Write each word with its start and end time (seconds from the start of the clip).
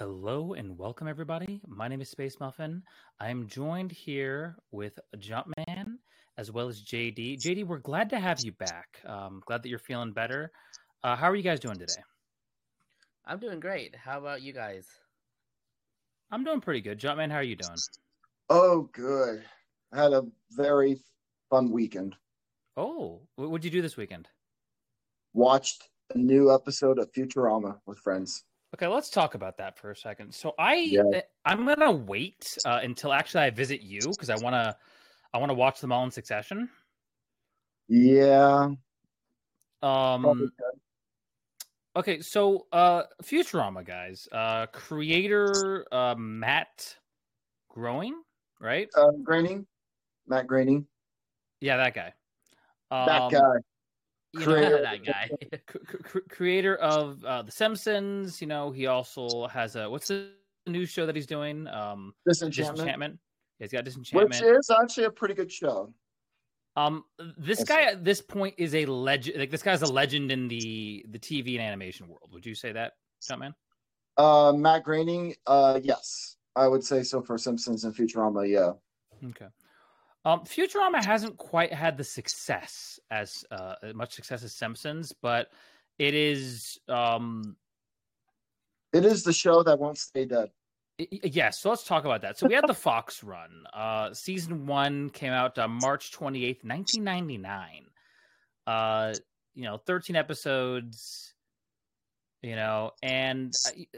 Hello 0.00 0.54
and 0.54 0.76
welcome, 0.76 1.06
everybody. 1.06 1.60
My 1.68 1.86
name 1.86 2.00
is 2.00 2.10
Space 2.10 2.40
Muffin. 2.40 2.82
I'm 3.20 3.46
joined 3.46 3.92
here 3.92 4.56
with 4.72 4.98
Jumpman 5.18 5.98
as 6.36 6.50
well 6.50 6.66
as 6.66 6.82
JD. 6.82 7.38
JD, 7.38 7.64
we're 7.64 7.78
glad 7.78 8.10
to 8.10 8.18
have 8.18 8.40
you 8.40 8.50
back. 8.50 8.88
Um, 9.06 9.40
glad 9.46 9.62
that 9.62 9.68
you're 9.68 9.78
feeling 9.78 10.12
better. 10.12 10.50
Uh, 11.04 11.14
how 11.14 11.30
are 11.30 11.36
you 11.36 11.44
guys 11.44 11.60
doing 11.60 11.78
today? 11.78 12.02
I'm 13.24 13.38
doing 13.38 13.60
great. 13.60 13.94
How 13.94 14.18
about 14.18 14.42
you 14.42 14.52
guys? 14.52 14.84
I'm 16.32 16.42
doing 16.42 16.60
pretty 16.60 16.80
good. 16.80 16.98
Jumpman, 16.98 17.30
how 17.30 17.36
are 17.36 17.44
you 17.44 17.54
doing? 17.54 17.78
Oh, 18.50 18.90
good. 18.92 19.44
I 19.92 20.02
had 20.02 20.12
a 20.12 20.24
very 20.50 20.98
fun 21.50 21.70
weekend. 21.70 22.16
Oh, 22.76 23.20
what 23.36 23.48
would 23.48 23.64
you 23.64 23.70
do 23.70 23.80
this 23.80 23.96
weekend? 23.96 24.26
Watched 25.34 25.88
a 26.12 26.18
new 26.18 26.52
episode 26.52 26.98
of 26.98 27.12
Futurama 27.12 27.78
with 27.86 28.00
friends. 28.00 28.42
Okay, 28.74 28.88
let's 28.88 29.08
talk 29.08 29.36
about 29.36 29.56
that 29.58 29.78
for 29.78 29.92
a 29.92 29.96
second. 29.96 30.34
So 30.34 30.52
I 30.58 30.74
Yeah. 30.74 31.02
eh, 31.12 31.20
I'm 31.44 31.64
gonna 31.64 31.92
wait 31.92 32.58
uh, 32.64 32.80
until 32.82 33.12
actually 33.12 33.44
I 33.44 33.50
visit 33.50 33.82
you 33.82 34.00
because 34.00 34.30
I 34.30 34.34
wanna 34.34 34.76
I 35.32 35.38
wanna 35.38 35.54
watch 35.54 35.80
them 35.80 35.92
all 35.92 36.02
in 36.02 36.10
succession. 36.10 36.68
Yeah. 37.86 38.72
Um, 39.80 40.50
okay, 41.94 42.20
so 42.20 42.66
uh, 42.72 43.04
Futurama 43.22 43.84
guys, 43.84 44.26
uh, 44.32 44.66
creator 44.66 45.86
uh, 45.92 46.16
Matt 46.18 46.96
Growing, 47.68 48.24
right? 48.58 48.88
Uh, 48.96 49.12
Groening, 49.22 49.68
Matt 50.26 50.48
Groening, 50.48 50.88
Yeah, 51.60 51.76
that 51.76 51.94
guy. 51.94 52.12
that 52.90 53.22
Um, 53.22 53.30
guy. 53.30 53.56
You 54.34 54.40
know 54.40 54.46
Creator- 54.46 54.82
that 54.82 55.04
guy. 55.04 55.30
c- 55.72 55.78
c- 56.12 56.20
creator 56.28 56.76
of 56.76 57.24
uh, 57.24 57.42
The 57.42 57.52
Simpsons. 57.52 58.40
You 58.40 58.48
know, 58.48 58.72
he 58.72 58.86
also 58.86 59.46
has 59.46 59.76
a 59.76 59.88
what's 59.88 60.08
the 60.08 60.28
new 60.66 60.86
show 60.86 61.06
that 61.06 61.14
he's 61.14 61.26
doing? 61.26 61.68
Um, 61.68 62.14
Disenchantment, 62.26 62.76
Disenchantment. 62.76 63.18
He's 63.60 63.70
got 63.70 63.84
Disenchantment, 63.84 64.30
which 64.30 64.42
is 64.42 64.70
actually 64.70 65.04
a 65.04 65.10
pretty 65.10 65.34
good 65.34 65.52
show. 65.52 65.94
Um, 66.76 67.04
this 67.38 67.62
guy 67.62 67.82
at 67.82 68.04
this 68.04 68.20
point 68.20 68.56
is 68.58 68.74
a 68.74 68.86
legend. 68.86 69.38
Like 69.38 69.50
this 69.50 69.62
guy's 69.62 69.82
a 69.82 69.92
legend 69.92 70.32
in 70.32 70.48
the 70.48 71.06
the 71.08 71.18
TV 71.18 71.52
and 71.52 71.62
animation 71.62 72.08
world. 72.08 72.30
Would 72.32 72.44
you 72.44 72.56
say 72.56 72.72
that, 72.72 72.94
Jumpman? 73.22 73.54
Uh, 74.16 74.52
Matt 74.52 74.82
Groening, 74.84 75.34
uh, 75.46 75.78
yes, 75.82 76.36
I 76.56 76.66
would 76.66 76.82
say 76.82 77.04
so 77.04 77.22
for 77.22 77.38
Simpsons 77.38 77.84
and 77.84 77.94
Futurama. 77.94 78.48
Yeah. 78.48 78.72
Okay. 79.28 79.46
Um, 80.24 80.40
Futurama 80.40 81.04
hasn't 81.04 81.36
quite 81.36 81.72
had 81.72 81.98
the 81.98 82.04
success 82.04 82.98
as 83.10 83.44
uh, 83.50 83.74
much 83.94 84.14
success 84.14 84.42
as 84.42 84.54
Simpsons, 84.54 85.12
but 85.12 85.48
it 85.98 86.14
is 86.14 86.78
um 86.88 87.56
It 88.92 89.04
is 89.04 89.22
the 89.22 89.32
show 89.32 89.62
that 89.62 89.78
won't 89.78 89.98
stay 89.98 90.24
dead. 90.24 90.50
Yes, 90.98 91.58
so 91.58 91.70
let's 91.70 91.84
talk 91.84 92.04
about 92.04 92.22
that. 92.22 92.38
So 92.38 92.46
we 92.46 92.54
had 92.54 92.66
the 92.66 92.74
Fox 92.88 93.22
run. 93.22 93.64
Uh, 93.74 94.14
season 94.14 94.66
one 94.66 95.10
came 95.10 95.32
out 95.32 95.58
uh, 95.58 95.68
March 95.68 96.12
twenty 96.12 96.44
eighth, 96.44 96.64
nineteen 96.64 97.04
ninety 97.04 97.36
nine. 97.36 97.86
Uh, 98.66 99.12
you 99.54 99.64
know, 99.64 99.76
thirteen 99.76 100.16
episodes. 100.16 101.33
You 102.44 102.56
know, 102.56 102.90
and 103.02 103.54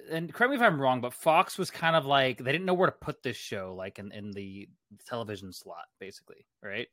and 0.09 0.33
correct 0.33 0.51
me 0.53 0.57
if 0.57 0.63
I'm 0.63 0.81
wrong, 0.81 1.01
but 1.01 1.13
Fox 1.13 1.59
was 1.59 1.69
kind 1.69 1.97
of 1.97 2.07
like 2.07 2.39
they 2.39 2.53
didn't 2.53 2.65
know 2.65 2.75
where 2.75 2.89
to 2.89 2.97
put 2.97 3.21
this 3.21 3.37
show, 3.37 3.75
like 3.77 3.99
in 3.99 4.13
in 4.13 4.31
the 4.31 4.69
television 5.05 5.53
slot, 5.53 5.87
basically, 5.99 6.47
right? 6.63 6.87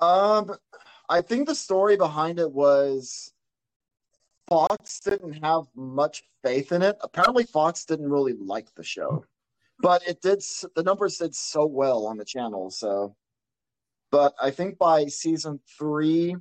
Um, 0.00 0.56
I 1.08 1.20
think 1.20 1.46
the 1.46 1.54
story 1.54 1.96
behind 1.96 2.40
it 2.40 2.50
was 2.50 3.32
Fox 4.48 4.98
didn't 4.98 5.34
have 5.34 5.66
much 5.76 6.24
faith 6.42 6.72
in 6.72 6.82
it. 6.82 6.96
Apparently, 7.02 7.44
Fox 7.44 7.84
didn't 7.84 8.10
really 8.10 8.32
like 8.32 8.74
the 8.74 8.82
show, 8.82 9.24
but 9.78 10.02
it 10.04 10.20
did. 10.20 10.42
The 10.74 10.82
numbers 10.82 11.18
did 11.18 11.32
so 11.32 11.64
well 11.64 12.06
on 12.06 12.16
the 12.16 12.24
channel. 12.24 12.72
So, 12.72 13.14
but 14.10 14.34
I 14.42 14.50
think 14.50 14.78
by 14.78 15.06
season 15.06 15.60
three, 15.78 16.34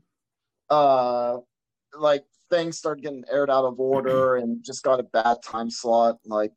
uh, 0.71 1.37
like 1.95 2.23
things 2.51 2.77
started 2.77 3.01
getting 3.01 3.23
aired 3.31 3.49
out 3.49 3.65
of 3.65 3.79
order 3.79 4.35
and 4.35 4.63
just 4.63 4.83
got 4.83 4.99
a 4.99 5.03
bad 5.03 5.37
time 5.43 5.71
slot. 5.71 6.17
Like, 6.25 6.51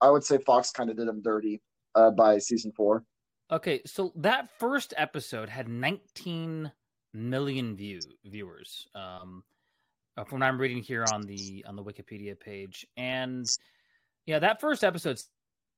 I 0.00 0.10
would 0.10 0.22
say 0.22 0.38
Fox 0.38 0.70
kind 0.70 0.90
of 0.90 0.96
did 0.96 1.08
them 1.08 1.22
dirty 1.22 1.60
uh, 1.96 2.10
by 2.12 2.38
season 2.38 2.70
four. 2.76 3.02
Okay, 3.50 3.80
so 3.86 4.12
that 4.16 4.48
first 4.58 4.94
episode 4.96 5.48
had 5.48 5.68
19 5.68 6.70
million 7.12 7.76
view 7.76 8.00
viewers. 8.24 8.86
Um, 8.94 9.42
uh, 10.16 10.24
from 10.24 10.40
what 10.40 10.46
I'm 10.46 10.60
reading 10.60 10.82
here 10.82 11.04
on 11.12 11.22
the 11.22 11.64
on 11.66 11.74
the 11.74 11.82
Wikipedia 11.82 12.38
page, 12.38 12.86
and 12.96 13.46
yeah, 14.26 14.38
that 14.38 14.60
first 14.60 14.84
episode, 14.84 15.20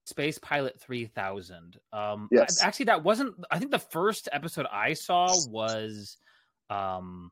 Space 0.04 0.38
Pilot 0.38 0.78
3000. 0.80 1.78
Um, 1.92 2.28
Yes. 2.30 2.62
actually, 2.62 2.86
that 2.86 3.02
wasn't. 3.02 3.34
I 3.50 3.58
think 3.58 3.70
the 3.70 3.78
first 3.78 4.28
episode 4.32 4.66
I 4.70 4.92
saw 4.92 5.34
was, 5.48 6.18
um, 6.70 7.30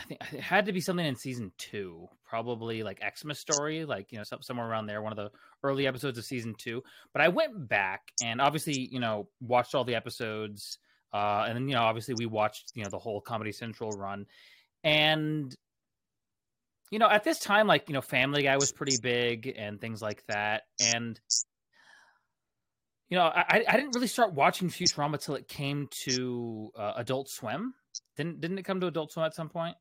I 0.00 0.04
think 0.04 0.20
it 0.32 0.40
had 0.40 0.66
to 0.66 0.72
be 0.72 0.80
something 0.80 1.04
in 1.04 1.16
season 1.16 1.52
two, 1.58 2.08
probably 2.24 2.82
like 2.82 3.02
Xmas 3.18 3.38
story, 3.38 3.84
like 3.84 4.12
you 4.12 4.18
know, 4.18 4.24
some, 4.24 4.40
somewhere 4.40 4.66
around 4.66 4.86
there, 4.86 5.02
one 5.02 5.12
of 5.12 5.16
the 5.16 5.30
early 5.62 5.86
episodes 5.86 6.16
of 6.16 6.24
season 6.24 6.54
two. 6.56 6.82
But 7.12 7.22
I 7.22 7.28
went 7.28 7.68
back 7.68 8.02
and 8.22 8.40
obviously, 8.40 8.88
you 8.90 9.00
know, 9.00 9.28
watched 9.40 9.74
all 9.74 9.84
the 9.84 9.94
episodes, 9.94 10.78
uh, 11.12 11.44
and 11.46 11.56
then 11.56 11.68
you 11.68 11.74
know, 11.74 11.82
obviously, 11.82 12.14
we 12.16 12.26
watched 12.26 12.72
you 12.74 12.82
know 12.82 12.90
the 12.90 12.98
whole 12.98 13.20
Comedy 13.20 13.52
Central 13.52 13.90
run, 13.90 14.26
and 14.82 15.54
you 16.90 16.98
know, 16.98 17.08
at 17.08 17.22
this 17.22 17.38
time, 17.38 17.66
like 17.66 17.88
you 17.88 17.94
know, 17.94 18.00
Family 18.00 18.42
Guy 18.42 18.56
was 18.56 18.72
pretty 18.72 18.96
big 19.02 19.52
and 19.56 19.80
things 19.80 20.00
like 20.00 20.24
that, 20.28 20.62
and 20.94 21.20
you 23.10 23.18
know, 23.18 23.24
I, 23.24 23.64
I 23.68 23.76
didn't 23.76 23.94
really 23.94 24.06
start 24.06 24.32
watching 24.34 24.70
Futurama 24.70 25.20
till 25.20 25.34
it 25.34 25.48
came 25.48 25.88
to 26.04 26.70
uh, 26.78 26.92
Adult 26.96 27.28
Swim. 27.28 27.74
Didn't 28.16 28.40
didn't 28.40 28.58
it 28.58 28.64
come 28.64 28.80
to 28.80 28.86
Adult 28.86 29.12
Swim 29.12 29.26
at 29.26 29.34
some 29.34 29.48
point? 29.48 29.76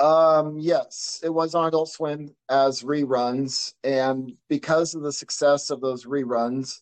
Um, 0.00 0.58
yes, 0.58 1.20
it 1.22 1.28
was 1.30 1.54
on 1.54 1.68
Adult 1.68 1.88
Swim 1.88 2.34
as 2.48 2.82
reruns, 2.82 3.74
and 3.84 4.32
because 4.48 4.94
of 4.94 5.02
the 5.02 5.12
success 5.12 5.70
of 5.70 5.80
those 5.80 6.04
reruns, 6.04 6.80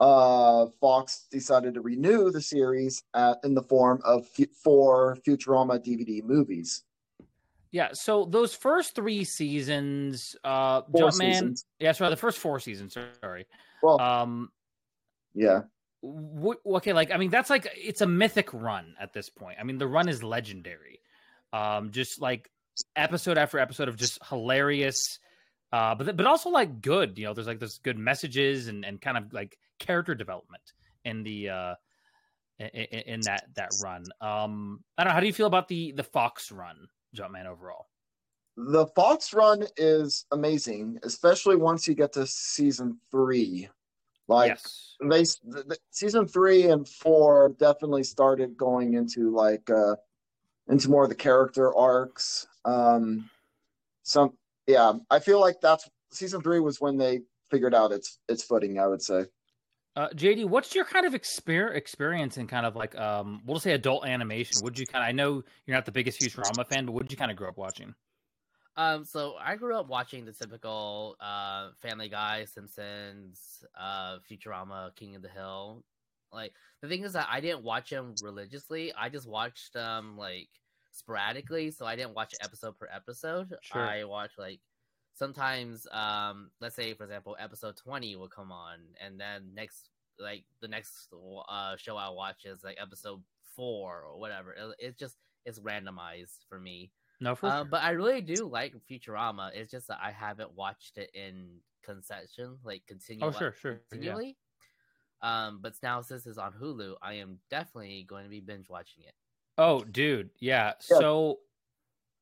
uh, 0.00 0.66
Fox 0.80 1.26
decided 1.30 1.74
to 1.74 1.80
renew 1.80 2.30
the 2.30 2.40
series 2.40 3.02
at, 3.14 3.38
in 3.44 3.54
the 3.54 3.62
form 3.62 4.00
of 4.04 4.26
fu- 4.28 4.46
four 4.62 5.16
Futurama 5.26 5.78
DVD 5.84 6.22
movies. 6.22 6.84
Yeah. 7.72 7.88
So 7.92 8.24
those 8.24 8.54
first 8.54 8.94
three 8.94 9.24
seasons, 9.24 10.36
uh, 10.44 10.82
Four 10.92 11.08
Jumpman. 11.10 11.32
seasons. 11.32 11.64
Yeah, 11.80 11.90
sorry, 11.92 12.10
the 12.10 12.16
first 12.16 12.38
four 12.38 12.60
seasons. 12.60 12.96
Sorry. 13.20 13.46
Well, 13.82 14.00
Um, 14.00 14.50
yeah, 15.34 15.62
w- 16.02 16.58
okay, 16.66 16.92
like 16.92 17.10
I 17.10 17.16
mean, 17.16 17.30
that's 17.30 17.50
like 17.50 17.66
it's 17.76 18.00
a 18.00 18.06
mythic 18.06 18.52
run 18.54 18.94
at 19.00 19.12
this 19.12 19.28
point. 19.28 19.58
I 19.60 19.64
mean, 19.64 19.78
the 19.78 19.88
run 19.88 20.08
is 20.08 20.22
legendary. 20.22 21.00
Um, 21.54 21.90
just 21.92 22.20
like 22.20 22.50
episode 22.96 23.38
after 23.38 23.58
episode 23.58 23.88
of 23.88 23.96
just 23.96 24.18
hilarious, 24.28 25.18
uh, 25.72 25.94
but 25.94 26.16
but 26.16 26.26
also 26.26 26.50
like 26.50 26.80
good. 26.80 27.16
You 27.18 27.26
know, 27.26 27.34
there's 27.34 27.46
like 27.46 27.60
there's 27.60 27.78
good 27.78 27.98
messages 27.98 28.68
and 28.68 28.84
and 28.84 29.00
kind 29.00 29.16
of 29.16 29.32
like 29.32 29.56
character 29.78 30.14
development 30.14 30.62
in 31.04 31.22
the 31.22 31.48
uh 31.50 31.74
in, 32.58 32.66
in 32.66 33.20
that 33.22 33.44
that 33.54 33.70
run. 33.82 34.04
Um, 34.20 34.80
I 34.98 35.04
don't 35.04 35.10
know. 35.10 35.14
How 35.14 35.20
do 35.20 35.26
you 35.26 35.32
feel 35.32 35.46
about 35.46 35.68
the 35.68 35.92
the 35.92 36.02
Fox 36.02 36.50
run, 36.50 36.88
Jumpman 37.16 37.46
overall? 37.46 37.86
the 38.56 38.86
Fox 38.88 39.34
run 39.34 39.64
is 39.76 40.26
amazing, 40.32 40.98
especially 41.02 41.56
once 41.56 41.88
you 41.88 41.94
get 41.94 42.12
to 42.12 42.26
season 42.26 42.98
three. 43.10 43.68
Like 44.28 44.50
yes. 44.50 44.96
they 45.02 45.22
the, 45.50 45.64
the- 45.64 45.78
season 45.90 46.26
three 46.26 46.64
and 46.64 46.88
four 46.88 47.54
definitely 47.58 48.04
started 48.04 48.56
going 48.56 48.94
into 48.94 49.30
like 49.30 49.68
uh 49.68 49.96
into 50.68 50.90
more 50.90 51.04
of 51.04 51.08
the 51.08 51.14
character 51.14 51.74
arcs 51.76 52.46
um 52.64 53.28
some 54.02 54.32
yeah 54.66 54.92
i 55.10 55.18
feel 55.18 55.40
like 55.40 55.56
that's 55.60 55.88
season 56.10 56.40
three 56.40 56.60
was 56.60 56.80
when 56.80 56.96
they 56.96 57.20
figured 57.50 57.74
out 57.74 57.92
its 57.92 58.18
its 58.28 58.42
footing 58.42 58.78
i 58.78 58.86
would 58.86 59.02
say 59.02 59.24
Uh, 59.96 60.08
JD, 60.08 60.46
what's 60.46 60.74
your 60.74 60.84
kind 60.84 61.06
of 61.06 61.12
exper- 61.12 61.72
experience 61.76 62.36
in 62.36 62.48
kind 62.48 62.66
of 62.66 62.74
like 62.74 62.98
um, 62.98 63.42
we'll 63.46 63.60
say 63.60 63.74
adult 63.74 64.04
animation? 64.04 64.58
Would 64.64 64.76
you 64.76 64.86
kind 64.88 65.04
of? 65.04 65.08
I 65.08 65.12
know 65.12 65.44
you're 65.66 65.76
not 65.76 65.86
the 65.86 65.92
biggest 65.92 66.18
Futurama 66.20 66.66
fan, 66.66 66.84
but 66.84 66.92
what 66.94 67.02
did 67.04 67.12
you 67.12 67.16
kind 67.16 67.30
of 67.30 67.36
grow 67.36 67.48
up 67.48 67.56
watching? 67.56 67.94
Um, 68.76 69.04
so 69.04 69.36
I 69.40 69.54
grew 69.54 69.78
up 69.78 69.86
watching 69.86 70.24
the 70.24 70.32
typical 70.32 71.14
uh 71.20 71.70
Family 71.80 72.08
Guy, 72.08 72.44
Simpsons, 72.46 73.62
uh 73.78 74.18
Futurama, 74.28 74.90
King 74.96 75.14
of 75.14 75.22
the 75.22 75.28
Hill. 75.28 75.84
Like 76.34 76.52
the 76.82 76.88
thing 76.88 77.04
is 77.04 77.12
that 77.14 77.28
I 77.30 77.40
didn't 77.40 77.62
watch 77.62 77.90
them 77.90 78.14
religiously. 78.22 78.92
I 78.94 79.08
just 79.08 79.28
watched 79.28 79.72
them 79.72 80.16
like 80.18 80.48
sporadically, 80.92 81.70
so 81.70 81.86
I 81.86 81.96
didn't 81.96 82.14
watch 82.14 82.34
episode 82.42 82.78
per 82.78 82.88
episode. 82.94 83.54
Sure. 83.62 83.82
I 83.82 84.04
watched 84.04 84.38
like 84.38 84.60
sometimes 85.16 85.86
um 85.92 86.50
let's 86.60 86.74
say 86.74 86.92
for 86.92 87.04
example 87.04 87.36
episode 87.38 87.76
20 87.76 88.16
will 88.16 88.28
come 88.28 88.50
on 88.50 88.78
and 89.00 89.18
then 89.18 89.48
next 89.54 89.90
like 90.18 90.42
the 90.60 90.66
next 90.66 91.08
uh 91.48 91.76
show 91.76 91.96
I 91.96 92.08
watch 92.08 92.44
is 92.44 92.64
like 92.64 92.78
episode 92.80 93.22
4 93.56 94.02
or 94.02 94.18
whatever. 94.18 94.52
It, 94.52 94.74
it's 94.78 94.98
just 94.98 95.16
it's 95.44 95.60
randomized 95.60 96.46
for 96.48 96.58
me. 96.58 96.90
No, 97.20 97.34
for 97.36 97.46
Uh, 97.46 97.56
sure. 97.58 97.64
but 97.66 97.82
I 97.82 97.90
really 97.90 98.20
do 98.20 98.46
like 98.48 98.74
Futurama. 98.90 99.50
It's 99.54 99.70
just 99.70 99.88
that 99.88 99.98
I 100.02 100.10
haven't 100.10 100.52
watched 100.54 100.98
it 100.98 101.10
in 101.14 101.60
concession, 101.84 102.58
like 102.64 102.82
continue 102.86 103.24
oh, 103.24 103.30
sure, 103.30 103.54
sure. 103.60 103.72
Yeah. 103.72 103.78
continually. 103.90 104.36
Um, 105.24 105.58
but 105.62 105.72
now 105.82 106.02
since 106.02 106.26
it's 106.26 106.36
on 106.38 106.52
Hulu, 106.52 106.94
I 107.00 107.14
am 107.14 107.38
definitely 107.50 108.04
going 108.06 108.24
to 108.24 108.30
be 108.30 108.40
binge 108.40 108.68
watching 108.68 109.04
it. 109.04 109.14
Oh, 109.56 109.80
dude, 109.84 110.30
yeah. 110.38 110.72
Yeah. 110.90 110.98
So, 110.98 111.38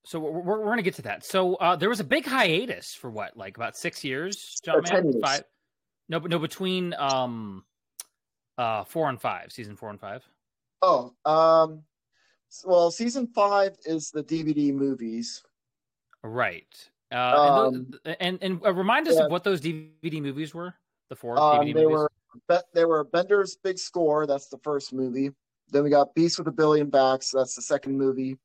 so 0.04 0.20
we're, 0.20 0.30
we're, 0.40 0.58
we're 0.60 0.66
gonna 0.66 0.82
get 0.82 0.94
to 0.94 1.02
that. 1.02 1.24
So, 1.24 1.54
uh, 1.56 1.76
there 1.76 1.88
was 1.88 2.00
a 2.00 2.04
big 2.04 2.24
hiatus 2.26 2.94
for 2.94 3.10
what, 3.10 3.36
like 3.36 3.56
about 3.56 3.76
six 3.76 4.04
years, 4.04 4.60
Or 4.68 4.80
Jumpman? 4.82 4.86
10 4.86 5.04
years. 5.12 5.16
Five? 5.22 5.44
No, 6.08 6.18
no, 6.18 6.38
between 6.38 6.94
um, 6.98 7.64
uh, 8.58 8.84
four 8.84 9.08
and 9.08 9.20
five, 9.20 9.50
season 9.50 9.76
four 9.76 9.90
and 9.90 9.98
five. 10.00 10.22
Oh, 10.82 11.12
um, 11.24 11.82
well, 12.64 12.90
season 12.90 13.26
five 13.28 13.76
is 13.86 14.10
the 14.10 14.22
DVD 14.22 14.72
movies. 14.74 15.42
Right. 16.22 16.66
Uh, 17.10 17.14
and, 17.16 17.76
Um, 17.76 17.90
tho- 18.04 18.14
and 18.20 18.38
and 18.42 18.60
uh, 18.64 18.72
remind 18.72 19.08
us 19.08 19.16
yeah. 19.16 19.24
of 19.24 19.30
what 19.30 19.42
those 19.44 19.60
DVD 19.60 20.20
movies 20.22 20.54
were. 20.54 20.74
The 21.08 21.16
four 21.16 21.38
Um, 21.38 21.60
DVD 21.60 21.74
they 21.74 21.82
movies. 21.84 21.88
were 21.98 22.10
They 22.74 22.84
were 22.84 23.04
Bender's 23.04 23.56
Big 23.56 23.78
Score. 23.78 24.26
That's 24.26 24.48
the 24.48 24.58
first 24.58 24.92
movie. 24.92 25.30
Then 25.70 25.84
we 25.84 25.90
got 25.90 26.14
Beast 26.14 26.38
with 26.38 26.48
a 26.48 26.52
Billion 26.52 26.90
Backs. 26.90 27.30
That's 27.30 27.54
the 27.54 27.62
second 27.62 27.96
movie. 27.96 28.36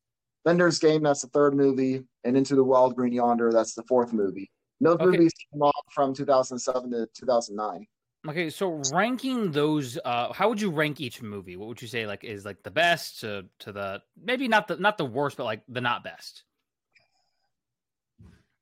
Bender's 0.44 0.78
Game. 0.78 1.02
That's 1.02 1.22
the 1.22 1.28
third 1.28 1.54
movie. 1.54 2.02
And 2.24 2.36
Into 2.36 2.54
the 2.54 2.64
Wild 2.64 2.96
Green 2.96 3.12
Yonder. 3.12 3.52
That's 3.52 3.74
the 3.74 3.82
fourth 3.84 4.12
movie. 4.12 4.50
Those 4.80 4.94
Okay. 4.94 5.06
movies 5.06 5.32
came 5.52 5.70
from 5.92 6.14
2007 6.14 6.90
to 6.92 7.08
2009. 7.14 7.86
Okay, 8.26 8.50
so 8.50 8.68
ranking 8.90 9.50
those, 9.52 9.98
uh, 10.04 10.32
how 10.32 10.48
would 10.48 10.60
you 10.60 10.70
rank 10.70 11.00
each 11.00 11.22
movie? 11.22 11.56
What 11.56 11.68
would 11.68 11.80
you 11.82 11.88
say 11.88 12.06
like 12.06 12.24
is 12.24 12.44
like 12.44 12.62
the 12.62 12.70
best 12.70 13.20
to 13.20 13.46
to 13.60 13.72
the 13.72 14.02
maybe 14.20 14.48
not 14.48 14.68
the 14.68 14.76
not 14.76 14.98
the 14.98 15.04
worst, 15.04 15.36
but 15.36 15.44
like 15.44 15.62
the 15.68 15.80
not 15.80 16.02
best? 16.02 16.44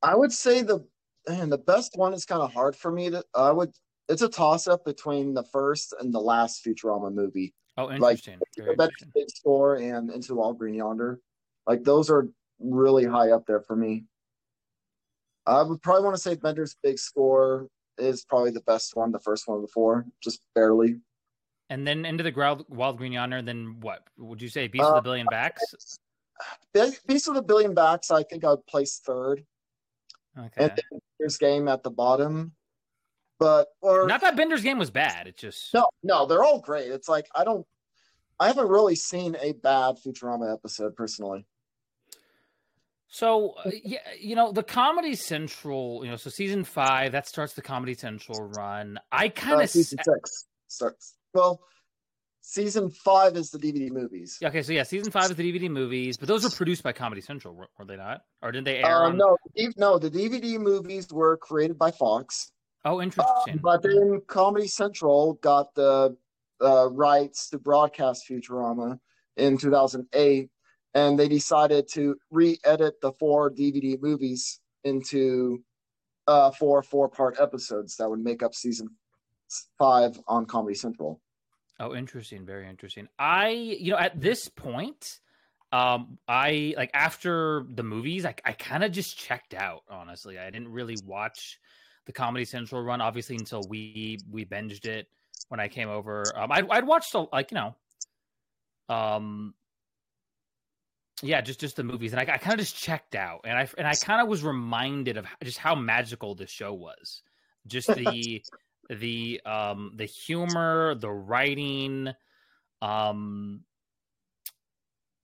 I 0.02 0.14
would 0.14 0.32
say 0.32 0.62
the 0.62 0.86
and 1.26 1.50
the 1.50 1.58
best 1.58 1.92
one 1.96 2.12
is 2.12 2.24
kind 2.24 2.42
of 2.42 2.52
hard 2.52 2.76
for 2.76 2.90
me 2.90 3.10
to. 3.10 3.24
I 3.34 3.50
would. 3.50 3.72
It's 4.08 4.22
a 4.22 4.28
toss 4.28 4.68
up 4.68 4.84
between 4.84 5.34
the 5.34 5.42
first 5.42 5.94
and 5.98 6.12
the 6.14 6.20
last 6.20 6.64
Futurama 6.64 7.12
movie. 7.12 7.54
Oh, 7.76 7.86
Like, 7.86 8.26
interesting. 8.26 8.38
Bender's 8.56 8.78
interesting. 8.78 9.10
Big 9.14 9.30
Score 9.30 9.76
and 9.76 10.10
Into 10.10 10.28
the 10.28 10.34
Wild 10.36 10.58
Green 10.58 10.74
Yonder. 10.74 11.20
Like 11.66 11.82
those 11.84 12.08
are 12.10 12.28
really 12.60 13.04
high 13.04 13.30
up 13.32 13.44
there 13.46 13.60
for 13.60 13.76
me. 13.76 14.04
I 15.46 15.62
would 15.62 15.82
probably 15.82 16.04
want 16.04 16.16
to 16.16 16.22
say 16.22 16.34
Bender's 16.34 16.76
Big 16.82 16.98
Score 16.98 17.68
is 17.98 18.24
probably 18.24 18.50
the 18.50 18.62
best 18.62 18.96
one, 18.96 19.12
the 19.12 19.20
first 19.20 19.46
one 19.48 19.56
of 19.56 19.62
the 19.62 19.68
four, 19.68 20.06
just 20.22 20.40
barely. 20.54 21.00
And 21.70 21.86
then 21.86 22.04
into 22.04 22.22
the 22.22 22.32
Wild, 22.34 22.64
Wild 22.68 22.98
Green 22.98 23.12
Yonder. 23.12 23.42
Then 23.42 23.78
what 23.80 24.06
would 24.16 24.40
you 24.40 24.48
say? 24.48 24.68
Beast 24.68 24.84
Uh, 24.84 24.90
of 24.90 24.94
the 24.96 25.08
Billion 25.08 25.26
Backs. 25.30 25.98
Beast 27.06 27.28
of 27.28 27.36
a 27.36 27.42
Billion 27.42 27.74
Backs, 27.74 28.10
I 28.10 28.22
think 28.22 28.44
I 28.44 28.50
would 28.50 28.66
place 28.66 29.00
third. 29.04 29.44
Okay. 30.38 30.50
And 30.56 30.70
then 30.70 31.00
Bender's 31.18 31.38
Game 31.38 31.68
at 31.68 31.82
the 31.82 31.90
bottom. 31.90 32.52
But 33.38 33.68
or 33.82 34.06
Not 34.06 34.22
that 34.22 34.36
Bender's 34.36 34.62
game 34.62 34.78
was 34.78 34.90
bad. 34.90 35.26
It 35.26 35.36
just 35.36 35.74
no, 35.74 35.86
no, 36.02 36.26
they're 36.26 36.42
all 36.42 36.60
great. 36.60 36.90
It's 36.90 37.08
like 37.08 37.26
I 37.34 37.44
don't 37.44 37.66
I 38.40 38.46
haven't 38.48 38.68
really 38.68 38.96
seen 38.96 39.36
a 39.40 39.52
bad 39.52 39.96
Futurama 40.04 40.52
episode 40.52 40.96
personally. 40.96 41.46
So 43.08 43.54
uh, 43.64 43.70
yeah, 43.84 43.98
you 44.18 44.36
know 44.36 44.52
the 44.52 44.62
Comedy 44.62 45.14
Central. 45.14 46.00
You 46.04 46.10
know, 46.10 46.16
so 46.16 46.30
season 46.30 46.64
five 46.64 47.12
that 47.12 47.28
starts 47.28 47.54
the 47.54 47.62
Comedy 47.62 47.94
Central 47.94 48.48
run. 48.56 48.98
I 49.12 49.28
kind 49.28 49.60
Uh, 49.60 49.64
of 49.64 49.70
season 49.70 49.98
six 50.02 50.46
starts. 50.66 51.14
Well, 51.32 51.60
season 52.40 52.90
five 52.90 53.36
is 53.36 53.50
the 53.50 53.58
DVD 53.58 53.90
movies. 53.90 54.38
okay. 54.42 54.62
So 54.62 54.72
yeah, 54.72 54.82
season 54.82 55.12
five 55.12 55.30
is 55.30 55.36
the 55.36 55.52
DVD 55.52 55.70
movies, 55.70 56.16
but 56.16 56.28
those 56.28 56.42
were 56.44 56.50
produced 56.50 56.82
by 56.82 56.92
Comedy 56.92 57.20
Central, 57.20 57.54
were, 57.54 57.68
were 57.78 57.84
they 57.84 57.96
not? 57.96 58.22
Or 58.42 58.50
did 58.52 58.64
they 58.64 58.78
air? 58.78 59.04
Um, 59.04 59.12
on... 59.12 59.18
no, 59.18 59.36
no, 59.76 59.98
the 59.98 60.10
DVD 60.10 60.58
movies 60.58 61.08
were 61.12 61.36
created 61.36 61.78
by 61.78 61.90
Fox, 61.92 62.50
Oh, 62.86 62.98
um, 62.98 63.02
interesting. 63.02 63.58
but 63.60 63.82
then 63.82 64.22
Comedy 64.28 64.68
Central 64.68 65.34
got 65.34 65.74
the 65.74 66.16
uh, 66.62 66.88
rights 66.90 67.50
to 67.50 67.58
broadcast 67.58 68.24
Futurama 68.30 68.98
in 69.36 69.58
2008, 69.58 70.48
and 70.94 71.18
they 71.18 71.28
decided 71.28 71.88
to 71.92 72.16
re-edit 72.30 73.00
the 73.02 73.12
four 73.12 73.50
DVD 73.50 74.00
movies 74.00 74.60
into 74.84 75.64
uh, 76.28 76.52
four 76.52 76.80
four-part 76.82 77.40
episodes 77.40 77.96
that 77.96 78.08
would 78.08 78.20
make 78.20 78.42
up 78.42 78.54
season 78.54 78.88
five 79.78 80.18
on 80.28 80.46
Comedy 80.46 80.76
Central. 80.76 81.20
Oh, 81.80 81.94
interesting. 81.94 82.46
Very 82.46 82.68
interesting. 82.68 83.08
I, 83.18 83.48
you 83.48 83.90
know, 83.90 83.98
at 83.98 84.20
this 84.20 84.48
point, 84.48 85.18
um, 85.72 86.18
I 86.26 86.74
like 86.76 86.90
after 86.94 87.66
the 87.68 87.82
movies, 87.82 88.24
I, 88.24 88.34
I 88.44 88.52
kind 88.52 88.84
of 88.84 88.92
just 88.92 89.18
checked 89.18 89.54
out. 89.54 89.82
Honestly, 89.90 90.38
I 90.38 90.50
didn't 90.50 90.68
really 90.68 90.96
watch 91.04 91.58
the 92.06 92.12
Comedy 92.12 92.44
Central 92.44 92.82
run, 92.82 93.00
obviously, 93.00 93.36
until 93.36 93.62
we 93.68 94.18
we 94.30 94.44
binged 94.44 94.86
it 94.86 95.08
when 95.48 95.60
I 95.60 95.68
came 95.68 95.88
over. 95.88 96.24
Um, 96.34 96.50
I'd, 96.50 96.68
I'd 96.70 96.86
watched 96.86 97.14
a- 97.14 97.26
like 97.32 97.50
you 97.50 97.56
know, 97.56 98.94
um, 98.94 99.54
yeah, 101.22 101.40
just 101.40 101.60
just 101.60 101.76
the 101.76 101.84
movies, 101.84 102.12
and 102.12 102.20
I, 102.20 102.34
I 102.34 102.38
kind 102.38 102.54
of 102.54 102.60
just 102.60 102.76
checked 102.76 103.14
out, 103.14 103.42
and 103.44 103.56
I 103.58 103.68
and 103.78 103.86
I 103.86 103.94
kind 103.94 104.20
of 104.20 104.28
was 104.28 104.42
reminded 104.42 105.16
of 105.16 105.26
just 105.42 105.58
how 105.58 105.74
magical 105.74 106.34
this 106.34 106.50
show 106.50 106.72
was. 106.72 107.22
Just 107.66 107.88
the 107.94 108.42
the 108.90 109.40
um 109.44 109.92
the 109.96 110.04
humor, 110.04 110.94
the 110.94 111.10
writing, 111.10 112.08
um 112.82 113.62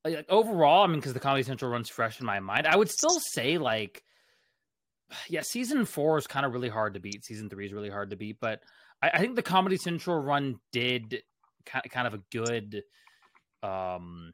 like 0.04 0.14
like, 0.16 0.26
overall, 0.28 0.82
I 0.82 0.86
mean, 0.88 0.98
because 0.98 1.12
the 1.12 1.20
Comedy 1.20 1.44
Central 1.44 1.70
runs 1.70 1.88
fresh 1.88 2.18
in 2.20 2.26
my 2.26 2.40
mind, 2.40 2.66
I 2.66 2.76
would 2.76 2.90
still 2.90 3.20
say 3.20 3.58
like, 3.58 4.02
yeah, 5.28 5.42
season 5.42 5.84
four 5.84 6.18
is 6.18 6.26
kind 6.26 6.46
of 6.46 6.52
really 6.52 6.68
hard 6.68 6.94
to 6.94 7.00
beat. 7.00 7.24
Season 7.24 7.48
three 7.48 7.66
is 7.66 7.72
really 7.72 7.90
hard 7.90 8.10
to 8.10 8.16
beat, 8.16 8.38
but 8.40 8.60
I, 9.02 9.10
I 9.14 9.18
think 9.18 9.36
the 9.36 9.42
Comedy 9.42 9.76
Central 9.76 10.18
run 10.18 10.58
did 10.72 11.22
kind 11.66 11.84
kind 11.90 12.06
of 12.06 12.14
a 12.14 12.20
good. 12.30 12.82
um 13.62 14.32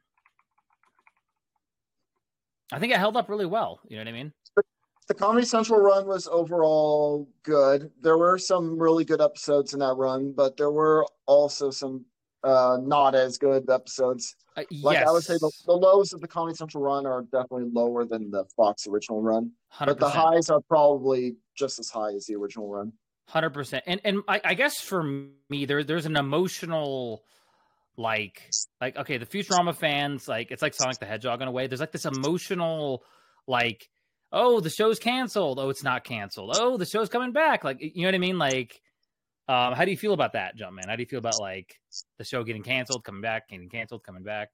I 2.71 2.77
think 2.77 2.93
it 2.93 2.99
held 2.99 3.17
up 3.17 3.29
really 3.29 3.47
well. 3.47 3.79
You 3.87 3.97
know 3.97 4.03
what 4.03 4.09
I 4.09 4.13
mean? 4.13 4.33
the 5.09 5.15
Comedy 5.15 5.45
Central 5.45 5.79
run 5.81 6.05
was 6.05 6.27
overall 6.27 7.27
good. 7.41 7.89
There 7.99 8.19
were 8.19 8.37
some 8.37 8.77
really 8.77 9.03
good 9.03 9.21
episodes 9.21 9.73
in 9.73 9.79
that 9.79 9.97
run, 9.97 10.31
but 10.31 10.55
there 10.55 10.69
were 10.69 11.03
also 11.25 11.71
some 11.71 12.05
uh, 12.43 12.77
not 12.81 13.15
as 13.15 13.37
good 13.37 13.69
episodes. 13.69 14.35
Uh, 14.55 14.63
Like 14.81 14.95
yes, 14.97 15.07
I 15.07 15.11
would 15.11 15.23
say, 15.23 15.33
the, 15.33 15.51
the 15.65 15.73
lows 15.73 16.13
of 16.13 16.21
the 16.21 16.27
Comedy 16.27 16.55
Central 16.55 16.83
run 16.83 17.05
are 17.05 17.21
definitely 17.23 17.69
lower 17.71 18.05
than 18.05 18.31
the 18.31 18.45
Fox 18.55 18.87
original 18.87 19.21
run, 19.21 19.51
but 19.79 19.99
the 19.99 20.09
highs 20.09 20.49
are 20.49 20.61
probably 20.61 21.35
just 21.55 21.79
as 21.79 21.89
high 21.89 22.13
as 22.13 22.25
the 22.25 22.35
original 22.35 22.69
run. 22.69 22.93
Hundred 23.27 23.51
percent, 23.51 23.83
and 23.85 24.01
and 24.03 24.21
I, 24.27 24.41
I 24.43 24.53
guess 24.55 24.81
for 24.81 25.03
me, 25.03 25.65
there 25.65 25.83
there's 25.83 26.07
an 26.07 26.15
emotional, 26.15 27.23
like 27.95 28.49
like 28.81 28.97
okay, 28.97 29.17
the 29.17 29.25
Futurama 29.25 29.75
fans 29.75 30.27
like 30.27 30.49
it's 30.51 30.61
like 30.61 30.73
Sonic 30.73 30.97
the 30.99 31.05
Hedgehog 31.05 31.41
in 31.41 31.47
a 31.47 31.51
way. 31.51 31.67
There's 31.67 31.79
like 31.79 31.91
this 31.91 32.05
emotional, 32.05 33.03
like 33.47 33.87
oh 34.31 34.61
the 34.61 34.69
show's 34.69 34.97
canceled, 34.97 35.59
oh 35.59 35.69
it's 35.69 35.83
not 35.83 36.03
canceled, 36.03 36.55
oh 36.59 36.77
the 36.77 36.85
show's 36.85 37.09
coming 37.09 37.31
back, 37.31 37.63
like 37.63 37.77
you 37.81 38.01
know 38.01 38.07
what 38.07 38.15
I 38.15 38.19
mean? 38.19 38.39
Like, 38.39 38.81
um, 39.49 39.73
how 39.73 39.83
do 39.83 39.89
you 39.89 39.97
feel 39.97 40.13
about 40.13 40.33
that, 40.33 40.55
Jumpman? 40.55 40.87
How 40.87 40.95
do 40.95 41.01
you 41.01 41.07
feel 41.07 41.17
about 41.17 41.39
like 41.39 41.75
the 42.19 42.23
show 42.23 42.43
getting 42.43 42.61
canceled, 42.61 43.03
coming 43.03 43.21
back, 43.21 43.49
getting 43.49 43.67
canceled, 43.67 44.03
coming 44.03 44.21
back? 44.21 44.49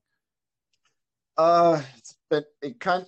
Uh, 1.37 1.81
it's 1.97 2.15
been 2.29 2.45
it 2.61 2.79
kind 2.79 3.05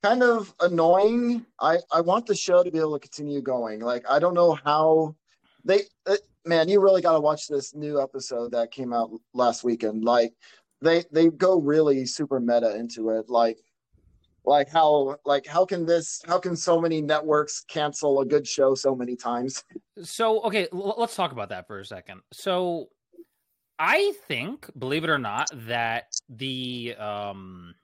kind 0.00 0.22
of 0.22 0.54
annoying. 0.60 1.44
I 1.60 1.78
I 1.92 2.02
want 2.02 2.26
the 2.26 2.36
show 2.36 2.62
to 2.62 2.70
be 2.70 2.78
able 2.78 2.96
to 2.96 3.00
continue 3.00 3.42
going. 3.42 3.80
Like 3.80 4.08
I 4.08 4.20
don't 4.20 4.34
know 4.34 4.56
how 4.64 5.16
they. 5.64 5.80
Uh, 6.06 6.18
man, 6.44 6.68
you 6.68 6.80
really 6.80 7.02
got 7.02 7.14
to 7.14 7.20
watch 7.20 7.48
this 7.48 7.74
new 7.74 8.00
episode 8.00 8.52
that 8.52 8.70
came 8.70 8.92
out 8.92 9.10
last 9.32 9.64
weekend. 9.64 10.04
Like 10.04 10.34
they 10.82 11.02
they 11.10 11.30
go 11.30 11.60
really 11.60 12.06
super 12.06 12.38
meta 12.38 12.76
into 12.76 13.10
it. 13.10 13.28
Like 13.28 13.58
like 14.44 14.68
how 14.68 15.16
like 15.24 15.46
how 15.46 15.64
can 15.64 15.86
this 15.86 16.20
how 16.26 16.38
can 16.38 16.56
so 16.56 16.80
many 16.80 17.00
networks 17.00 17.64
cancel 17.68 18.20
a 18.20 18.26
good 18.26 18.46
show 18.46 18.74
so 18.74 18.94
many 18.94 19.16
times? 19.16 19.64
So 20.02 20.42
okay, 20.42 20.68
l- 20.72 20.94
let's 20.98 21.16
talk 21.16 21.32
about 21.32 21.48
that 21.50 21.66
for 21.66 21.78
a 21.78 21.84
second. 21.84 22.20
So 22.32 22.88
I 23.78 24.12
think, 24.28 24.70
believe 24.78 25.04
it 25.04 25.10
or 25.10 25.18
not, 25.18 25.48
that 25.66 26.04
the 26.28 26.94
um 26.98 27.74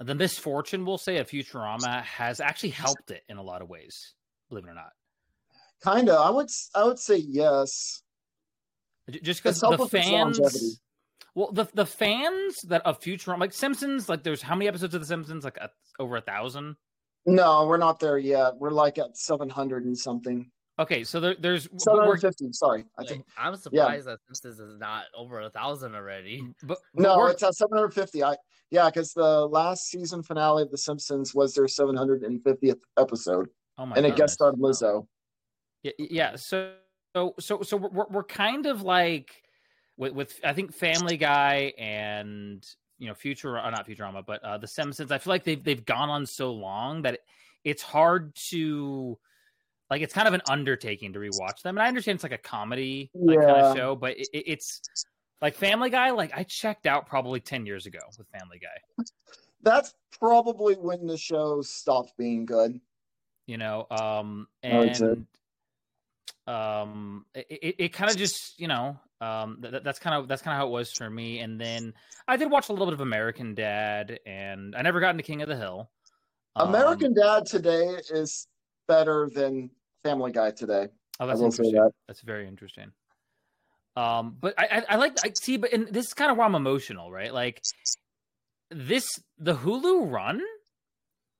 the 0.00 0.14
misfortune 0.14 0.84
we'll 0.84 0.98
say 0.98 1.18
of 1.18 1.28
Futurama 1.28 2.02
has 2.04 2.40
actually 2.40 2.70
helped 2.70 3.10
it 3.10 3.22
in 3.28 3.36
a 3.36 3.42
lot 3.42 3.62
of 3.62 3.68
ways. 3.68 4.14
Believe 4.48 4.64
it 4.64 4.70
or 4.70 4.74
not, 4.74 4.92
Kind 5.82 6.08
of. 6.08 6.24
I 6.24 6.30
would 6.30 6.48
i 6.74 6.84
would 6.84 6.98
say 6.98 7.16
yes. 7.16 8.02
Just 9.22 9.42
because 9.42 9.60
the 9.60 9.88
fans. 9.88 10.80
Longevity. 11.38 11.56
Well, 11.56 11.66
the 11.66 11.82
the 11.82 11.86
fans 11.86 12.60
that 12.68 12.82
of 12.86 13.00
Futurama, 13.00 13.40
like 13.40 13.52
Simpsons, 13.52 14.08
like 14.08 14.22
there's 14.22 14.42
how 14.42 14.54
many 14.54 14.68
episodes 14.68 14.94
of 14.94 15.00
the 15.00 15.06
Simpsons? 15.06 15.44
Like 15.44 15.56
a, 15.58 15.70
over 15.98 16.16
a 16.16 16.20
thousand. 16.20 16.76
No, 17.26 17.66
we're 17.66 17.76
not 17.78 18.00
there 18.00 18.18
yet. 18.18 18.56
We're 18.56 18.70
like 18.70 18.98
at 18.98 19.16
seven 19.16 19.48
hundred 19.48 19.84
and 19.84 19.96
something. 19.96 20.50
Okay, 20.80 21.02
so 21.02 21.18
there, 21.18 21.34
there's 21.38 21.64
Seven 21.64 21.98
we're- 21.98 22.06
hundred 22.06 22.20
fifty. 22.20 22.48
Sorry, 22.52 22.84
I 22.96 23.02
Like, 23.02 23.08
think 23.10 23.24
I'm 23.36 23.56
surprised 23.56 24.06
that 24.06 24.20
Simpsons 24.28 24.60
is 24.60 24.78
not 24.78 25.06
over 25.16 25.40
a 25.40 25.50
thousand 25.50 25.96
already. 25.96 26.40
but, 26.62 26.78
but 26.94 27.02
no, 27.02 27.26
it's 27.26 27.42
at 27.42 27.54
seven 27.54 27.76
hundred 27.76 27.94
fifty. 27.94 28.22
I 28.22 28.36
yeah, 28.70 28.86
because 28.88 29.12
the 29.12 29.46
last 29.48 29.88
season 29.88 30.22
finale 30.22 30.62
of 30.62 30.70
The 30.70 30.78
Simpsons 30.78 31.34
was 31.34 31.52
their 31.54 31.66
seven 31.68 31.96
hundred 31.96 32.22
and 32.22 32.42
fiftieth 32.44 32.78
episode, 32.96 33.48
oh 33.76 33.86
my 33.86 33.96
and 33.96 34.06
it 34.06 34.10
goodness. 34.10 34.18
guest 34.20 34.34
starred 34.34 34.54
Lizzo. 34.56 35.06
Yeah, 35.82 35.92
yeah. 35.98 36.36
So, 36.36 36.72
so, 37.14 37.34
so, 37.40 37.62
so 37.62 37.76
we're 37.76 38.06
we're 38.08 38.22
kind 38.24 38.66
of 38.66 38.82
like 38.82 39.42
with 39.98 40.12
with 40.14 40.40
I 40.42 40.54
think 40.54 40.72
Family 40.74 41.16
Guy 41.18 41.74
and 41.76 42.64
you 42.98 43.08
know 43.08 43.14
Future, 43.14 43.58
or 43.58 43.70
not 43.70 43.86
Futurama, 43.86 44.24
but 44.24 44.42
uh, 44.42 44.56
The 44.58 44.66
Simpsons. 44.68 45.12
I 45.12 45.18
feel 45.18 45.32
like 45.32 45.44
they've 45.44 45.62
they've 45.62 45.84
gone 45.84 46.08
on 46.08 46.24
so 46.24 46.52
long 46.52 47.02
that 47.02 47.14
it, 47.14 47.20
it's 47.64 47.82
hard 47.82 48.34
to 48.50 49.18
like 49.90 50.00
it's 50.02 50.14
kind 50.14 50.28
of 50.28 50.34
an 50.34 50.42
undertaking 50.48 51.12
to 51.12 51.18
rewatch 51.18 51.62
them. 51.62 51.76
And 51.76 51.82
I 51.82 51.88
understand 51.88 52.16
it's 52.16 52.22
like 52.22 52.32
a 52.32 52.38
comedy 52.38 53.10
like 53.14 53.38
kind 53.40 53.50
of 53.66 53.76
show, 53.76 53.96
but 53.96 54.16
it, 54.18 54.28
it- 54.32 54.44
it's 54.46 54.80
like 55.42 55.54
Family 55.54 55.90
Guy. 55.90 56.10
Like 56.10 56.32
I 56.34 56.44
checked 56.44 56.86
out 56.86 57.06
probably 57.06 57.40
ten 57.40 57.66
years 57.66 57.86
ago 57.86 58.00
with 58.16 58.26
Family 58.28 58.58
Guy. 58.58 59.04
That's 59.62 59.94
probably 60.18 60.74
when 60.74 61.06
the 61.06 61.18
show 61.18 61.62
stopped 61.62 62.16
being 62.16 62.46
good. 62.46 62.80
you 63.46 63.56
know 63.58 63.86
um 63.90 64.46
and 64.62 65.26
um 66.46 67.24
it, 67.34 67.46
it, 67.50 67.74
it 67.78 67.92
kind 67.92 68.10
of 68.10 68.16
just 68.16 68.58
you 68.60 68.68
know 68.68 68.98
um 69.20 69.58
th- 69.60 69.82
that's 69.82 69.98
kind 69.98 70.14
of 70.14 70.28
that's 70.28 70.42
kind 70.42 70.54
of 70.54 70.58
how 70.58 70.66
it 70.66 70.70
was 70.70 70.92
for 70.92 71.10
me 71.10 71.40
and 71.40 71.60
then 71.60 71.92
i 72.28 72.36
did 72.36 72.50
watch 72.50 72.68
a 72.68 72.72
little 72.72 72.86
bit 72.86 72.94
of 72.94 73.00
american 73.00 73.54
dad 73.54 74.18
and 74.26 74.76
i 74.76 74.82
never 74.82 75.00
got 75.00 75.10
into 75.10 75.22
king 75.22 75.42
of 75.42 75.48
the 75.48 75.56
hill. 75.56 75.90
Um, 76.56 76.68
American 76.70 77.14
Dad 77.14 77.46
today 77.46 77.98
is 78.10 78.48
better 78.88 79.28
than 79.32 79.70
Family 80.02 80.32
Guy 80.32 80.50
today. 80.50 80.88
oh 81.20 81.26
that's 81.26 81.38
I 81.40 81.42
will 81.42 81.52
say 81.52 81.64
interesting. 81.64 81.82
that. 81.84 81.92
that's 82.08 82.20
very 82.22 82.48
interesting. 82.48 82.90
Um 83.96 84.36
but 84.40 84.54
i 84.58 84.66
i, 84.78 84.84
I 84.90 84.96
like 84.96 85.16
i 85.24 85.32
see 85.40 85.56
but 85.56 85.72
and 85.72 85.88
this 85.88 86.06
is 86.06 86.14
kind 86.14 86.30
of 86.30 86.36
where 86.36 86.46
i'm 86.46 86.54
emotional 86.54 87.10
right? 87.12 87.32
Like 87.32 87.60
this 88.70 89.06
the 89.38 89.54
hulu 89.54 90.10
run 90.10 90.40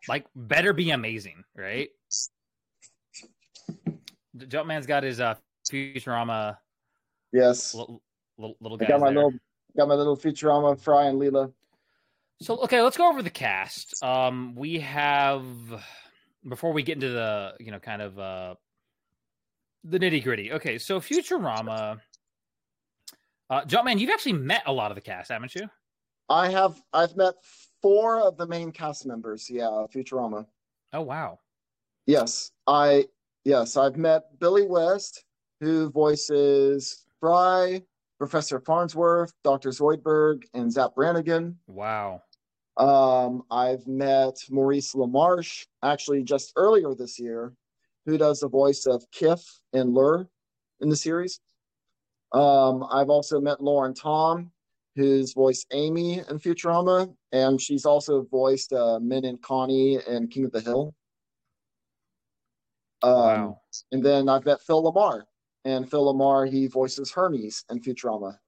like 0.08 0.26
better 0.37 0.73
be 0.73 0.90
amazing 0.90 1.44
right? 1.56 1.88
The 4.35 4.47
Jumpman's 4.47 4.87
got 4.87 5.02
his 5.02 5.20
uh 5.20 5.35
Futurama 5.70 6.58
Yes, 7.32 7.75
little, 7.75 8.02
little, 8.38 8.56
little 8.61 8.78
I 8.80 8.87
got 8.87 9.00
my 9.00 9.06
there. 9.06 9.16
little 9.16 9.32
got 9.76 9.88
my 9.88 9.94
little 9.94 10.16
Futurama 10.16 10.80
Fry 10.80 11.06
and 11.06 11.20
Leela. 11.20 11.52
So 12.40 12.56
okay, 12.62 12.82
let's 12.82 12.97
go 12.97 13.08
over 13.08 13.23
the 13.23 13.30
cast. 13.30 14.02
Um, 14.02 14.54
we 14.54 14.78
have 14.80 15.44
before 16.49 16.73
we 16.73 16.82
get 16.82 16.94
into 16.94 17.11
the 17.11 17.54
you 17.58 17.70
know 17.70 17.78
kind 17.78 18.02
of 18.02 18.18
uh 18.18 18.54
the 19.85 19.99
nitty 19.99 20.23
gritty. 20.23 20.52
Okay, 20.52 20.78
so 20.78 21.00
Futurama. 21.00 22.00
Uh, 23.50 23.64
Jumpman, 23.64 23.99
you've 23.99 24.11
actually 24.11 24.35
met 24.35 24.62
a 24.66 24.73
lot 24.73 24.90
of 24.90 24.94
the 24.94 25.00
cast, 25.00 25.30
haven't 25.30 25.54
you? 25.54 25.68
I 26.28 26.50
have 26.50 26.80
I've 26.92 27.16
met 27.16 27.35
four 27.80 28.20
of 28.20 28.37
the 28.37 28.47
main 28.47 28.73
cast 28.73 29.06
members. 29.06 29.49
Yeah, 29.49 29.87
Futurama. 29.94 30.47
Oh 30.92 31.02
wow. 31.02 31.38
Yes, 32.06 32.50
I 32.66 33.06
yes 33.44 33.76
I've 33.76 33.97
met 33.97 34.38
Billy 34.38 34.66
West, 34.66 35.25
who 35.61 35.90
voices 35.90 37.06
Fry, 37.20 37.82
Professor 38.18 38.60
Farnsworth, 38.60 39.32
Doctor 39.44 39.70
Zoidberg, 39.70 40.42
and 40.54 40.72
Zap 40.72 40.94
Brannigan. 40.94 41.56
Wow. 41.66 42.22
Um, 42.76 43.42
I've 43.50 43.87
met 43.87 44.37
Maurice 44.50 44.94
LaMarche 44.94 45.66
actually 45.82 46.22
just 46.22 46.52
earlier 46.56 46.94
this 46.94 47.18
year, 47.18 47.52
who 48.06 48.18
does 48.18 48.40
the 48.40 48.48
voice 48.48 48.87
of 48.87 49.04
Kif 49.10 49.44
and 49.72 49.94
Lrrr 49.94 50.26
in 50.80 50.88
the 50.88 50.96
series. 50.96 51.40
Um, 52.32 52.84
I've 52.90 53.10
also 53.10 53.40
met 53.40 53.62
Lauren 53.62 53.94
Tom, 53.94 54.52
who's 54.96 55.32
voiced 55.32 55.66
Amy 55.72 56.18
in 56.18 56.38
Futurama, 56.38 57.12
and 57.32 57.60
she's 57.60 57.84
also 57.84 58.26
voiced 58.30 58.72
uh, 58.72 58.98
Minh 59.00 59.26
and 59.26 59.40
Connie 59.42 59.98
in 60.06 60.28
King 60.28 60.44
of 60.44 60.52
the 60.52 60.60
Hill. 60.60 60.94
Um, 63.02 63.12
wow. 63.12 63.60
And 63.92 64.04
then 64.04 64.28
I've 64.28 64.44
met 64.44 64.60
Phil 64.60 64.82
LaMarr, 64.82 65.22
and 65.68 65.88
Phil 65.90 66.12
LaMarr 66.12 66.50
he 66.50 66.66
voices 66.66 67.12
Hermes 67.12 67.64
in 67.70 67.80
Futurama. 67.80 68.38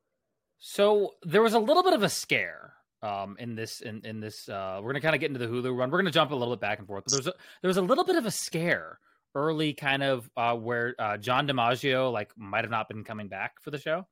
So 0.58 1.14
there 1.22 1.42
was 1.42 1.54
a 1.54 1.58
little 1.58 1.82
bit 1.82 1.94
of 1.94 2.02
a 2.02 2.08
scare 2.08 2.74
um 3.02 3.36
in 3.38 3.54
this 3.54 3.80
in 3.80 4.02
in 4.04 4.20
this 4.20 4.48
uh 4.48 4.80
we're 4.82 4.92
gonna 4.92 5.00
kind 5.00 5.14
of 5.14 5.20
get 5.20 5.30
into 5.30 5.38
the 5.38 5.46
Hulu 5.46 5.76
run. 5.76 5.90
We're 5.90 5.98
gonna 5.98 6.10
jump 6.10 6.32
a 6.32 6.34
little 6.34 6.54
bit 6.54 6.60
back 6.60 6.78
and 6.78 6.86
forth, 6.86 7.04
but 7.04 7.12
there's 7.12 7.26
a 7.26 7.34
there 7.62 7.68
was 7.68 7.78
a 7.78 7.82
little 7.82 8.04
bit 8.04 8.16
of 8.16 8.26
a 8.26 8.30
scare 8.30 8.98
early 9.34 9.72
kind 9.72 10.02
of 10.02 10.28
uh 10.36 10.54
where 10.56 10.94
uh 10.98 11.16
John 11.16 11.46
DiMaggio 11.46 12.12
like 12.12 12.32
might 12.36 12.64
have 12.64 12.70
not 12.70 12.88
been 12.88 13.04
coming 13.04 13.28
back 13.28 13.60
for 13.62 13.70
the 13.70 13.78
show. 13.78 14.06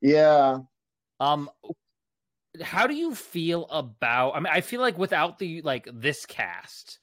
Yeah, 0.00 0.58
Um 1.20 1.48
how 2.62 2.86
do 2.86 2.94
you 2.94 3.14
feel 3.14 3.66
about 3.66 4.32
I 4.32 4.40
mean 4.40 4.52
I 4.52 4.60
feel 4.60 4.80
like 4.80 4.98
without 4.98 5.38
the 5.38 5.62
like 5.62 5.88
this 5.92 6.26
cast 6.26 6.98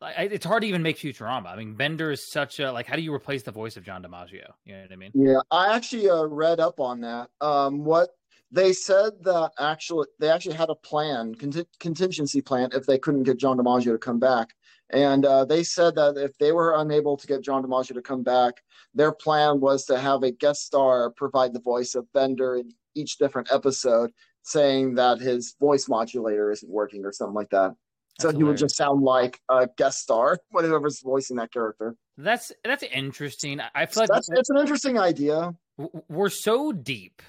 I, 0.00 0.24
it's 0.24 0.44
hard 0.44 0.62
to 0.62 0.68
even 0.68 0.82
make 0.82 0.98
Futurama. 0.98 1.46
I 1.46 1.56
mean, 1.56 1.74
Bender 1.74 2.10
is 2.10 2.26
such 2.26 2.60
a 2.60 2.70
like. 2.70 2.86
How 2.86 2.96
do 2.96 3.02
you 3.02 3.14
replace 3.14 3.42
the 3.42 3.52
voice 3.52 3.76
of 3.76 3.84
John 3.84 4.02
DiMaggio? 4.02 4.50
You 4.64 4.74
know 4.74 4.82
what 4.82 4.92
I 4.92 4.96
mean? 4.96 5.10
Yeah, 5.14 5.40
I 5.50 5.74
actually 5.74 6.10
uh, 6.10 6.24
read 6.24 6.60
up 6.60 6.80
on 6.80 7.00
that. 7.00 7.30
Um, 7.40 7.82
what 7.82 8.10
they 8.50 8.72
said 8.72 9.12
that 9.22 9.52
actually 9.58 10.06
they 10.20 10.28
actually 10.28 10.54
had 10.54 10.68
a 10.68 10.74
plan, 10.74 11.34
conti- 11.34 11.66
contingency 11.80 12.42
plan, 12.42 12.70
if 12.74 12.84
they 12.84 12.98
couldn't 12.98 13.22
get 13.22 13.38
John 13.38 13.56
DiMaggio 13.56 13.92
to 13.92 13.98
come 13.98 14.20
back. 14.20 14.54
And 14.90 15.24
uh, 15.24 15.44
they 15.44 15.64
said 15.64 15.94
that 15.96 16.16
if 16.16 16.36
they 16.38 16.52
were 16.52 16.76
unable 16.76 17.16
to 17.16 17.26
get 17.26 17.42
John 17.42 17.64
DiMaggio 17.64 17.94
to 17.94 18.02
come 18.02 18.22
back, 18.22 18.62
their 18.94 19.12
plan 19.12 19.60
was 19.60 19.86
to 19.86 19.98
have 19.98 20.22
a 20.22 20.30
guest 20.30 20.66
star 20.66 21.10
provide 21.10 21.54
the 21.54 21.60
voice 21.60 21.94
of 21.94 22.12
Bender 22.12 22.56
in 22.56 22.70
each 22.94 23.16
different 23.16 23.50
episode, 23.50 24.12
saying 24.42 24.94
that 24.96 25.20
his 25.20 25.56
voice 25.58 25.88
modulator 25.88 26.52
isn't 26.52 26.70
working 26.70 27.04
or 27.04 27.12
something 27.12 27.34
like 27.34 27.50
that. 27.50 27.74
So 28.20 28.30
he 28.32 28.42
would 28.44 28.56
just 28.56 28.76
sound 28.76 29.02
like 29.02 29.40
a 29.50 29.68
guest 29.76 29.98
star, 29.98 30.38
whoever's 30.52 31.00
voicing 31.02 31.36
that 31.36 31.52
character. 31.52 31.94
That's 32.16 32.50
that's 32.64 32.82
interesting. 32.82 33.60
I 33.74 33.86
feel 33.86 34.04
like 34.04 34.08
That's 34.10 34.28
it's 34.32 34.50
an 34.50 34.56
interesting 34.58 34.98
idea. 34.98 35.54
we're 36.08 36.30
so 36.30 36.72
deep, 36.72 37.20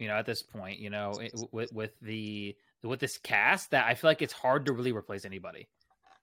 you 0.00 0.08
know, 0.08 0.14
at 0.14 0.26
this 0.26 0.42
point, 0.42 0.78
you 0.80 0.90
know, 0.90 1.12
it- 1.20 1.32
with 1.52 1.72
with 1.72 1.92
the 2.00 2.56
with 2.82 2.98
this 2.98 3.18
cast 3.18 3.70
that 3.70 3.86
I 3.86 3.94
feel 3.94 4.10
like 4.10 4.22
it's 4.22 4.32
hard 4.32 4.66
to 4.66 4.72
really 4.72 4.90
replace 4.92 5.24
anybody. 5.24 5.68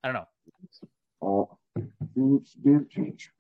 I 0.04 0.08
don't 0.12 0.16
know. 0.16 0.28
Oh, 1.22 1.58
do- 2.16 2.44
do 2.64 2.86
change. 2.90 3.32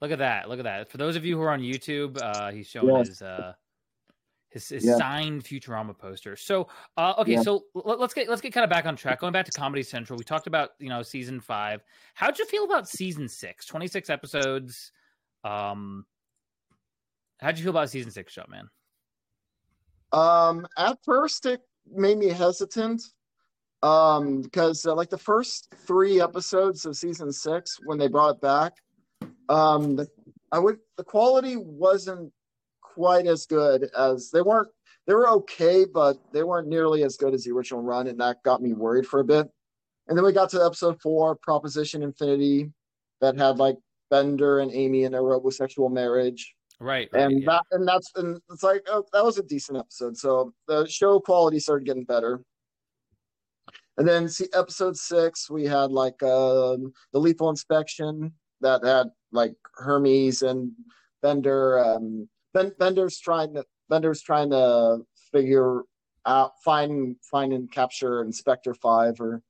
Look 0.00 0.12
at 0.12 0.18
that! 0.18 0.48
Look 0.48 0.58
at 0.60 0.64
that! 0.64 0.90
For 0.90 0.98
those 0.98 1.16
of 1.16 1.24
you 1.24 1.36
who 1.36 1.42
are 1.42 1.50
on 1.50 1.60
YouTube, 1.60 2.20
uh, 2.22 2.52
he's 2.52 2.68
showing 2.68 2.94
Yes. 2.94 3.08
his 3.08 3.22
uh, 3.22 3.54
his, 4.56 4.68
his 4.70 4.84
Yeah. 4.84 4.96
signed 4.96 5.44
Futurama 5.44 5.96
poster. 5.96 6.34
So, 6.36 6.68
uh, 6.96 7.14
okay, 7.18 7.34
Yeah. 7.34 7.42
so 7.42 7.64
let, 7.74 8.00
us 8.00 8.14
get 8.14 8.28
let's 8.28 8.40
get 8.40 8.52
kind 8.52 8.64
of 8.64 8.70
back 8.70 8.86
on 8.86 8.96
track. 8.96 9.20
Going 9.20 9.32
back 9.32 9.44
to 9.46 9.52
Comedy 9.52 9.82
Central, 9.82 10.16
we 10.16 10.24
talked 10.24 10.46
about 10.46 10.70
you 10.78 10.88
know 10.88 11.02
season 11.02 11.40
five. 11.40 11.84
How'd 12.14 12.38
you 12.38 12.46
feel 12.46 12.64
about 12.64 12.88
season 12.88 13.28
six? 13.28 13.66
Twenty 13.66 13.86
six 13.86 14.08
episodes. 14.08 14.92
Um, 15.44 16.06
how'd 17.40 17.58
you 17.58 17.64
feel 17.64 17.70
about 17.70 17.90
season 17.90 18.10
six, 18.10 18.32
Shot 18.32 18.48
Man? 18.48 18.68
Um, 20.12 20.66
at 20.78 20.98
first 21.04 21.44
it 21.46 21.60
made 21.90 22.18
me 22.18 22.28
hesitant. 22.28 23.02
Um, 23.82 24.40
because 24.40 24.86
uh, 24.86 24.94
like 24.94 25.10
the 25.10 25.18
first 25.18 25.72
three 25.86 26.20
episodes 26.20 26.86
of 26.86 26.96
season 26.96 27.30
six, 27.30 27.78
when 27.84 27.98
they 27.98 28.08
brought 28.08 28.36
it 28.36 28.40
back, 28.40 28.72
um, 29.50 29.96
the, 29.96 30.08
I 30.50 30.58
would 30.58 30.78
the 30.96 31.04
quality 31.04 31.56
wasn't 31.56 32.32
quite 32.96 33.26
as 33.26 33.46
good 33.46 33.88
as 33.96 34.30
they 34.30 34.42
weren't. 34.42 34.68
They 35.06 35.14
were 35.14 35.28
okay, 35.28 35.84
but 35.84 36.16
they 36.32 36.42
weren't 36.42 36.66
nearly 36.66 37.04
as 37.04 37.16
good 37.16 37.32
as 37.32 37.44
the 37.44 37.52
original 37.52 37.82
run, 37.82 38.08
and 38.08 38.18
that 38.20 38.42
got 38.42 38.60
me 38.60 38.72
worried 38.72 39.06
for 39.06 39.20
a 39.20 39.24
bit. 39.24 39.48
And 40.08 40.18
then 40.18 40.24
we 40.24 40.32
got 40.32 40.50
to 40.50 40.64
episode 40.64 41.00
four, 41.00 41.36
Proposition 41.36 42.02
Infinity, 42.02 42.72
that 43.20 43.38
had 43.38 43.58
like 43.58 43.76
Bender 44.10 44.60
and 44.60 44.72
Amy 44.72 45.04
in 45.04 45.14
a 45.14 45.18
homosexual 45.18 45.88
marriage 45.88 46.56
Right, 46.78 47.08
right. 47.12 47.22
and 47.22 47.42
yeah. 47.42 47.46
that 47.46 47.62
and 47.72 47.88
that's 47.88 48.10
and 48.16 48.38
it's 48.50 48.62
like 48.62 48.82
oh, 48.88 49.04
that 49.12 49.24
was 49.24 49.38
a 49.38 49.42
decent 49.42 49.78
episode. 49.78 50.16
So 50.16 50.52
the 50.68 50.86
show 50.86 51.20
quality 51.20 51.58
started 51.58 51.86
getting 51.86 52.04
better. 52.04 52.42
And 53.96 54.06
then 54.06 54.28
see 54.28 54.48
episode 54.52 54.96
six, 54.96 55.48
we 55.48 55.64
had 55.64 55.90
like 55.90 56.22
um 56.22 56.92
the 57.12 57.18
lethal 57.18 57.48
inspection 57.48 58.32
that 58.60 58.84
had 58.84 59.08
like 59.32 59.54
Hermes 59.74 60.42
and 60.42 60.72
Bender. 61.22 61.78
Um, 61.78 62.28
ben, 62.56 62.72
Bender's 62.78 63.18
trying 63.18 63.54
to 63.54 63.64
Bender's 63.88 64.22
trying 64.22 64.50
to 64.50 65.00
figure 65.32 65.82
out 66.24 66.52
find 66.64 67.16
find 67.30 67.52
and 67.52 67.70
capture 67.70 68.22
Inspector 68.22 68.72
Five 68.74 69.20
or 69.20 69.42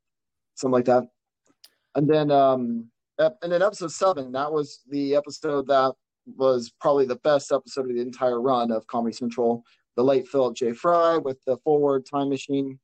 something 0.55 0.73
like 0.73 0.85
that. 0.87 1.05
And 1.95 2.09
then 2.09 2.31
um 2.31 2.91
and 3.19 3.53
then 3.53 3.63
episode 3.63 3.93
seven, 3.93 4.33
that 4.33 4.53
was 4.53 4.81
the 4.89 5.15
episode 5.15 5.67
that 5.69 5.95
was 6.37 6.73
probably 6.81 7.07
the 7.07 7.17
best 7.17 7.53
episode 7.53 7.89
of 7.89 7.95
the 7.95 8.03
entire 8.03 8.41
run 8.41 8.71
of 8.71 8.87
Comedy 8.87 9.15
Central. 9.15 9.63
The 9.97 10.05
late 10.05 10.29
Philip 10.29 10.55
J. 10.55 10.73
Fry 10.73 11.17
with 11.17 11.43
the 11.47 11.57
forward 11.59 12.05
time 12.05 12.29
machine. 12.29 12.79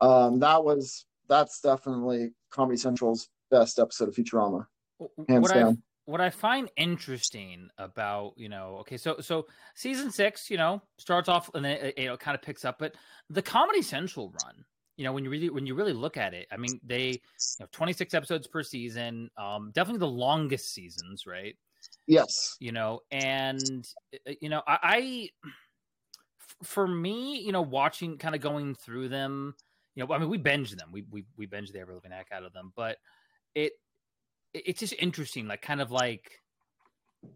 Um, 0.00 0.38
that 0.40 0.64
was 0.64 1.04
that's 1.28 1.60
definitely 1.60 2.30
Comedy 2.50 2.78
Central's 2.78 3.28
best 3.50 3.78
episode 3.78 4.08
of 4.08 4.14
Futurama. 4.14 4.66
Hands 5.28 5.42
what 5.42 5.52
down. 5.52 5.82
What 6.06 6.20
I 6.20 6.30
find 6.30 6.70
interesting 6.76 7.68
about 7.78 8.32
you 8.36 8.48
know, 8.48 8.78
okay, 8.80 8.96
so 8.96 9.16
so 9.20 9.46
season 9.74 10.10
six, 10.10 10.48
you 10.48 10.56
know, 10.56 10.80
starts 10.98 11.28
off 11.28 11.50
and 11.54 11.64
then 11.64 11.78
it, 11.78 11.98
you 11.98 12.06
know 12.06 12.16
kind 12.16 12.34
of 12.34 12.42
picks 12.42 12.64
up, 12.64 12.78
but 12.78 12.94
the 13.28 13.42
Comedy 13.42 13.82
Central 13.82 14.32
run, 14.44 14.64
you 14.96 15.04
know, 15.04 15.12
when 15.12 15.24
you 15.24 15.30
really 15.30 15.50
when 15.50 15.66
you 15.66 15.74
really 15.74 15.92
look 15.92 16.16
at 16.16 16.32
it, 16.32 16.46
I 16.50 16.56
mean, 16.56 16.80
they 16.84 17.20
have 17.58 17.70
26 17.72 18.14
episodes 18.14 18.46
per 18.46 18.62
season, 18.62 19.30
um, 19.36 19.70
definitely 19.74 19.98
the 19.98 20.06
longest 20.06 20.72
seasons, 20.72 21.26
right? 21.26 21.56
Yes. 22.06 22.56
You 22.60 22.72
know, 22.72 23.00
and 23.10 23.86
uh, 24.28 24.32
you 24.40 24.48
know, 24.48 24.62
I, 24.66 24.78
I 24.82 25.50
for 26.62 26.86
me, 26.86 27.40
you 27.40 27.52
know, 27.52 27.62
watching 27.62 28.16
kind 28.16 28.34
of 28.34 28.40
going 28.40 28.74
through 28.74 29.08
them, 29.08 29.54
you 29.94 30.04
know, 30.04 30.14
I 30.14 30.18
mean, 30.18 30.28
we 30.28 30.38
binge 30.38 30.70
them, 30.70 30.90
we 30.92 31.04
we 31.10 31.24
we 31.36 31.46
binge 31.46 31.72
the 31.72 31.80
ever 31.80 31.94
living 31.94 32.12
heck 32.12 32.28
out 32.32 32.44
of 32.44 32.52
them, 32.52 32.72
but 32.76 32.98
it 33.54 33.72
it's 34.54 34.80
just 34.80 34.94
interesting, 34.98 35.46
like 35.46 35.62
kind 35.62 35.80
of 35.80 35.90
like 35.90 36.42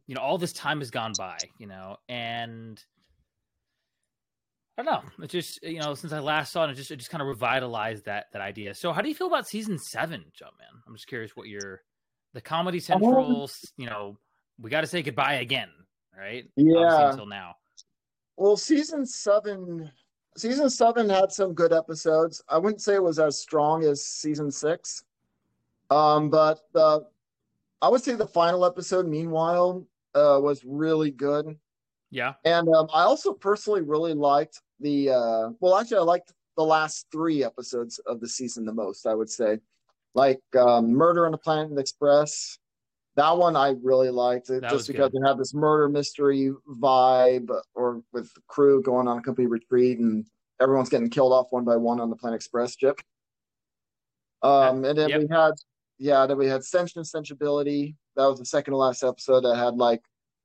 you 0.07 0.15
know, 0.15 0.21
all 0.21 0.39
this 0.39 0.53
time 0.53 0.79
has 0.81 0.91
gone 0.91 1.13
by, 1.19 1.39
you 1.59 1.67
know, 1.67 1.97
and 2.09 2.83
I 4.79 4.83
don't 4.83 4.93
know. 4.93 5.25
It's 5.25 5.33
just 5.33 5.63
you 5.63 5.81
know, 5.81 5.95
since 5.95 6.13
I 6.13 6.21
last 6.21 6.53
saw 6.53 6.65
it, 6.65 6.71
it 6.71 6.75
just 6.75 6.91
it 6.91 6.97
just 6.97 7.11
kind 7.11 7.23
of 7.23 7.29
revitalized 7.29 8.05
that 8.07 8.27
that 8.33 8.43
idea. 8.43 8.75
So, 8.75 8.93
how 8.93 9.03
do 9.03 9.09
you 9.09 9.15
feel 9.15 9.27
about 9.27 9.49
season 9.49 9.79
seven, 9.79 10.25
Jumpman? 10.39 10.81
I'm 10.87 10.95
just 10.95 11.07
curious 11.07 11.37
what 11.37 11.49
your 11.49 11.83
the 12.33 12.41
Comedy 12.41 12.81
Central, 12.81 13.43
um, 13.43 13.49
you 13.77 13.87
know, 13.87 14.17
we 14.61 14.71
got 14.71 14.83
to 14.83 14.87
say 14.87 15.03
goodbye 15.03 15.35
again, 15.35 15.69
right? 16.17 16.45
Yeah. 16.57 16.77
Obviously 16.77 17.11
until 17.11 17.27
now. 17.27 17.55
Well, 18.37 18.57
season 18.57 19.05
seven, 19.05 19.91
season 20.37 20.71
seven 20.71 21.09
had 21.09 21.33
some 21.33 21.53
good 21.53 21.73
episodes. 21.73 22.43
I 22.49 22.57
wouldn't 22.57 22.81
say 22.81 22.95
it 22.95 23.03
was 23.03 23.19
as 23.19 23.39
strong 23.39 23.85
as 23.85 24.05
season 24.05 24.51
six, 24.51 25.03
um, 25.91 26.31
but 26.31 26.61
the 26.73 27.05
I 27.83 27.89
would 27.89 28.03
say 28.03 28.15
the 28.15 28.27
final 28.27 28.65
episode, 28.65 29.07
meanwhile, 29.07 29.87
uh, 30.15 30.39
was 30.43 30.65
really 30.65 31.11
good. 31.11 31.57
Yeah. 32.11 32.35
And 32.45 32.69
um, 32.69 32.89
I 32.93 33.03
also 33.03 33.33
personally 33.33 33.83
really 33.83 34.15
liked 34.15 34.61
the, 34.81 35.11
uh, 35.11 35.49
well, 35.61 35.77
actually, 35.79 35.99
I 35.99 36.03
liked 36.03 36.33
the 36.57 36.65
last 36.65 37.07
three 37.13 37.45
episodes 37.45 37.99
of 38.01 38.21
the 38.21 38.29
season 38.29 38.65
the 38.65 38.73
most, 38.73 39.07
I 39.07 39.15
would 39.15 39.31
say. 39.31 39.59
Like 40.15 40.41
um, 40.59 40.93
Murder 40.93 41.25
on 41.25 41.33
the 41.33 41.39
Planet 41.39 41.79
Express. 41.79 42.59
That 43.17 43.37
one 43.37 43.57
I 43.57 43.75
really 43.83 44.11
liked 44.11 44.51
it 44.51 44.63
just 44.63 44.87
because 44.87 45.11
good. 45.11 45.23
it 45.23 45.27
had 45.27 45.39
this 45.39 45.53
murder 45.53 45.89
mystery 45.89 46.53
vibe 46.81 47.49
or 47.75 48.03
with 48.13 48.33
the 48.35 48.41
crew 48.47 48.83
going 48.83 49.09
on 49.09 49.19
a 49.19 49.23
company 49.23 49.47
retreat 49.47 49.99
and 49.99 50.25
everyone's 50.61 50.89
getting 50.89 51.11
killed 51.11 51.33
off 51.33 51.49
one 51.51 51.65
by 51.65 51.77
one 51.77 52.01
on 52.01 52.09
the 52.09 52.17
Planet 52.17 52.37
Express 52.37 52.77
ship. 52.77 53.01
Um, 54.43 54.85
and 54.85 54.97
then 54.97 55.09
yep. 55.11 55.21
we 55.21 55.29
had 55.31 55.53
yeah, 56.01 56.25
then 56.27 56.39
we 56.39 56.47
had 56.47 56.65
Stench 56.65 56.97
and 56.97 57.05
Stenchibility. 57.05 57.95
That 58.17 58.25
was 58.25 58.39
the 58.39 58.47
second 58.47 58.73
to 58.73 58.79
last 58.79 59.05
episode 59.05 59.43
that 59.43 59.57
had 59.57 59.77
like 59.77 60.01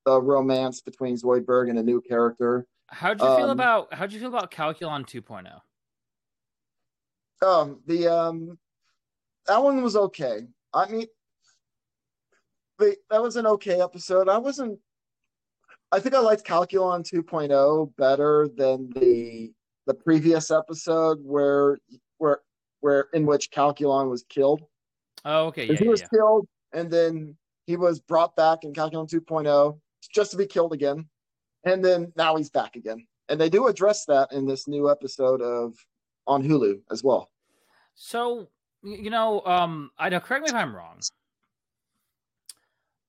the 0.05 0.21
romance 0.21 0.81
between 0.81 1.15
Zoidberg 1.15 1.69
and 1.69 1.79
a 1.79 1.83
new 1.83 2.01
character. 2.01 2.67
How'd 2.87 3.21
you 3.21 3.25
um, 3.25 3.37
feel 3.37 3.49
about 3.51 3.93
how'd 3.93 4.11
you 4.11 4.19
feel 4.19 4.27
about 4.27 4.51
Calculon 4.51 5.05
2.0? 5.07 5.61
Um, 7.47 7.79
the 7.87 8.07
um, 8.07 8.59
that 9.47 9.63
one 9.63 9.81
was 9.81 9.95
okay. 9.95 10.41
I 10.73 10.91
mean, 10.91 11.07
the, 12.77 12.97
that 13.09 13.23
was 13.23 13.37
an 13.37 13.47
okay 13.47 13.81
episode. 13.81 14.27
I 14.27 14.37
wasn't. 14.37 14.77
I 15.89 16.01
think 16.01 16.15
I 16.15 16.19
liked 16.19 16.45
Calculon 16.45 17.09
2.0 17.09 17.95
better 17.97 18.49
than 18.57 18.89
the 18.93 19.53
the 19.87 19.93
previous 19.93 20.51
episode 20.51 21.19
where 21.23 21.77
where 22.17 22.41
where 22.81 23.07
in 23.13 23.25
which 23.25 23.51
Calculon 23.51 24.09
was 24.09 24.25
killed. 24.27 24.61
Oh, 25.25 25.47
okay. 25.47 25.65
Yeah, 25.65 25.75
he 25.77 25.85
yeah, 25.85 25.89
was 25.89 26.01
yeah. 26.01 26.07
killed, 26.13 26.47
and 26.73 26.89
then 26.89 27.35
he 27.65 27.75
was 27.75 27.99
brought 27.99 28.35
back 28.35 28.63
in 28.63 28.73
Calculon 28.73 29.09
2.0 29.09 29.79
just 30.13 30.31
to 30.31 30.37
be 30.37 30.45
killed 30.45 30.71
again, 30.71 31.09
and 31.65 31.83
then 31.83 32.13
now 32.15 32.35
he's 32.35 32.49
back 32.49 32.75
again. 32.75 33.05
And 33.27 33.41
they 33.41 33.49
do 33.49 33.67
address 33.67 34.05
that 34.05 34.31
in 34.31 34.45
this 34.45 34.67
new 34.67 34.89
episode 34.89 35.41
of 35.41 35.73
on 36.27 36.43
Hulu 36.43 36.81
as 36.91 37.03
well. 37.03 37.31
So 37.95 38.49
you 38.83 39.09
know, 39.09 39.41
um, 39.45 39.89
I 39.97 40.09
know. 40.09 40.19
Correct 40.19 40.43
me 40.43 40.49
if 40.49 40.55
I'm 40.55 40.75
wrong. 40.75 40.99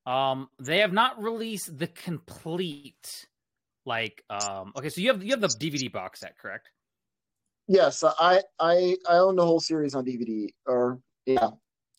Um, 0.07 0.49
they 0.59 0.79
have 0.79 0.93
not 0.93 1.21
released 1.23 1.79
the 1.79 1.89
complete, 1.89 3.27
like, 3.85 4.25
um. 4.31 4.73
Okay, 4.77 4.89
so 4.89 5.01
you 5.01 5.09
have 5.09 5.23
you 5.23 5.33
have 5.33 5.41
the 5.41 5.49
DVD 5.49 5.93
box 5.93 6.21
set, 6.21 6.39
correct? 6.39 6.71
Yes, 7.69 8.03
I 8.05 8.43
I 8.59 8.97
I 9.09 9.17
own 9.17 9.37
the 9.37 9.45
whole 9.45 9.61
series 9.61 9.95
on 9.95 10.05
DVD, 10.05 10.49
or 10.67 11.01
yeah, 11.27 11.51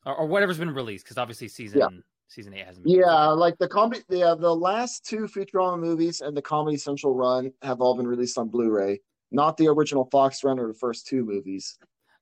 or, 0.07 0.15
or 0.15 0.25
whatever's 0.25 0.57
been 0.57 0.73
released 0.73 1.05
because 1.05 1.17
obviously 1.17 1.47
season 1.47 1.79
yeah. 1.79 1.87
season 2.27 2.53
eight 2.53 2.65
hasn't. 2.65 2.87
yeah, 2.87 3.25
released. 3.25 3.39
like 3.39 3.57
the 3.59 3.67
comedy, 3.67 4.01
the 4.09 4.23
uh, 4.23 4.35
the 4.35 4.55
last 4.55 5.05
two 5.05 5.27
Futurama 5.27 5.79
movies 5.79 6.21
and 6.21 6.35
the 6.35 6.41
Comedy 6.41 6.77
Central 6.77 7.13
run 7.13 7.51
have 7.61 7.81
all 7.81 7.95
been 7.95 8.07
released 8.07 8.37
on 8.37 8.47
Blu-ray, 8.47 8.99
not 9.31 9.57
the 9.57 9.67
original 9.67 10.05
Fox 10.11 10.43
run 10.43 10.59
or 10.59 10.67
the 10.67 10.73
first 10.73 11.05
two 11.05 11.23
movies. 11.23 11.77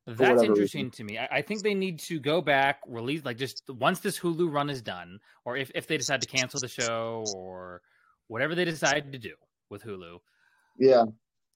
That's 0.07 0.43
interesting 0.43 0.85
reason. 0.85 0.91
to 0.91 1.03
me. 1.03 1.17
I, 1.17 1.27
I, 1.31 1.41
think 1.41 1.63
they 1.63 1.73
need 1.73 1.97
to 2.01 2.19
go 2.19 2.39
back, 2.39 2.79
release 2.85 3.25
like 3.25 3.37
just 3.37 3.63
once 3.69 4.01
this 4.01 4.19
Hulu 4.19 4.53
run 4.53 4.69
is 4.69 4.81
done, 4.81 5.19
or 5.45 5.57
if, 5.57 5.71
if 5.73 5.87
they 5.87 5.97
decide 5.97 6.21
to 6.21 6.27
cancel 6.27 6.59
the 6.59 6.67
show 6.67 7.25
or 7.35 7.81
whatever 8.27 8.53
they 8.53 8.65
decide 8.65 9.11
to 9.11 9.17
do 9.17 9.33
with 9.71 9.83
Hulu. 9.83 10.19
Yeah. 10.77 11.05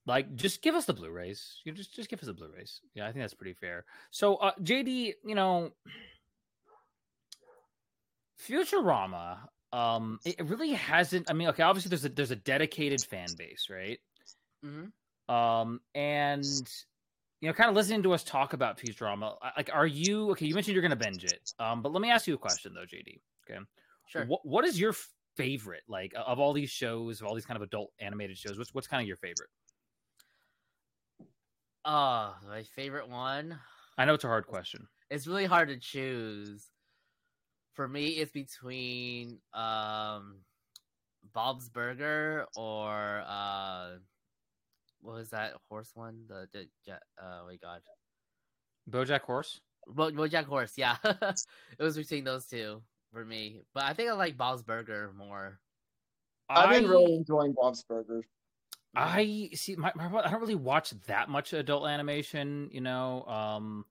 Like 0.07 0.35
just 0.35 0.63
give 0.63 0.73
us 0.73 0.85
the 0.85 0.93
Blu-rays. 0.93 1.57
You 1.63 1.73
just 1.73 1.93
just 1.93 2.09
give 2.09 2.19
us 2.19 2.25
the 2.25 2.33
Blu-rays. 2.33 2.81
Yeah, 2.95 3.03
I 3.03 3.11
think 3.11 3.23
that's 3.23 3.35
pretty 3.35 3.53
fair. 3.53 3.85
So 4.09 4.37
uh, 4.37 4.53
JD, 4.63 5.13
you 5.23 5.35
know, 5.35 5.71
Futurama, 8.47 9.37
um, 9.73 10.19
it 10.25 10.43
really 10.45 10.71
hasn't. 10.71 11.29
I 11.29 11.33
mean, 11.33 11.49
okay, 11.49 11.63
obviously 11.63 11.89
there's 11.89 12.05
a 12.05 12.09
there's 12.09 12.31
a 12.31 12.35
dedicated 12.35 13.03
fan 13.03 13.27
base, 13.37 13.67
right? 13.69 13.99
Mm-hmm. 14.65 15.33
Um, 15.33 15.79
and 15.93 16.45
you 17.41 17.47
know, 17.47 17.53
kind 17.53 17.69
of 17.69 17.75
listening 17.75 18.03
to 18.03 18.13
us 18.13 18.23
talk 18.23 18.53
about 18.53 18.77
Futurama, 18.77 19.35
like, 19.55 19.69
are 19.73 19.87
you 19.87 20.31
okay? 20.31 20.45
You 20.45 20.55
mentioned 20.55 20.73
you're 20.73 20.81
going 20.81 20.97
to 20.97 20.97
binge 20.97 21.23
it, 21.23 21.53
um, 21.59 21.81
but 21.81 21.91
let 21.91 22.01
me 22.01 22.11
ask 22.11 22.27
you 22.27 22.33
a 22.33 22.37
question 22.37 22.73
though, 22.73 22.81
JD. 22.81 23.19
Okay, 23.49 23.59
sure. 24.07 24.25
What 24.25 24.45
what 24.45 24.65
is 24.65 24.79
your 24.79 24.93
favorite, 25.37 25.83
like, 25.87 26.13
of 26.15 26.39
all 26.39 26.53
these 26.53 26.69
shows, 26.69 27.21
of 27.21 27.27
all 27.27 27.35
these 27.35 27.45
kind 27.45 27.57
of 27.57 27.61
adult 27.61 27.91
animated 27.99 28.37
shows? 28.37 28.57
What's 28.57 28.73
what's 28.73 28.87
kind 28.87 29.01
of 29.01 29.07
your 29.07 29.17
favorite? 29.17 29.49
Uh, 31.85 32.33
my 32.47 32.63
favorite 32.75 33.07
one. 33.09 33.57
I 33.97 34.05
know 34.05 34.13
it's 34.13 34.23
a 34.23 34.27
hard 34.27 34.47
question. 34.47 34.87
It's 35.09 35.27
really 35.27 35.45
hard 35.45 35.69
to 35.69 35.77
choose 35.77 36.69
for 37.79 37.87
me 37.87 38.07
it's 38.07 38.33
between 38.33 39.37
um 39.53 40.35
Bob's 41.33 41.69
Burger 41.69 42.45
or 42.57 43.23
uh 43.25 43.91
what 44.99 45.15
was 45.15 45.29
that 45.29 45.53
horse 45.69 45.89
one? 45.93 46.25
The, 46.27 46.49
the 46.51 46.67
uh 46.91 46.97
oh 47.23 47.45
my 47.47 47.55
god. 47.55 47.79
Bojack 48.91 49.21
Horse? 49.21 49.61
Bo- 49.87 50.11
Bojack 50.11 50.43
Horse, 50.43 50.73
yeah. 50.75 50.97
it 51.05 51.37
was 51.79 51.95
between 51.95 52.25
those 52.25 52.47
two 52.47 52.81
for 53.13 53.23
me. 53.23 53.61
But 53.73 53.85
I 53.85 53.93
think 53.93 54.09
I 54.09 54.13
like 54.13 54.35
Bob's 54.35 54.61
Burger 54.61 55.13
more. 55.17 55.61
I've 56.49 56.71
been 56.71 56.85
I... 56.85 56.89
really 56.89 57.15
enjoying 57.15 57.53
Bob's 57.53 57.83
Burger. 57.83 58.23
I 58.93 59.51
see. 59.53 59.77
My, 59.77 59.93
my, 59.95 60.09
I 60.19 60.29
don't 60.29 60.41
really 60.41 60.55
watch 60.55 60.89
that 61.07 61.29
much 61.29 61.53
adult 61.53 61.87
animation. 61.87 62.71
You 62.73 62.81
know, 62.81 63.23
um, 63.23 63.85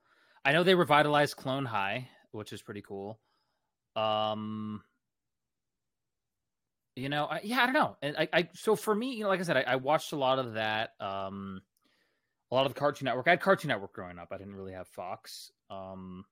I 0.44 0.53
know 0.53 0.62
they 0.62 0.74
revitalized 0.74 1.38
Clone 1.38 1.64
High, 1.64 2.11
which 2.33 2.53
is 2.53 2.61
pretty 2.61 2.83
cool. 2.83 3.18
Um, 3.98 4.82
you 6.96 7.08
know, 7.08 7.26
I, 7.26 7.40
yeah, 7.42 7.62
I 7.62 7.66
don't 7.66 7.74
know. 7.74 7.96
And 8.02 8.16
I, 8.16 8.28
I, 8.32 8.48
so 8.54 8.76
for 8.76 8.94
me, 8.94 9.14
you 9.14 9.22
know, 9.22 9.28
like 9.28 9.40
I 9.40 9.44
said, 9.44 9.56
I, 9.56 9.64
I 9.66 9.76
watched 9.76 10.12
a 10.12 10.16
lot 10.16 10.38
of 10.38 10.54
that. 10.54 10.90
Um, 11.00 11.62
a 12.50 12.54
lot 12.54 12.66
of 12.66 12.74
the 12.74 12.80
Cartoon 12.80 13.06
Network. 13.06 13.26
I 13.26 13.30
had 13.30 13.40
Cartoon 13.40 13.68
Network 13.68 13.92
growing 13.92 14.18
up. 14.18 14.28
I 14.32 14.38
didn't 14.38 14.54
really 14.54 14.72
have 14.72 14.88
Fox. 14.88 15.50
Um, 15.70 16.24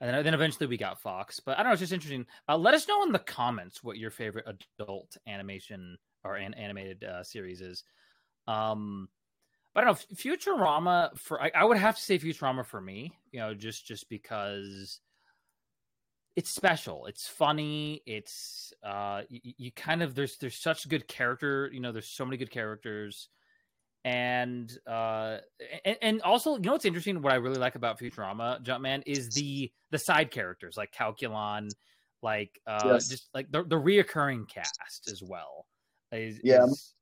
and 0.00 0.14
then, 0.14 0.24
then 0.24 0.34
eventually 0.34 0.66
we 0.66 0.76
got 0.76 1.00
Fox. 1.00 1.40
But 1.40 1.58
I 1.58 1.62
don't 1.62 1.70
know. 1.70 1.72
It's 1.72 1.80
just 1.80 1.92
interesting. 1.92 2.26
Uh, 2.48 2.56
let 2.56 2.74
us 2.74 2.86
know 2.86 3.02
in 3.02 3.12
the 3.12 3.18
comments 3.18 3.82
what 3.82 3.98
your 3.98 4.10
favorite 4.10 4.46
adult 4.78 5.16
animation 5.26 5.98
or 6.24 6.36
an 6.36 6.54
animated 6.54 7.04
uh, 7.04 7.24
series 7.24 7.60
is. 7.60 7.84
Um, 8.46 9.08
but 9.74 9.84
I 9.84 9.86
don't 9.86 10.10
know. 10.10 10.16
Futurama 10.16 11.18
for 11.18 11.42
I, 11.42 11.50
I 11.54 11.64
would 11.64 11.78
have 11.78 11.96
to 11.96 12.02
say 12.02 12.18
Futurama 12.18 12.64
for 12.64 12.80
me. 12.80 13.12
You 13.32 13.40
know, 13.40 13.54
just 13.54 13.86
just 13.86 14.08
because 14.08 15.00
it's 16.36 16.50
special 16.50 17.06
it's 17.06 17.28
funny 17.28 18.00
it's 18.06 18.72
uh 18.82 19.22
you, 19.28 19.40
you, 19.58 19.72
kind 19.72 20.02
of 20.02 20.14
there's 20.14 20.38
there's 20.38 20.56
such 20.56 20.88
good 20.88 21.06
character 21.06 21.68
you 21.72 21.80
know 21.80 21.92
there's 21.92 22.08
so 22.08 22.24
many 22.24 22.36
good 22.36 22.50
characters. 22.50 23.28
And 24.04 24.76
uh 24.84 25.38
and, 25.84 25.96
and 26.02 26.22
also 26.22 26.54
you 26.54 26.62
know 26.62 26.72
what's 26.72 26.84
interesting 26.84 27.22
what 27.22 27.32
i 27.32 27.36
really 27.36 27.60
like 27.60 27.76
about 27.76 28.00
futurama 28.00 28.60
jumpman 28.64 29.04
is 29.06 29.28
the 29.28 29.70
the 29.92 29.98
side 29.98 30.32
characters 30.32 30.76
like 30.76 30.92
calculon 30.92 31.70
like 32.20 32.60
uh 32.66 32.80
yes. 32.84 33.08
just 33.08 33.28
like 33.32 33.48
the, 33.52 33.62
the 33.62 33.76
reoccurring 33.76 34.48
cast 34.48 35.08
as 35.08 35.22
well 35.22 35.66
is, 36.10 36.40
yeah 36.42 36.64
is, 36.64 36.94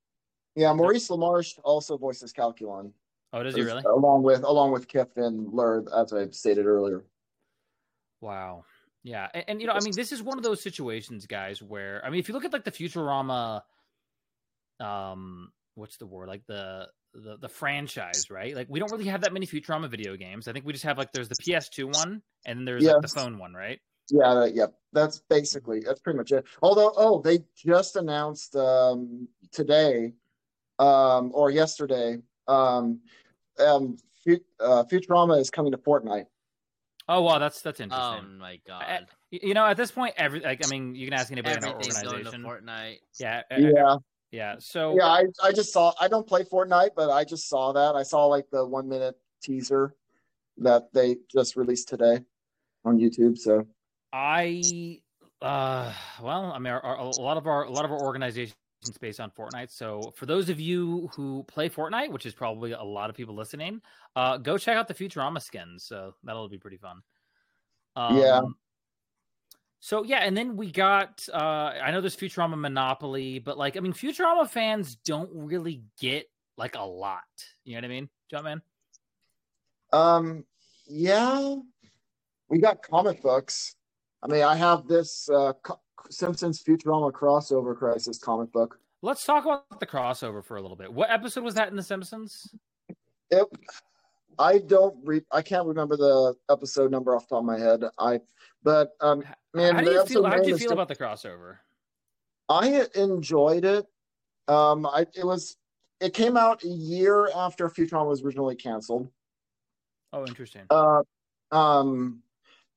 yeah 0.55 0.71
maurice 0.73 1.09
lamarche 1.09 1.57
also 1.63 1.97
voices 1.97 2.31
calculon. 2.31 2.91
Oh 3.33 3.41
does 3.41 3.55
he 3.55 3.63
really? 3.63 3.81
along 3.87 4.21
with 4.21 4.43
along 4.43 4.71
with 4.71 4.87
kif 4.87 5.07
and 5.15 5.51
lurd 5.51 5.87
as 5.97 6.13
i 6.13 6.27
stated 6.29 6.67
earlier. 6.67 7.03
Wow 8.19 8.63
Yeah, 9.03 9.27
and, 9.33 9.43
and, 9.47 9.61
you 9.61 9.67
know, 9.67 9.73
I 9.73 9.79
mean, 9.79 9.93
this 9.95 10.11
is 10.11 10.21
one 10.21 10.37
of 10.37 10.43
those 10.43 10.61
situations, 10.61 11.25
guys, 11.25 11.61
where 11.61 12.03
I 12.05 12.09
mean, 12.09 12.19
if 12.19 12.27
you 12.27 12.35
look 12.35 12.45
at 12.45 12.53
like 12.53 12.63
the 12.63 12.71
Futurama, 12.71 13.61
um, 14.79 15.51
what's 15.75 15.97
the 15.97 16.05
word? 16.05 16.27
Like 16.27 16.45
the 16.47 16.87
the 17.13 17.37
the 17.37 17.49
franchise, 17.49 18.29
right? 18.29 18.55
Like 18.55 18.67
we 18.69 18.79
don't 18.79 18.91
really 18.91 19.07
have 19.07 19.21
that 19.21 19.33
many 19.33 19.47
Futurama 19.47 19.89
video 19.89 20.15
games. 20.15 20.47
I 20.47 20.53
think 20.53 20.65
we 20.65 20.73
just 20.73 20.85
have 20.85 20.97
like 20.97 21.11
there's 21.13 21.29
the 21.29 21.35
PS2 21.35 21.95
one, 21.95 22.21
and 22.45 22.59
then 22.59 22.65
there's 22.65 22.83
like 22.83 23.01
the 23.01 23.07
phone 23.07 23.39
one, 23.39 23.53
right? 23.53 23.79
Yeah, 24.11 24.33
that, 24.33 24.55
yep. 24.55 24.73
That's 24.93 25.21
basically 25.29 25.79
that's 25.79 26.01
pretty 26.01 26.17
much 26.17 26.31
it. 26.31 26.45
Although, 26.61 26.93
oh, 26.95 27.21
they 27.21 27.39
just 27.55 27.95
announced 27.95 28.55
um, 28.55 29.27
today, 29.51 30.13
um, 30.79 31.31
or 31.33 31.49
yesterday, 31.49 32.17
um, 32.47 32.99
um, 33.59 33.97
Fu- 34.23 34.43
uh, 34.59 34.83
Futurama 34.83 35.39
is 35.39 35.49
coming 35.49 35.71
to 35.71 35.77
Fortnite. 35.77 36.25
Oh 37.13 37.21
wow, 37.23 37.39
that's 37.39 37.61
that's 37.61 37.81
interesting. 37.81 38.25
Oh 38.25 38.39
my 38.39 38.57
god! 38.65 39.07
Y- 39.33 39.39
you 39.43 39.53
know, 39.53 39.65
at 39.65 39.75
this 39.75 39.91
point, 39.91 40.13
every 40.15 40.39
like 40.39 40.65
I 40.65 40.69
mean, 40.69 40.95
you 40.95 41.05
can 41.05 41.13
ask 41.13 41.29
anybody 41.29 41.57
in 41.57 41.63
our 41.65 41.71
Everything's 41.71 42.01
going 42.01 42.23
to 42.23 42.29
organization. 42.29 42.65
Fortnite. 42.65 42.97
Yeah, 43.19 43.41
Yeah, 43.57 43.95
yeah. 44.31 44.55
So 44.59 44.95
yeah. 44.95 45.07
I, 45.07 45.25
I 45.43 45.51
just 45.51 45.73
saw. 45.73 45.93
I 45.99 46.07
don't 46.07 46.25
play 46.25 46.43
Fortnite, 46.45 46.91
but 46.95 47.09
I 47.09 47.25
just 47.25 47.49
saw 47.49 47.73
that. 47.73 47.95
I 47.95 48.03
saw 48.03 48.27
like 48.27 48.45
the 48.49 48.65
one 48.65 48.87
minute 48.87 49.15
teaser 49.43 49.93
that 50.59 50.93
they 50.93 51.17
just 51.29 51.57
released 51.57 51.89
today 51.89 52.19
on 52.85 52.97
YouTube. 52.97 53.37
So 53.37 53.67
I 54.13 55.01
uh 55.41 55.93
well, 56.21 56.53
I 56.55 56.59
mean, 56.59 56.71
our, 56.71 56.81
our, 56.81 56.97
a 56.97 57.09
lot 57.09 57.35
of 57.35 57.45
our 57.45 57.65
a 57.65 57.71
lot 57.71 57.83
of 57.83 57.91
our 57.91 58.01
organizations 58.01 58.55
based 58.99 59.19
on 59.19 59.31
Fortnite. 59.31 59.71
So 59.71 60.13
for 60.15 60.25
those 60.25 60.49
of 60.49 60.59
you 60.59 61.09
who 61.15 61.43
play 61.47 61.69
Fortnite, 61.69 62.11
which 62.11 62.25
is 62.25 62.33
probably 62.33 62.71
a 62.71 62.81
lot 62.81 63.09
of 63.09 63.15
people 63.15 63.35
listening, 63.35 63.81
uh, 64.15 64.37
go 64.37 64.57
check 64.57 64.77
out 64.77 64.87
the 64.87 64.93
Futurama 64.93 65.41
skins. 65.41 65.83
So 65.83 66.15
that'll 66.23 66.49
be 66.49 66.57
pretty 66.57 66.77
fun. 66.77 67.01
Um, 67.95 68.17
Yeah. 68.17 68.41
So 69.83 70.03
yeah, 70.03 70.19
and 70.19 70.37
then 70.37 70.55
we 70.55 70.71
got 70.71 71.27
uh 71.33 71.73
I 71.81 71.89
know 71.89 72.01
there's 72.01 72.15
Futurama 72.15 72.55
Monopoly, 72.55 73.39
but 73.39 73.57
like 73.57 73.77
I 73.77 73.79
mean 73.79 73.93
Futurama 73.93 74.47
fans 74.47 74.95
don't 74.95 75.29
really 75.33 75.81
get 75.99 76.29
like 76.55 76.75
a 76.75 76.83
lot. 76.83 77.23
You 77.63 77.73
know 77.73 77.77
what 77.79 77.85
I 77.85 77.87
mean? 77.87 78.09
Jumpman? 78.31 78.61
Um, 79.91 80.45
yeah, 80.87 81.55
we 82.47 82.59
got 82.59 82.83
comic 82.83 83.23
books. 83.23 83.75
I 84.23 84.27
mean, 84.27 84.43
I 84.43 84.55
have 84.55 84.87
this 84.87 85.27
uh, 85.29 85.53
Co- 85.63 85.80
Simpsons 86.09 86.63
Futurama 86.63 87.11
crossover 87.11 87.77
crisis 87.77 88.17
comic 88.17 88.51
book. 88.51 88.79
Let's 89.01 89.25
talk 89.25 89.45
about 89.45 89.79
the 89.79 89.87
crossover 89.87 90.43
for 90.43 90.57
a 90.57 90.61
little 90.61 90.77
bit. 90.77 90.93
What 90.93 91.09
episode 91.09 91.43
was 91.43 91.55
that 91.55 91.69
in 91.69 91.75
The 91.75 91.83
Simpsons? 91.83 92.53
It, 93.31 93.47
I 94.37 94.59
don't 94.59 94.95
re- 95.03 95.25
I 95.31 95.41
can't 95.41 95.65
remember 95.65 95.97
the 95.97 96.35
episode 96.49 96.91
number 96.91 97.15
off 97.15 97.27
the 97.27 97.35
top 97.35 97.39
of 97.39 97.45
my 97.45 97.57
head. 97.59 97.83
I, 97.97 98.19
but 98.63 98.91
um, 99.01 99.23
man, 99.53 99.75
how 99.75 99.81
do 99.81 99.91
you 99.91 100.05
feel? 100.05 100.25
How 100.25 100.41
do 100.41 100.49
you 100.49 100.57
feel 100.57 100.73
about 100.73 100.87
the 100.87 100.95
crossover? 100.95 101.57
I 102.49 102.85
enjoyed 102.95 103.65
it. 103.65 103.85
Um, 104.47 104.85
I 104.85 105.05
it 105.15 105.25
was 105.25 105.57
it 105.99 106.13
came 106.13 106.35
out 106.35 106.63
a 106.63 106.67
year 106.67 107.29
after 107.35 107.69
Futurama 107.69 108.07
was 108.07 108.23
originally 108.23 108.55
canceled. 108.55 109.09
Oh, 110.13 110.25
interesting. 110.25 110.63
Uh, 110.69 111.03
um, 111.51 112.21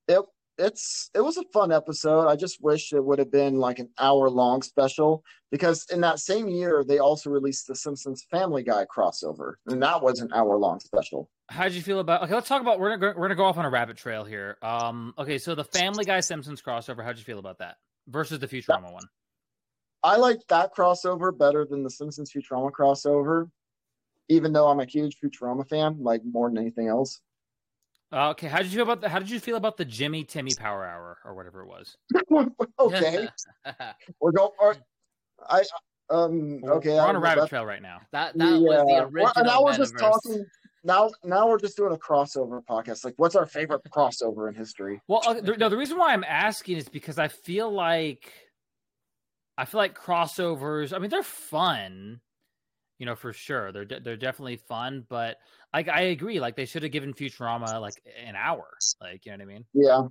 it 0.06 0.20
it's 0.59 1.11
it 1.14 1.21
was 1.21 1.37
a 1.37 1.45
fun 1.53 1.73
episode. 1.73 2.29
I 2.29 2.37
just 2.37 2.62
wish 2.62 2.93
it 2.93 3.05
would 3.05 3.19
have 3.19 3.31
been 3.31 3.57
like 3.57 3.79
an 3.79 3.90
hour 3.99 4.31
long 4.31 4.62
special 4.62 5.25
because 5.51 5.87
in 5.90 6.01
that 6.03 6.19
same 6.19 6.49
year 6.49 6.85
they 6.87 6.99
also 6.99 7.31
released 7.31 7.67
the 7.67 7.75
Simpsons 7.75 8.25
Family 8.31 8.62
Guy 8.62 8.87
crossover, 8.95 9.55
and 9.67 9.83
that 9.83 10.03
was 10.03 10.21
an 10.21 10.31
hour 10.33 10.57
long 10.57 10.81
special. 10.81 11.29
How 11.49 11.64
did 11.64 11.75
you 11.75 11.83
feel 11.83 12.01
about? 12.01 12.23
Okay, 12.23 12.35
let's 12.35 12.49
talk 12.49 12.61
about. 12.61 12.79
We're 12.79 12.97
gonna 12.97 13.12
go, 13.12 13.19
we're 13.19 13.27
gonna 13.27 13.35
go 13.35 13.45
off 13.45 13.59
on 13.59 13.64
a 13.64 13.71
rabbit 13.71 13.97
trail 13.97 14.25
here. 14.25 14.57
Um, 14.62 15.14
okay, 15.19 15.38
so 15.38 15.55
the 15.55 15.64
Family 15.64 16.05
Guy 16.05 16.21
Simpsons 16.21 16.62
crossover. 16.62 17.05
How'd 17.05 17.19
you 17.19 17.25
feel 17.25 17.38
about 17.38 17.59
that 17.59 17.77
versus 18.09 18.38
the 18.38 18.49
Futurama 18.49 18.93
one? 18.93 19.05
I 20.03 20.17
like 20.17 20.38
that 20.49 20.75
crossover 20.75 21.37
better 21.37 21.67
than 21.69 21.83
the 21.83 21.90
Simpsons 21.90 22.31
Futurama 22.31 22.71
crossover, 22.71 23.51
even 24.29 24.53
though 24.53 24.69
I'm 24.69 24.81
a 24.81 24.85
huge 24.85 25.17
Futurama 25.23 25.69
fan, 25.69 25.97
like 26.01 26.23
more 26.25 26.49
than 26.49 26.59
anything 26.59 26.88
else. 26.88 27.21
Uh, 28.14 28.31
okay, 28.31 28.46
how 28.46 28.59
did 28.59 28.66
you 28.66 28.77
feel 28.77 28.85
about 28.85 29.00
the? 29.00 29.09
How 29.09 29.18
did 29.18 29.29
you 29.29 29.40
feel 29.40 29.57
about 29.57 29.77
the 29.77 29.85
Jimmy 29.85 30.22
Timmy 30.22 30.53
Power 30.57 30.85
Hour 30.87 31.18
or 31.24 31.35
whatever 31.35 31.62
it 31.62 31.66
was? 31.66 31.96
okay, 32.79 33.29
we're 34.20 34.31
going. 34.31 34.50
Or, 34.61 34.77
I 35.48 35.64
um 36.11 36.61
okay. 36.64 36.90
we're 36.90 37.00
on 37.00 37.16
a 37.16 37.18
rabbit 37.18 37.42
that- 37.42 37.48
trail 37.48 37.66
right 37.66 37.83
now. 37.83 38.00
that 38.12 38.38
that 38.38 38.61
was 38.61 38.87
the 38.87 39.05
original. 39.05 39.33
Well, 39.35 39.44
now 39.44 39.64
we're 39.64 39.77
just 39.77 39.98
talking. 39.98 40.44
Now, 40.85 41.11
now 41.24 41.48
we're 41.48 41.59
just 41.59 41.77
doing 41.79 41.92
a 41.94 41.96
crossover 41.96 42.61
podcast. 42.70 43.05
Like, 43.05 43.14
what's 43.16 43.35
our 43.35 43.46
favorite 43.46 43.81
crossover 43.90 44.48
in 44.48 44.55
history? 44.55 45.00
Well, 45.09 45.22
uh, 45.27 45.40
the, 45.40 45.57
no, 45.57 45.68
the 45.70 45.79
reason 45.79 45.98
why 45.98 46.12
I'm 46.12 46.24
asking 46.24 46.77
is 46.77 46.88
because 46.88 47.18
I 47.18 47.29
feel 47.29 47.72
like 47.72 48.31
I 49.59 49.64
feel 49.64 49.79
like 49.79 49.98
crossovers. 49.98 50.94
I 50.94 50.98
mean, 50.98 51.11
they're 51.11 51.22
fun, 51.22 52.20
you 53.05 53.11
know, 53.11 53.14
for 53.14 53.35
sure. 53.35 53.71
They're 53.71 53.85
de- 53.85 54.01
they're 54.01 54.17
definitely 54.17 54.57
fun, 54.57 55.05
but 55.11 55.37
like 55.75 55.88
I 55.88 56.01
agree, 56.05 56.40
like 56.40 56.57
they 56.57 56.64
should 56.64 56.83
have 56.85 56.90
given 56.90 57.12
Futurama 57.12 57.79
like 57.79 58.03
an 58.25 58.35
hour. 58.35 58.64
Like, 58.99 59.27
you 59.27 59.33
know 59.33 59.37
what 59.37 59.43
I 59.43 59.45
mean? 59.45 59.64
Yeah. 59.75 60.03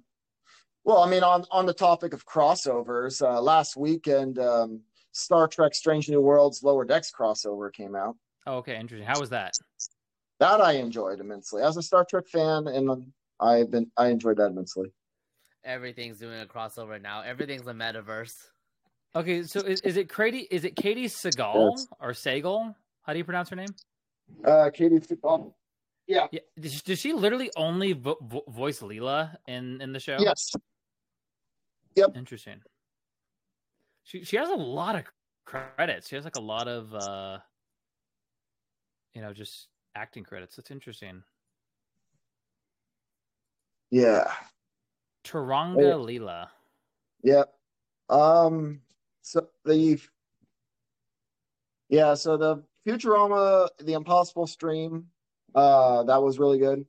Well, 0.84 1.00
I 1.00 1.10
mean, 1.10 1.24
on 1.24 1.44
on 1.50 1.66
the 1.66 1.74
topic 1.74 2.14
of 2.14 2.24
crossovers, 2.28 3.20
uh, 3.28 3.42
last 3.42 3.76
weekend, 3.76 4.38
um, 4.38 4.82
Star 5.12 5.48
Trek: 5.48 5.74
Strange 5.74 6.08
New 6.08 6.22
Worlds 6.22 6.62
Lower 6.62 6.86
Decks 6.86 7.12
crossover 7.12 7.74
came 7.74 7.96
out. 7.96 8.16
Oh, 8.46 8.58
okay, 8.58 8.78
interesting. 8.80 9.08
How 9.08 9.20
was 9.20 9.32
that? 9.32 9.54
That 10.40 10.62
I 10.62 10.74
enjoyed 10.74 11.20
immensely. 11.20 11.64
As 11.64 11.78
a 11.78 11.82
Star 11.82 12.06
Trek 12.08 12.28
fan, 12.28 12.68
and 12.68 13.12
I've 13.40 13.72
been 13.72 13.90
I 13.98 14.10
enjoyed 14.10 14.38
that 14.38 14.52
immensely. 14.52 14.94
Everything's 15.64 16.20
doing 16.20 16.40
a 16.40 16.46
crossover 16.46 17.02
now. 17.02 17.22
Everything's 17.22 17.66
a 17.66 17.74
metaverse. 17.74 18.36
Okay, 19.16 19.44
so 19.44 19.60
is, 19.60 19.80
is 19.82 19.96
it 19.96 20.12
Katie? 20.12 20.48
Is 20.50 20.66
it 20.66 20.76
Katie 20.76 21.06
Segal 21.06 21.72
Yes. 21.76 21.88
or 22.00 22.12
Segal? 22.14 22.74
How 23.04 23.14
do 23.14 23.20
you 23.20 23.26
pronounce 23.26 23.50
her 23.50 23.56
name? 23.56 23.70
Uh, 24.46 24.70
Katie, 24.74 25.00
oh, 25.24 25.54
Yeah, 26.08 26.28
does, 26.60 26.82
does 26.82 27.00
she 27.00 27.14
literally 27.14 27.52
only 27.56 27.94
vo- 27.94 28.18
vo- 28.22 28.46
voice 28.48 28.80
Leela 28.80 29.36
in 29.48 29.82
in 29.82 29.92
the 29.94 30.00
show? 30.00 30.18
yes, 30.20 30.52
Yep. 31.96 32.18
Interesting. 32.18 32.62
She 34.04 34.24
she 34.24 34.38
has 34.38 34.50
a 34.50 34.56
lot 34.56 34.96
of 34.96 35.04
credits. 35.46 36.08
She 36.10 36.16
has 36.16 36.24
like 36.24 36.38
a 36.38 36.42
lot 36.42 36.68
of 36.68 36.94
uh 36.94 37.40
you 39.14 39.22
know, 39.22 39.32
just 39.34 39.68
acting 39.96 40.24
credits. 40.24 40.56
That's 40.56 40.72
interesting. 40.72 41.24
yeah, 43.92 44.32
Turanga 45.24 45.94
Oh. 45.94 46.06
Leela. 46.06 46.48
Yep. 47.24 47.54
Um. 48.10 48.82
So 49.22 49.48
the 49.66 50.00
yeah. 51.90 52.16
So 52.16 52.38
the 52.38 52.64
Futurama, 52.86 53.70
the 53.80 53.94
Impossible 53.94 54.48
stream, 54.48 55.08
uh, 55.56 56.04
that 56.04 56.22
was 56.22 56.40
really 56.40 56.60
good. 56.60 56.86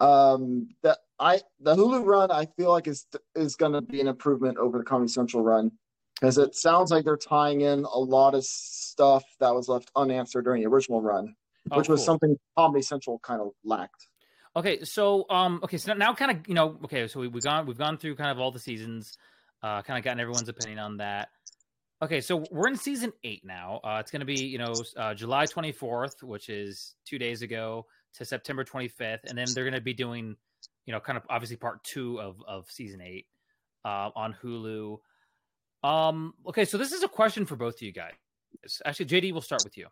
Um. 0.00 0.68
That 0.82 0.98
I 1.18 1.40
the 1.58 1.74
Hulu 1.74 2.04
run, 2.04 2.30
I 2.30 2.46
feel 2.56 2.70
like 2.70 2.86
is 2.86 3.06
is 3.34 3.56
going 3.56 3.72
to 3.72 3.80
be 3.80 4.00
an 4.00 4.06
improvement 4.06 4.56
over 4.58 4.78
the 4.78 4.84
Comedy 4.84 5.08
Central 5.10 5.42
run 5.42 5.72
because 6.20 6.38
it 6.38 6.54
sounds 6.54 6.90
like 6.92 7.04
they're 7.04 7.16
tying 7.16 7.62
in 7.62 7.84
a 7.84 7.98
lot 7.98 8.34
of 8.34 8.44
stuff 8.44 9.24
that 9.40 9.52
was 9.54 9.68
left 9.68 9.90
unanswered 9.96 10.44
during 10.44 10.62
the 10.62 10.68
original 10.68 11.00
run, 11.02 11.34
Oh, 11.70 11.78
which 11.78 11.88
was 11.88 12.00
cool. 12.00 12.06
something 12.06 12.36
Comedy 12.56 12.82
Central 12.82 13.18
kind 13.18 13.40
of 13.40 13.50
lacked. 13.64 14.06
Okay, 14.54 14.84
so 14.84 15.26
um 15.30 15.60
okay, 15.64 15.76
so 15.76 15.92
now 15.94 16.14
kind 16.14 16.30
of, 16.30 16.48
you 16.48 16.54
know, 16.54 16.78
okay, 16.84 17.08
so 17.08 17.18
we, 17.20 17.26
we've 17.28 17.42
gone 17.42 17.66
we've 17.66 17.78
gone 17.78 17.98
through 17.98 18.14
kind 18.14 18.30
of 18.30 18.38
all 18.38 18.52
the 18.52 18.60
seasons, 18.60 19.18
uh 19.64 19.82
kind 19.82 19.98
of 19.98 20.04
gotten 20.04 20.20
everyone's 20.20 20.48
opinion 20.48 20.78
on 20.78 20.98
that. 20.98 21.30
Okay, 22.00 22.20
so 22.20 22.44
we're 22.52 22.68
in 22.68 22.76
season 22.76 23.12
8 23.24 23.44
now. 23.44 23.80
Uh 23.82 23.98
it's 24.00 24.10
going 24.10 24.20
to 24.20 24.26
be, 24.26 24.40
you 24.44 24.58
know, 24.58 24.72
uh 24.96 25.14
July 25.14 25.46
24th, 25.46 26.22
which 26.22 26.48
is 26.48 26.94
2 27.06 27.18
days 27.18 27.42
ago 27.42 27.86
to 28.14 28.24
September 28.24 28.64
25th, 28.64 29.24
and 29.26 29.36
then 29.36 29.46
they're 29.52 29.64
going 29.64 29.74
to 29.74 29.80
be 29.80 29.94
doing, 29.94 30.36
you 30.86 30.92
know, 30.92 31.00
kind 31.00 31.16
of 31.18 31.24
obviously 31.28 31.56
part 31.56 31.82
2 31.84 32.20
of 32.20 32.36
of 32.46 32.70
season 32.70 33.00
8 33.00 33.26
uh 33.84 34.10
on 34.14 34.36
Hulu. 34.42 34.98
Um 35.82 36.34
okay, 36.46 36.64
so 36.64 36.78
this 36.78 36.92
is 36.92 37.02
a 37.02 37.08
question 37.08 37.44
for 37.44 37.56
both 37.56 37.74
of 37.76 37.82
you 37.82 37.92
guys. 37.92 38.12
Actually, 38.84 39.06
JD, 39.06 39.32
we'll 39.32 39.42
start 39.42 39.64
with 39.64 39.76
you 39.76 39.88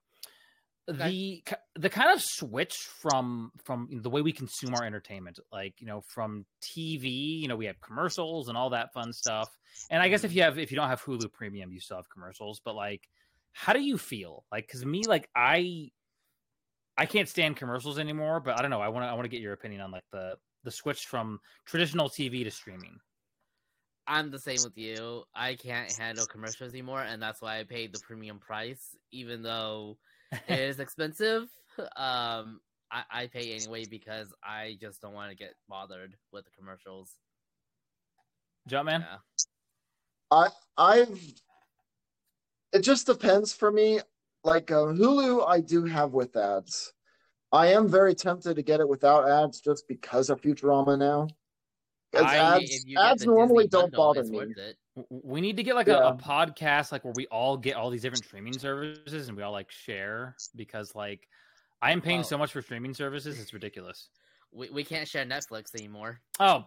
the 0.88 1.42
the 1.75 1.90
kind 1.90 2.12
of 2.12 2.22
switch 2.22 2.77
from 3.01 3.51
from 3.64 3.88
the 3.90 4.11
way 4.11 4.22
we 4.22 4.33
consume 4.33 4.72
our 4.75 4.85
entertainment 4.85 5.38
like 5.51 5.75
you 5.81 5.87
know 5.87 6.01
from 6.07 6.46
tv 6.62 7.40
you 7.40 7.49
know 7.49 7.57
we 7.57 7.66
have 7.66 7.81
commercials 7.81 8.49
and 8.49 8.57
all 8.57 8.70
that 8.70 8.92
fun 8.92 9.12
stuff. 9.12 9.49
And 9.90 10.01
i 10.01 10.09
guess 10.09 10.22
if 10.22 10.31
mm-hmm. 10.31 10.38
you 10.38 10.42
have 10.44 10.59
if 10.59 10.70
you 10.70 10.77
don't 10.77 10.88
have 10.88 11.03
hulu 11.03 11.33
premium 11.33 11.72
you 11.72 11.81
still 11.81 11.96
have 11.96 12.09
commercials 12.09 12.61
but 12.64 12.75
like 12.75 13.09
how 13.57 13.72
do 13.72 13.81
you 13.81 13.96
feel? 13.96 14.44
Like 14.53 14.66
because 14.66 14.85
me 14.85 15.03
like 15.09 15.29
i 15.35 15.88
i 16.99 17.07
can't 17.07 17.29
stand 17.29 17.57
commercials 17.57 17.99
anymore 17.99 18.38
but 18.38 18.59
i 18.59 18.62
don't 18.62 18.70
know 18.70 18.81
i 18.81 18.88
want 18.88 19.05
to 19.05 19.09
i 19.09 19.14
want 19.14 19.25
to 19.25 19.29
get 19.29 19.40
your 19.40 19.55
opinion 19.55 19.81
on 19.81 19.90
like 19.90 20.05
the 20.12 20.37
the 20.64 20.70
switch 20.70 21.07
from 21.07 21.40
traditional 21.64 22.09
tv 22.09 22.44
to 22.44 22.51
streaming. 22.51 22.99
I'm 24.09 24.31
the 24.31 24.38
same 24.38 24.59
with 24.62 24.77
you. 24.77 25.25
I 25.35 25.55
can't 25.55 25.90
handle 25.92 26.27
commercials 26.27 26.72
anymore, 26.72 27.03
and 27.03 27.20
that's 27.20 27.42
why 27.42 27.59
I 27.59 27.64
paid 27.64 27.92
the 27.92 28.01
premium 28.07 28.38
price, 28.38 28.94
even 29.11 29.42
though 29.42 29.99
it 30.33 30.59
is 30.59 30.81
expensive. 30.81 31.49
Um, 31.97 32.61
I, 32.91 33.03
I 33.11 33.27
pay 33.33 33.55
anyway 33.55 33.85
because 33.85 34.33
I 34.43 34.77
just 34.81 35.01
don't 35.01 35.15
want 35.15 35.31
to 35.31 35.37
get 35.37 35.55
bothered 35.69 36.15
with 36.33 36.45
the 36.45 36.51
commercials. 36.57 37.12
Jumpman. 38.69 39.01
Yeah. 39.01 39.19
I 40.31 40.49
I've 40.77 41.21
it 42.73 42.81
just 42.81 43.07
depends 43.07 43.53
for 43.53 43.71
me. 43.71 44.01
Like 44.45 44.71
uh, 44.71 44.87
Hulu, 44.87 45.47
I 45.49 45.61
do 45.61 45.85
have 45.85 46.12
with 46.12 46.37
ads. 46.37 46.93
I 47.53 47.69
am 47.69 47.89
very 47.89 48.15
tempted 48.15 48.57
to 48.57 48.62
get 48.62 48.81
it 48.81 48.89
without 48.89 49.29
ads 49.29 49.61
just 49.61 49.89
because 49.89 50.31
of 50.31 50.41
Futurama 50.41 50.99
now. 50.99 51.29
'Cause 52.16 52.33
I- 52.33 52.57
ads, 52.57 52.64
If 52.70 52.87
you 52.87 52.96
get 52.96 53.05
ads 53.05 53.26
normally 53.26 53.64
Disney 53.64 53.68
don't 53.81 53.92
bundle, 53.92 54.14
bother 54.14 54.24
me. 54.24 54.37
worth 54.38 54.57
it. 54.59 54.76
W- 54.96 55.22
We 55.24 55.40
need 55.40 55.57
to 55.57 55.62
get 55.62 55.74
like 55.74 55.87
Yeah. 55.87 55.98
a, 56.09 56.09
a 56.09 56.16
podcast 56.16 56.92
like 56.92 57.05
where 57.05 57.12
we 57.16 57.26
all 57.29 57.57
get 57.57 57.76
all 57.76 57.90
these 57.90 58.02
different 58.02 58.24
streaming 58.24 58.59
services 58.59 59.29
and 59.29 59.37
we 59.37 59.42
all 59.42 59.52
like 59.52 59.70
share 59.70 60.37
because 60.55 60.94
like 60.94 61.29
I 61.83 61.92
am 61.92 62.00
paying 62.00 62.18
Well- 62.18 62.24
so 62.29 62.38
much 62.38 62.52
for 62.52 62.62
streaming 62.62 62.94
services, 62.94 63.38
it's 63.40 63.52
ridiculous. 63.52 64.09
We, 64.52 64.70
we 64.70 64.85
can't 64.85 65.07
share 65.07 65.24
Netflix 65.26 65.74
anymore. 65.74 66.20
Oh, 66.40 66.64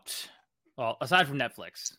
well, 0.77 0.97
aside 1.01 1.27
from 1.27 1.39
Netflix, 1.39 1.93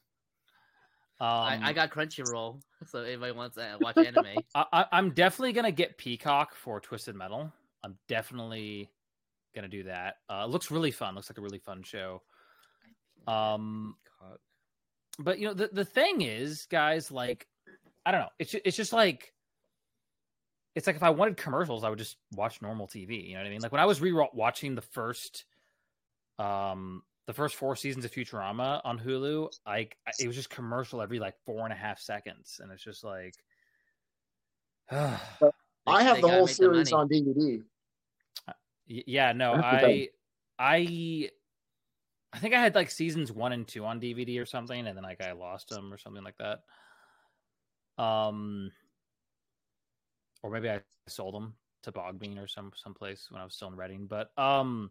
um, 1.21 1.27
I, 1.29 1.61
I 1.65 1.73
got 1.73 1.91
Crunchyroll, 1.91 2.61
so 2.87 3.01
anybody 3.03 3.33
wants 3.33 3.57
to 3.57 3.77
watch 3.81 3.97
anime, 4.07 4.27
I, 4.55 4.65
I, 4.73 4.85
I'm 4.93 5.11
definitely 5.11 5.53
gonna 5.53 5.73
get 5.73 5.99
Peacock 5.99 6.55
for 6.55 6.81
Twisted 6.81 7.15
Metal. 7.15 7.53
I'm 7.83 7.99
definitely 8.09 8.91
gonna 9.55 9.69
do 9.69 9.83
that. 9.85 10.17
Uh, 10.29 10.45
it 10.47 10.51
looks 10.51 10.71
really 10.71 10.91
fun. 10.93 11.15
Looks 11.15 11.29
like 11.29 11.39
a 11.39 11.43
really 11.43 11.59
fun 11.59 11.83
show. 11.83 12.23
Um, 13.27 13.97
but 15.19 15.39
you 15.39 15.47
know 15.47 15.55
the 15.55 15.69
the 15.73 15.85
thing 15.85 16.23
is, 16.23 16.67
guys, 16.71 17.11
like 17.11 17.47
I 18.07 18.13
don't 18.13 18.21
know. 18.23 18.29
It's 18.39 18.55
it's 18.65 18.77
just 18.77 18.93
like 18.93 19.33
it's 20.75 20.87
like 20.87 20.97
if 20.97 21.03
I 21.03 21.11
wanted 21.11 21.37
commercials, 21.37 21.85
I 21.85 21.91
would 21.91 21.99
just 21.99 22.17
watch 22.35 22.63
normal 22.63 22.87
TV. 22.87 23.27
You 23.27 23.35
know 23.35 23.41
what 23.41 23.47
I 23.47 23.51
mean? 23.51 23.61
Like 23.61 23.73
when 23.73 23.81
I 23.81 23.87
was 23.87 24.01
re 24.01 24.13
watching 24.33 24.75
the 24.75 24.83
first, 24.83 25.45
um, 26.39 27.03
the 27.27 27.35
first 27.35 27.57
four 27.57 27.77
seasons 27.77 28.05
of 28.05 28.13
Futurama 28.13 28.81
on 28.85 28.99
Hulu, 28.99 29.51
like 29.67 29.97
it 30.19 30.27
was 30.27 30.37
just 30.37 30.51
commercial 30.51 31.03
every 31.03 31.19
like 31.19 31.35
four 31.45 31.65
and 31.65 31.73
a 31.73 31.77
half 31.77 32.01
seconds, 32.01 32.61
and 32.63 32.73
it's 32.73 32.83
just 32.83 33.05
like. 33.05 33.35
I 35.87 36.03
have 36.03 36.21
the 36.21 36.29
whole 36.29 36.47
series 36.47 36.93
on 36.93 37.09
DVD. 37.09 37.63
Yeah, 38.87 39.33
no, 39.33 39.55
I. 39.55 40.09
I, 40.59 41.31
I 42.33 42.39
think 42.39 42.55
I 42.55 42.61
had 42.61 42.75
like 42.75 42.91
seasons 42.91 43.33
one 43.33 43.53
and 43.53 43.67
two 43.67 43.85
on 43.85 44.01
DVD 44.01 44.41
or 44.41 44.47
something, 44.47 44.87
and 44.87 44.97
then 44.97 45.05
like 45.05 45.23
I 45.23 45.33
lost 45.33 45.69
them 45.69 45.93
or 45.93 45.99
something 45.99 46.23
like 46.23 46.39
that. 46.39 46.61
Um, 48.03 48.71
or 50.43 50.51
maybe 50.51 50.71
I 50.71 50.81
sold 51.09 51.35
them 51.35 51.55
to 51.83 51.93
Bogbean 51.93 52.43
or 52.43 52.47
some 52.47 52.73
someplace 52.75 53.27
when 53.31 53.41
I 53.41 53.45
was 53.45 53.55
still 53.55 53.69
in 53.69 53.77
Reading. 53.77 54.07
But 54.07 54.31
um, 54.39 54.91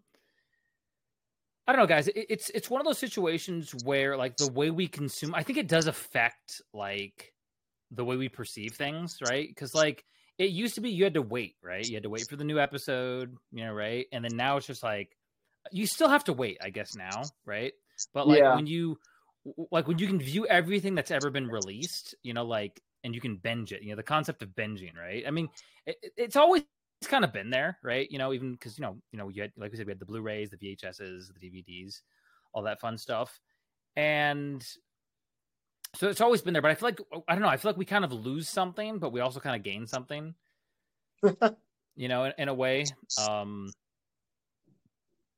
I 1.67 1.71
don't 1.71 1.81
know, 1.81 1.87
guys. 1.87 2.07
It, 2.07 2.25
it's 2.29 2.49
it's 2.49 2.69
one 2.69 2.81
of 2.81 2.85
those 2.85 2.99
situations 2.99 3.73
where 3.83 4.17
like 4.17 4.35
the 4.37 4.51
way 4.51 4.69
we 4.69 4.87
consume, 4.87 5.33
I 5.33 5.43
think 5.43 5.57
it 5.57 5.67
does 5.67 5.87
affect 5.87 6.61
like 6.73 7.33
the 7.91 8.03
way 8.03 8.17
we 8.17 8.27
perceive 8.29 8.73
things, 8.73 9.17
right? 9.27 9.47
Because 9.47 9.73
like 9.73 10.03
it 10.37 10.49
used 10.49 10.75
to 10.75 10.81
be 10.81 10.89
you 10.89 11.03
had 11.03 11.13
to 11.13 11.21
wait, 11.21 11.55
right? 11.63 11.87
You 11.87 11.95
had 11.95 12.03
to 12.03 12.09
wait 12.09 12.27
for 12.29 12.35
the 12.35 12.43
new 12.43 12.59
episode, 12.59 13.35
you 13.51 13.63
know, 13.63 13.73
right? 13.73 14.07
And 14.11 14.23
then 14.23 14.35
now 14.35 14.57
it's 14.57 14.67
just 14.67 14.83
like 14.83 15.15
you 15.71 15.85
still 15.87 16.09
have 16.09 16.23
to 16.25 16.33
wait, 16.33 16.57
I 16.61 16.69
guess 16.69 16.95
now, 16.95 17.33
right? 17.45 17.73
But 18.13 18.27
like 18.27 18.45
Yeah. 18.45 18.49
when 18.49 18.67
you 18.67 18.99
like 19.71 19.87
when 19.87 19.97
you 19.99 20.07
can 20.07 20.19
view 20.19 20.45
everything 20.47 20.95
that's 20.95 21.11
ever 21.11 21.29
been 21.29 21.49
released, 21.49 22.15
you 22.23 22.33
know, 22.33 22.45
like 22.45 22.81
and 23.03 23.15
you 23.15 23.21
can 23.21 23.37
binge 23.37 23.71
it, 23.71 23.81
you 23.81 23.89
know, 23.89 23.95
the 23.95 24.03
concept 24.03 24.43
of 24.43 24.49
binging, 24.49 24.95
right? 24.95 25.25
I 25.25 25.31
mean, 25.31 25.49
it, 25.85 25.97
it's 26.17 26.35
always 26.35 26.63
it's 27.01 27.09
kind 27.09 27.23
of 27.23 27.31
been 27.31 27.49
there, 27.49 27.77
right? 27.83 28.09
You 28.11 28.17
know, 28.17 28.33
even 28.33 28.53
because 28.53 28.77
you 28.77 28.81
know, 28.83 29.01
you 29.11 29.17
know, 29.17 29.29
you 29.29 29.41
had 29.41 29.53
like 29.57 29.71
we 29.71 29.77
said, 29.77 29.85
we 29.85 29.91
had 29.91 29.99
the 29.99 30.05
Blu-rays, 30.05 30.49
the 30.49 30.57
VHSs, 30.57 31.33
the 31.33 31.39
DVDs, 31.39 32.01
all 32.53 32.63
that 32.63 32.81
fun 32.81 32.97
stuff, 32.97 33.39
and 33.95 34.65
so 35.95 36.07
it's 36.09 36.21
always 36.21 36.41
been 36.41 36.53
there. 36.53 36.61
But 36.61 36.71
I 36.71 36.75
feel 36.75 36.87
like 36.89 36.99
I 37.27 37.33
don't 37.33 37.41
know. 37.41 37.47
I 37.49 37.57
feel 37.57 37.69
like 37.71 37.77
we 37.77 37.85
kind 37.85 38.05
of 38.05 38.11
lose 38.13 38.47
something, 38.49 38.99
but 38.99 39.11
we 39.11 39.21
also 39.21 39.39
kind 39.39 39.55
of 39.55 39.63
gain 39.63 39.87
something. 39.87 40.35
you 41.95 42.07
know, 42.07 42.25
in, 42.25 42.33
in 42.37 42.47
a 42.49 42.53
way. 42.53 42.95
Um, 43.17 43.73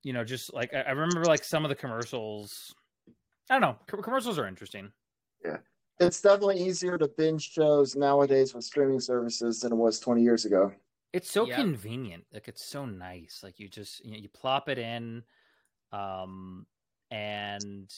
you 0.03 0.13
know, 0.13 0.23
just 0.23 0.53
like 0.53 0.73
I, 0.73 0.81
I 0.81 0.91
remember, 0.91 1.25
like 1.25 1.43
some 1.43 1.65
of 1.65 1.69
the 1.69 1.75
commercials. 1.75 2.73
I 3.49 3.55
don't 3.55 3.61
know. 3.61 3.75
Co- 3.87 4.01
commercials 4.01 4.39
are 4.39 4.47
interesting. 4.47 4.91
Yeah. 5.43 5.57
It's 5.99 6.21
definitely 6.21 6.59
easier 6.61 6.97
to 6.97 7.07
binge 7.07 7.51
shows 7.51 7.95
nowadays 7.95 8.55
with 8.55 8.63
streaming 8.63 8.99
services 8.99 9.59
than 9.59 9.71
it 9.71 9.75
was 9.75 9.99
20 9.99 10.23
years 10.23 10.45
ago. 10.45 10.71
It's 11.13 11.29
so 11.29 11.45
Yep. 11.45 11.57
convenient. 11.57 12.23
Like 12.33 12.47
it's 12.47 12.65
so 12.65 12.85
nice. 12.85 13.41
Like 13.43 13.59
you 13.59 13.67
just 13.67 14.03
you, 14.05 14.11
know, 14.11 14.17
you 14.17 14.29
plop 14.29 14.69
it 14.69 14.77
in, 14.79 15.23
um, 15.91 16.65
and 17.11 17.93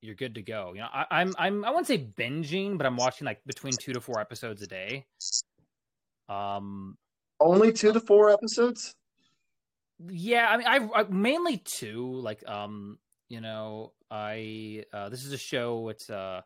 you're 0.00 0.14
good 0.14 0.34
to 0.36 0.42
go. 0.42 0.72
You 0.74 0.80
know, 0.80 0.88
I, 0.92 1.06
I'm 1.10 1.34
I'm 1.38 1.64
I 1.64 1.70
wouldn't 1.70 1.88
say 1.88 1.98
binging, 1.98 2.78
but 2.78 2.86
I'm 2.86 2.96
watching 2.96 3.24
like 3.26 3.44
between 3.44 3.72
two 3.72 3.92
to 3.92 4.00
four 4.00 4.20
episodes 4.20 4.62
a 4.62 4.66
day. 4.66 5.06
Um, 6.28 6.96
Only 7.40 7.72
two 7.72 7.92
to 7.92 8.00
four 8.00 8.30
episodes? 8.30 8.94
Yeah, 10.08 10.46
I 10.48 10.56
mean, 10.56 10.66
I, 10.66 11.00
I 11.00 11.02
mainly 11.04 11.58
two. 11.58 12.12
Like, 12.14 12.46
um, 12.48 12.98
you 13.28 13.40
know, 13.40 13.92
I 14.10 14.84
uh, 14.92 15.08
this 15.08 15.24
is 15.24 15.32
a 15.32 15.38
show. 15.38 15.88
It's 15.88 16.10
uh, 16.10 16.42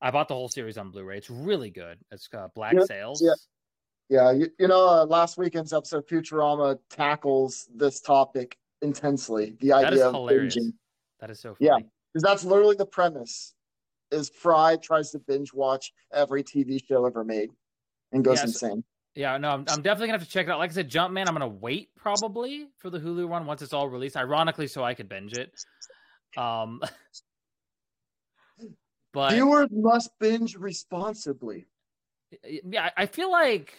I 0.00 0.10
bought 0.10 0.28
the 0.28 0.34
whole 0.34 0.48
series 0.48 0.78
on 0.78 0.90
Blu-ray. 0.90 1.18
It's 1.18 1.30
really 1.30 1.70
good. 1.70 1.98
It's 2.10 2.28
uh, 2.32 2.48
Black 2.54 2.74
Yeah, 2.74 2.84
Sails. 2.84 3.22
yeah. 3.22 3.34
Yeah, 4.10 4.30
you, 4.30 4.48
you 4.58 4.68
know, 4.68 4.88
uh, 4.88 5.04
last 5.04 5.36
weekend's 5.36 5.72
episode 5.74 6.08
Futurama 6.08 6.78
tackles 6.88 7.68
this 7.74 8.00
topic 8.00 8.56
intensely. 8.80 9.56
The 9.60 9.68
That 9.68 9.92
idea 9.92 10.06
of 10.06 10.14
hilarious. 10.14 10.56
binging. 10.56 10.72
That 11.20 11.30
is 11.30 11.40
so 11.40 11.54
funny. 11.54 11.68
Yeah. 11.68 11.76
Because 12.14 12.22
that's 12.22 12.44
literally 12.44 12.76
the 12.76 12.86
premise. 12.86 13.54
Is 14.10 14.30
Fry 14.30 14.76
tries 14.76 15.10
to 15.10 15.18
binge 15.18 15.52
watch 15.52 15.92
every 16.14 16.42
TV 16.42 16.82
show 16.82 17.04
ever 17.04 17.22
made 17.22 17.50
and 18.12 18.24
goes 18.24 18.38
Yeah, 18.38 18.44
insane. 18.44 18.82
Yeah, 19.14 19.36
no, 19.38 19.50
I'm, 19.50 19.64
I'm 19.68 19.82
definitely 19.82 20.08
gonna 20.08 20.18
have 20.18 20.26
to 20.26 20.32
check 20.32 20.46
it 20.46 20.50
out. 20.50 20.58
Like 20.58 20.70
I 20.70 20.74
said, 20.74 20.90
Jumpman, 20.90 21.26
I'm 21.26 21.34
gonna 21.34 21.48
wait 21.48 21.90
probably 21.96 22.68
for 22.78 22.90
the 22.90 23.00
Hulu 23.00 23.28
one 23.28 23.46
once 23.46 23.62
it's 23.62 23.72
all 23.72 23.88
released. 23.88 24.16
Ironically, 24.16 24.68
so 24.68 24.84
I 24.84 24.94
could 24.94 25.08
binge 25.08 25.32
it. 25.34 25.52
Um, 26.36 26.80
but 29.12 29.32
Viewers 29.32 29.68
must 29.72 30.10
binge 30.20 30.54
responsibly. 30.56 31.66
yeah, 32.44 32.90
I 32.96 33.02
I 33.02 33.06
feel 33.06 33.30
like 33.30 33.74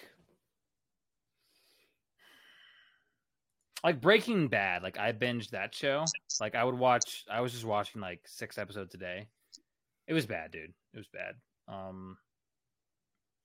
like 3.83 4.01
Breaking 4.01 4.47
Bad. 4.47 4.83
Like 4.83 4.97
I 4.97 5.13
binged 5.13 5.51
that 5.51 5.73
show. 5.73 6.05
Like 6.39 6.55
I 6.55 6.63
would 6.63 6.77
watch. 6.77 7.25
I 7.31 7.41
was 7.41 7.51
just 7.51 7.65
watching 7.65 8.01
like 8.01 8.21
six 8.25 8.57
episodes 8.57 8.93
a 8.95 8.97
day. 8.97 9.27
It 10.07 10.13
was 10.13 10.25
bad, 10.25 10.51
dude. 10.51 10.73
It 10.93 10.97
was 10.97 11.07
bad. 11.07 11.35
Um, 11.67 12.17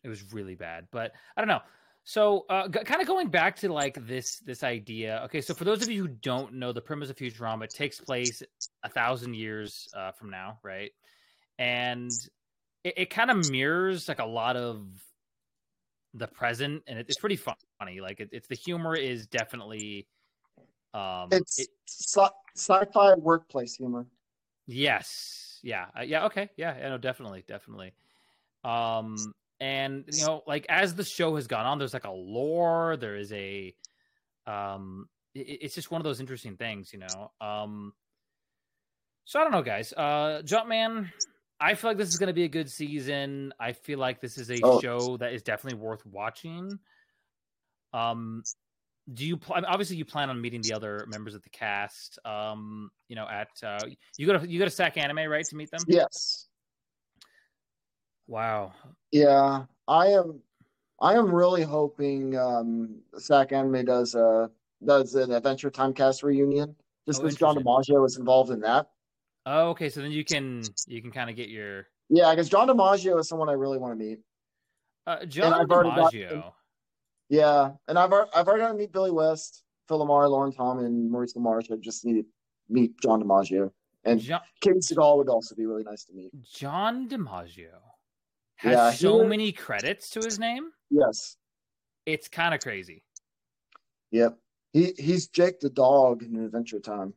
it 0.04 0.08
was 0.08 0.32
really 0.32 0.54
bad. 0.54 0.86
But 0.92 1.12
I 1.36 1.40
don't 1.40 1.48
know. 1.48 1.62
So, 2.06 2.44
uh, 2.50 2.68
g- 2.68 2.84
kind 2.84 3.00
of 3.00 3.06
going 3.06 3.28
back 3.28 3.56
to 3.56 3.72
like 3.72 4.06
this 4.06 4.38
this 4.40 4.62
idea. 4.62 5.22
Okay, 5.24 5.40
so 5.40 5.54
for 5.54 5.64
those 5.64 5.82
of 5.82 5.88
you 5.90 6.02
who 6.02 6.08
don't 6.08 6.52
know, 6.54 6.70
the 6.70 6.80
premise 6.82 7.08
of 7.08 7.16
Futurama 7.16 7.66
takes 7.66 7.98
place 7.98 8.42
a 8.82 8.88
thousand 8.90 9.34
years 9.34 9.88
uh, 9.96 10.12
from 10.12 10.28
now, 10.30 10.58
right? 10.62 10.90
And 11.58 12.10
it, 12.84 12.94
it 12.98 13.10
kind 13.10 13.30
of 13.30 13.50
mirrors 13.50 14.06
like 14.06 14.18
a 14.18 14.26
lot 14.26 14.56
of 14.56 14.86
the 16.12 16.26
present, 16.26 16.82
and 16.86 16.98
it, 16.98 17.06
it's 17.08 17.18
pretty 17.18 17.36
funny. 17.36 18.00
Like 18.02 18.20
it, 18.20 18.28
it's 18.32 18.48
the 18.48 18.54
humor 18.54 18.94
is 18.94 19.26
definitely. 19.26 20.06
Um, 20.92 21.28
It's 21.32 21.58
it- 21.58 21.68
sci- 21.86 22.28
sci-fi 22.54 23.14
workplace 23.14 23.74
humor. 23.76 24.06
Yes. 24.66 25.58
Yeah. 25.62 25.86
Uh, 25.98 26.02
yeah. 26.02 26.26
Okay. 26.26 26.50
Yeah. 26.56 26.76
Yeah. 26.76 26.90
No. 26.90 26.98
Definitely. 26.98 27.44
Definitely. 27.48 27.94
Um. 28.62 29.16
And 29.60 30.04
you 30.12 30.26
know, 30.26 30.42
like 30.46 30.66
as 30.68 30.94
the 30.94 31.04
show 31.04 31.36
has 31.36 31.46
gone 31.46 31.64
on, 31.66 31.78
there's 31.78 31.94
like 31.94 32.04
a 32.04 32.10
lore. 32.10 32.96
There 32.96 33.16
is 33.16 33.32
a. 33.32 33.74
Um. 34.46 35.08
It, 35.34 35.58
it's 35.62 35.74
just 35.74 35.90
one 35.90 36.00
of 36.00 36.04
those 36.04 36.20
interesting 36.20 36.56
things, 36.56 36.92
you 36.92 36.98
know. 37.00 37.30
Um. 37.40 37.92
So 39.24 39.40
I 39.40 39.42
don't 39.44 39.52
know, 39.52 39.62
guys. 39.62 39.92
Uh, 39.96 40.42
Jumpman. 40.44 41.10
I 41.60 41.74
feel 41.74 41.88
like 41.90 41.96
this 41.98 42.08
is 42.08 42.18
going 42.18 42.26
to 42.26 42.34
be 42.34 42.42
a 42.44 42.48
good 42.48 42.68
season. 42.68 43.54
I 43.60 43.72
feel 43.72 43.98
like 43.98 44.20
this 44.20 44.36
is 44.38 44.50
a 44.50 44.58
Oh. 44.62 44.80
show 44.80 45.16
that 45.18 45.32
is 45.32 45.42
definitely 45.42 45.78
worth 45.78 46.04
watching. 46.04 46.78
Um, 47.92 48.42
do 49.10 49.24
you 49.24 49.36
pl- 49.36 49.64
obviously 49.66 49.96
you 49.96 50.04
plan 50.04 50.30
on 50.30 50.40
meeting 50.40 50.62
the 50.62 50.74
other 50.74 51.06
members 51.08 51.34
of 51.34 51.42
the 51.42 51.50
cast? 51.50 52.18
Um, 52.24 52.90
you 53.08 53.14
know, 53.16 53.26
at 53.28 53.48
uh, 53.62 53.78
you 54.18 54.26
go 54.26 54.36
to 54.38 54.46
you 54.48 54.58
go 54.58 54.64
to 54.64 54.70
Sac 54.70 54.96
Anime, 54.98 55.30
right, 55.30 55.44
to 55.44 55.56
meet 55.56 55.70
them? 55.70 55.80
Yes. 55.86 56.48
Wow. 58.26 58.72
Yeah, 59.14 59.64
I 59.86 60.08
am. 60.08 60.40
I 61.00 61.14
am 61.14 61.32
really 61.32 61.62
hoping 61.62 62.36
um, 62.36 62.96
Sac 63.16 63.52
Anime 63.52 63.84
does 63.84 64.16
a 64.16 64.50
does 64.84 65.14
an 65.14 65.30
Adventure 65.32 65.70
Time 65.70 65.92
cast 65.94 66.24
reunion. 66.24 66.74
Just 67.06 67.20
Oh, 67.20 67.22
because 67.22 67.36
John 67.38 67.56
interesting. 67.56 67.94
DiMaggio 67.96 68.02
was 68.02 68.16
involved 68.18 68.50
in 68.50 68.58
that. 68.60 68.88
Oh, 69.46 69.68
okay. 69.68 69.88
So 69.88 70.00
then 70.02 70.10
you 70.10 70.24
can 70.24 70.62
you 70.88 71.00
can 71.00 71.12
kind 71.12 71.30
of 71.30 71.36
get 71.36 71.48
your 71.48 71.86
Yeah, 72.08 72.30
because 72.32 72.48
John 72.48 72.66
DiMaggio 72.66 73.20
is 73.20 73.28
someone 73.28 73.48
I 73.48 73.52
really 73.52 73.78
want 73.78 73.96
to 73.96 74.04
meet. 74.04 74.18
uh, 75.06 75.24
John 75.26 75.52
I've 75.54 75.70
already 75.70 75.90
got- 75.90 76.12
DiMaggio. 76.12 76.52
Yeah, 77.28 77.70
and 77.86 77.96
I've 77.96 78.12
I've 78.34 78.48
already 78.48 78.62
got 78.64 78.68
to 78.72 78.74
meet 78.74 78.92
Billy 78.92 79.12
West, 79.12 79.62
Phil 79.86 80.04
LaMarr, 80.04 80.28
Lauren 80.28 80.50
Tom, 80.52 80.80
and 80.80 81.08
Maurice 81.08 81.34
LaMarche. 81.34 81.70
I 81.72 81.76
just 81.80 82.04
need 82.04 82.14
to 82.22 82.26
meet 82.68 83.00
John 83.00 83.22
DiMaggio. 83.22 83.70
And 84.04 84.18
John, 84.20 84.40
Katie 84.60 84.80
Seagal 84.80 85.18
would 85.18 85.28
also 85.28 85.54
be 85.54 85.66
really 85.66 85.84
nice 85.84 86.04
to 86.06 86.14
meet. 86.14 86.30
John 86.42 87.08
DiMaggio 87.08 87.78
has 88.56 88.72
Yeah, 88.72 88.90
so 88.92 89.18
was- 89.18 89.28
many 89.28 89.52
credits 89.52 90.10
to 90.10 90.20
his 90.20 90.38
name. 90.38 90.70
Yes. 90.90 91.36
It's 92.06 92.28
kind 92.28 92.54
of 92.54 92.60
crazy. 92.60 93.02
Yep. 94.10 94.38
He 94.72 94.92
he's 94.98 95.28
Jake 95.28 95.60
the 95.60 95.70
dog 95.70 96.22
in 96.22 96.36
Adventure 96.36 96.80
Time. 96.80 97.14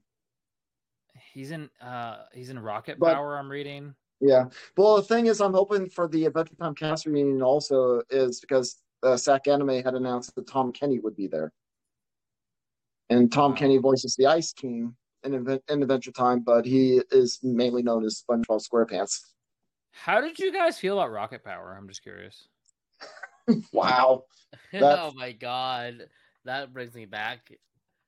He's 1.34 1.52
in 1.52 1.70
uh 1.82 2.24
he's 2.34 2.50
in 2.50 2.60
Rocket 2.60 2.98
But- 3.00 3.14
Power. 3.14 3.38
I'm 3.38 3.50
reading. 3.50 3.94
Yeah. 4.20 4.46
Well, 4.76 4.96
the 4.96 5.04
thing 5.04 5.28
is, 5.28 5.42
I'm 5.42 5.54
hoping 5.54 5.90
for 5.90 6.08
the 6.08 6.26
Adventure 6.26 6.56
Time 6.56 6.74
cast 6.74 7.06
reunion 7.06 7.44
also 7.44 8.02
is 8.10 8.40
because 8.40 8.78
uh, 9.04 9.16
Sac 9.16 9.48
Anime 9.48 9.84
had 9.84 9.94
announced 9.94 10.34
that 10.36 10.48
Tom 10.48 10.72
Kenny 10.72 10.98
would 10.98 11.16
be 11.16 11.28
there, 11.28 11.54
and 13.12 13.32
Tom 13.32 13.52
Wow. 13.52 13.58
Kenny 13.58 13.78
voices 13.78 14.16
the 14.16 14.26
Ice 14.26 14.54
King 14.54 14.96
in, 15.24 15.36
in 15.70 15.84
Adventure 15.84 16.12
Time, 16.12 16.40
but 16.40 16.66
he 16.66 17.00
is 17.12 17.38
mainly 17.44 17.84
known 17.84 18.04
as 18.06 18.24
SpongeBob 18.28 18.68
SquarePants. 18.68 19.20
How 20.04 20.22
did 20.22 20.40
you 20.40 20.52
guys 20.54 20.80
feel 20.80 20.98
about 21.00 21.12
Rocket 21.12 21.44
Power? 21.44 21.76
I'm 21.78 21.88
just 21.88 22.04
curious. 22.04 22.48
Wow. 23.72 24.26
oh 24.74 25.14
my 25.16 25.32
god, 25.32 26.08
that 26.44 26.74
brings 26.74 26.94
me 26.94 27.06
back. 27.06 27.50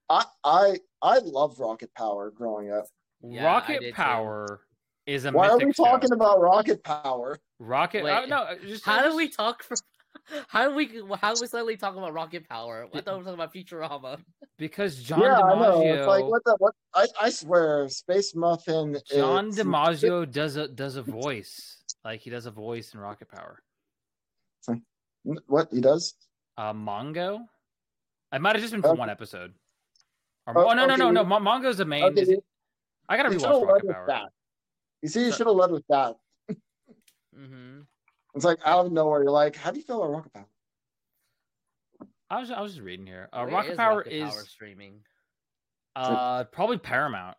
I 0.10 0.26
I 0.44 0.78
I 1.02 1.20
love 1.20 1.58
Rocket 1.60 1.94
Power 1.96 2.30
growing 2.30 2.72
up. 2.74 2.88
Yeah, 3.22 3.46
Rocket 3.46 3.80
did 3.80 3.88
too. 3.92 3.94
Power 3.94 4.60
is 5.06 5.24
a 5.24 5.32
Why 5.32 5.48
are 5.48 5.54
mythic 5.54 5.68
we 5.68 5.74
show. 5.76 5.86
talking 5.86 6.12
about 6.12 6.42
Rocket 6.42 6.84
Power? 6.84 7.40
Rocket? 7.58 8.04
Wait, 8.04 8.12
oh, 8.12 8.26
no, 8.26 8.48
just 8.68 8.84
How 8.84 8.98
just- 9.00 9.12
do 9.12 9.16
we 9.16 9.30
talk 9.30 9.64
for? 9.64 9.78
How 10.50 10.68
do 10.68 10.76
we? 10.76 10.88
How 11.22 11.34
do 11.36 11.40
we 11.42 11.48
suddenly 11.48 11.78
talk 11.78 11.96
about 11.96 12.12
Rocket 12.12 12.48
Power? 12.50 12.88
I 12.94 13.00
thought 13.00 13.14
we 13.14 13.18
were 13.20 13.24
talking 13.24 13.34
about 13.36 13.54
Futurama. 13.54 14.20
Because 14.58 15.02
John 15.02 15.22
yeah, 15.22 15.40
I 15.40 15.58
know. 15.58 15.80
DiMaggio. 15.80 15.98
It's 16.00 16.08
like 16.08 16.26
what 16.26 16.42
the 16.44 16.56
what? 16.60 16.74
I, 16.94 17.08
I 17.22 17.30
swear, 17.30 17.88
Space 17.88 18.36
Muffin. 18.36 18.98
John 19.10 19.48
is- 19.50 19.58
DiMaggio 19.58 20.30
does 20.30 20.58
a 20.58 20.68
does 20.68 20.98
a 20.98 21.02
voice 21.02 21.78
like 22.04 22.22
he 22.22 22.30
does 22.30 22.46
a 22.46 22.52
voice 22.52 22.94
in 22.94 23.00
Rocket 23.00 23.30
Power. 23.30 23.62
What 25.48 25.68
he 25.72 25.82
does? 25.82 26.16
Uh, 26.58 26.74
Mongo. 26.74 27.40
I 28.32 28.38
might 28.38 28.56
have 28.56 28.62
just 28.62 28.72
been 28.72 28.82
for 28.82 28.90
Okay. 28.90 29.00
one 29.00 29.10
episode. 29.10 29.54
Or, 30.48 30.58
Oh, 30.58 30.70
oh 30.70 30.74
no 30.74 30.86
no 30.86 30.94
okay, 30.94 30.98
no 30.98 31.12
no 31.12 31.22
you- 31.22 31.28
Mon- 31.28 31.44
Mongo's 31.44 31.78
the 31.78 31.86
main. 31.86 32.04
Okay, 32.06 32.22
is 32.22 32.30
it- 32.30 32.44
I 33.10 33.18
gotta 33.18 33.34
You 33.34 33.40
should 33.40 33.50
rewatch 33.50 33.68
Rocket 33.68 33.90
Power. 33.92 34.08
that. 34.08 34.30
You 35.02 35.10
see, 35.10 35.26
you 35.26 35.32
So- 35.32 35.38
should 35.38 35.48
have 35.48 35.56
led 35.56 35.72
with 35.72 35.86
that. 35.90 36.16
hmm 37.34 37.82
It's 38.34 38.46
like 38.46 38.60
out 38.66 38.86
of 38.86 38.92
nowhere. 38.92 39.24
You're 39.24 39.32
like, 39.32 39.56
how 39.56 39.72
do 39.72 39.78
you 39.80 39.84
feel 39.86 39.98
about 40.04 40.12
Rocket 40.14 40.34
Power? 40.34 40.50
I 42.30 42.40
was 42.40 42.52
I 42.52 42.62
was 42.62 42.74
just 42.74 42.84
reading 42.84 43.06
here. 43.08 43.28
Uh, 43.34 43.46
Rocket 43.46 43.72
is 43.72 43.78
Power 43.78 43.98
Rocket 43.98 44.14
is 44.14 44.30
Power 44.30 44.46
streaming. 44.46 45.04
uh 45.96 46.46
probably 46.46 46.78
Paramount. 46.78 47.38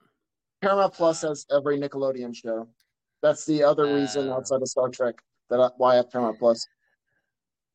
Paramount 0.61 0.93
Plus 0.93 1.23
has 1.23 1.47
every 1.51 1.79
Nickelodeon 1.79 2.35
show. 2.35 2.69
That's 3.23 3.45
the 3.45 3.63
other 3.63 3.85
reason 3.85 4.29
Oh. 4.29 4.35
outside 4.35 4.63
of 4.63 4.69
Star 4.69 4.89
Trek 4.89 5.23
that 5.51 5.61
I, 5.61 5.71
why 5.77 5.93
I 5.93 5.97
have 5.97 6.11
Paramount 6.11 6.39
Plus. 6.39 6.67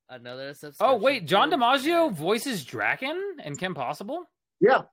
Another 0.10 0.54
subscription. 0.54 0.96
Oh 0.96 0.98
wait, 0.98 1.26
John 1.26 1.52
DiMaggio 1.52 2.12
voices 2.12 2.64
Drakken 2.64 3.20
and 3.44 3.58
Kim 3.58 3.74
Possible. 3.74 4.26
Yeah, 4.60 4.84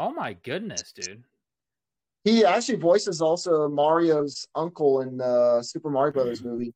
Oh 0.00 0.12
my 0.12 0.32
goodness, 0.32 0.92
dude. 0.92 1.24
he 2.24 2.42
actually 2.42 2.78
voices 2.78 3.20
also 3.20 3.68
Mario's 3.68 4.48
uncle 4.54 5.02
in 5.02 5.18
the 5.18 5.62
Super 5.62 5.90
Mario 5.90 6.12
Brothers 6.12 6.40
hmm. 6.40 6.48
movie. 6.48 6.74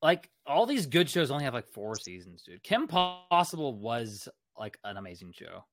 Like 0.00 0.30
all 0.46 0.64
these 0.64 0.86
good 0.86 1.10
shows 1.10 1.32
only 1.32 1.42
have 1.42 1.54
like 1.54 1.66
four 1.66 1.96
seasons, 1.96 2.42
dude. 2.42 2.62
Kim 2.62 2.86
Possible 2.86 3.74
was 3.74 4.28
like 4.56 4.78
an 4.84 4.96
amazing 4.96 5.32
show. 5.36 5.64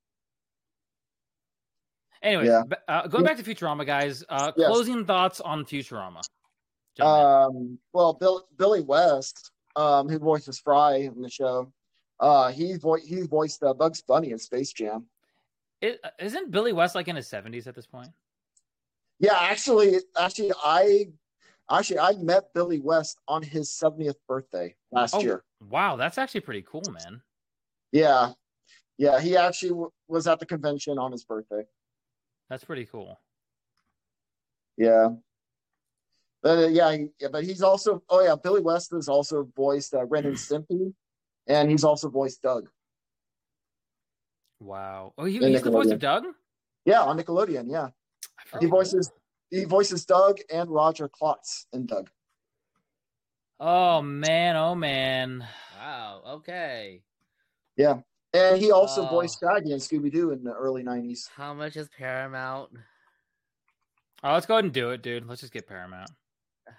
Anyways, 2.21 2.47
Yeah. 2.47 2.63
uh, 2.87 3.07
going 3.07 3.23
back 3.23 3.37
to 3.37 3.43
Futurama, 3.43 3.85
guys. 3.85 4.23
Uh, 4.29 4.51
Yes. 4.55 4.67
Closing 4.69 5.05
thoughts 5.05 5.39
on 5.41 5.65
Futurama. 5.65 6.21
Um, 6.99 7.77
well, 7.93 8.13
Bill, 8.13 8.47
Billy 8.57 8.81
West, 8.81 9.51
um, 9.75 10.07
who 10.07 10.17
voices 10.17 10.59
Fry 10.59 10.95
in 10.95 11.21
the 11.21 11.29
show, 11.29 11.71
uh, 12.19 12.51
he 12.51 12.77
vo- 12.77 12.95
he 12.95 13.21
voiced 13.23 13.61
uh, 13.63 13.73
Bugs 13.73 14.01
Bunny 14.01 14.31
in 14.31 14.37
Space 14.39 14.71
Jam. 14.71 15.05
Uh, 15.83 15.89
isn't 16.19 16.51
Billy 16.51 16.71
West 16.73 16.95
like 16.95 17.07
in 17.09 17.15
his 17.17 17.27
seventies 17.27 17.67
at 17.67 17.75
this 17.75 17.85
point? 17.85 18.09
Yeah, 19.19 19.37
actually, 19.37 19.97
actually, 20.17 20.51
I 20.63 21.07
actually 21.69 21.99
I 21.99 22.13
met 22.13 22.53
Billy 22.53 22.79
West 22.79 23.19
on 23.27 23.43
his 23.43 23.69
70th 23.69 24.15
birthday 24.27 24.75
last 24.91 25.15
Oh. 25.15 25.19
year. 25.21 25.43
Wow, 25.61 25.95
that's 25.97 26.17
actually 26.17 26.41
pretty 26.41 26.61
cool, 26.63 26.83
man. 26.89 27.21
Yeah, 27.91 28.33
yeah, 28.97 29.19
he 29.19 29.35
actually 29.35 29.69
w- 29.69 29.91
was 30.07 30.27
at 30.27 30.39
the 30.39 30.45
convention 30.45 30.97
on 30.97 31.11
his 31.11 31.23
birthday. 31.25 31.65
That's 32.49 32.63
pretty 32.63 32.85
cool. 32.85 33.19
Yeah. 34.77 35.09
But 36.43 36.59
uh, 36.59 36.67
yeah, 36.67 36.91
he, 36.91 37.07
yeah, 37.19 37.29
but 37.31 37.43
he's 37.43 37.63
also 37.63 38.03
oh 38.07 38.23
yeah, 38.23 38.35
Billy 38.35 38.61
West 38.61 38.91
has 38.91 39.09
also 39.09 39.49
voiced 39.55 39.95
uh, 39.95 40.05
Ren 40.05 40.25
and 40.25 40.35
Stimpy, 40.35 40.93
and 41.47 41.71
he's 41.71 41.83
also 41.83 42.07
voiced 42.07 42.41
Doug. 42.43 42.69
Wow. 44.59 45.13
Oh, 45.17 45.25
he, 45.25 45.39
he's 45.39 45.63
the 45.63 45.71
voice 45.71 45.89
of 45.89 45.99
Doug. 45.99 46.25
Yeah, 46.85 47.01
on 47.01 47.17
Nickelodeon. 47.17 47.65
Yeah, 47.67 47.89
he 48.59 48.67
voices 48.67 49.11
he 49.49 49.63
voices 49.63 50.05
Doug 50.05 50.37
and 50.53 50.69
Roger 50.69 51.09
Klotz 51.09 51.65
in 51.73 51.87
Doug. 51.87 52.11
Oh 53.59 54.03
man, 54.03 54.55
oh 54.55 54.75
man. 54.75 55.47
Wow. 55.79 56.21
Okay. 56.27 57.01
And 58.35 58.61
he 58.61 58.71
also 58.71 59.03
Oh. 59.05 59.09
voiced 59.09 59.39
Shaggy 59.39 59.71
in 59.71 59.79
Scooby 59.79 60.11
Doo 60.11 60.31
in 60.31 60.43
the 60.43 60.51
early 60.53 60.83
'90s. 60.83 61.29
How 61.29 61.53
much 61.53 61.75
is 61.77 61.87
Paramount? 61.89 62.71
Oh, 64.23 64.33
let's 64.33 64.45
go 64.45 64.55
ahead 64.55 64.65
and 64.65 64.73
do 64.73 64.89
it, 64.91 65.01
dude. 65.01 65.25
Let's 65.27 65.41
just 65.41 65.53
get 65.53 65.67
Paramount. 65.67 66.09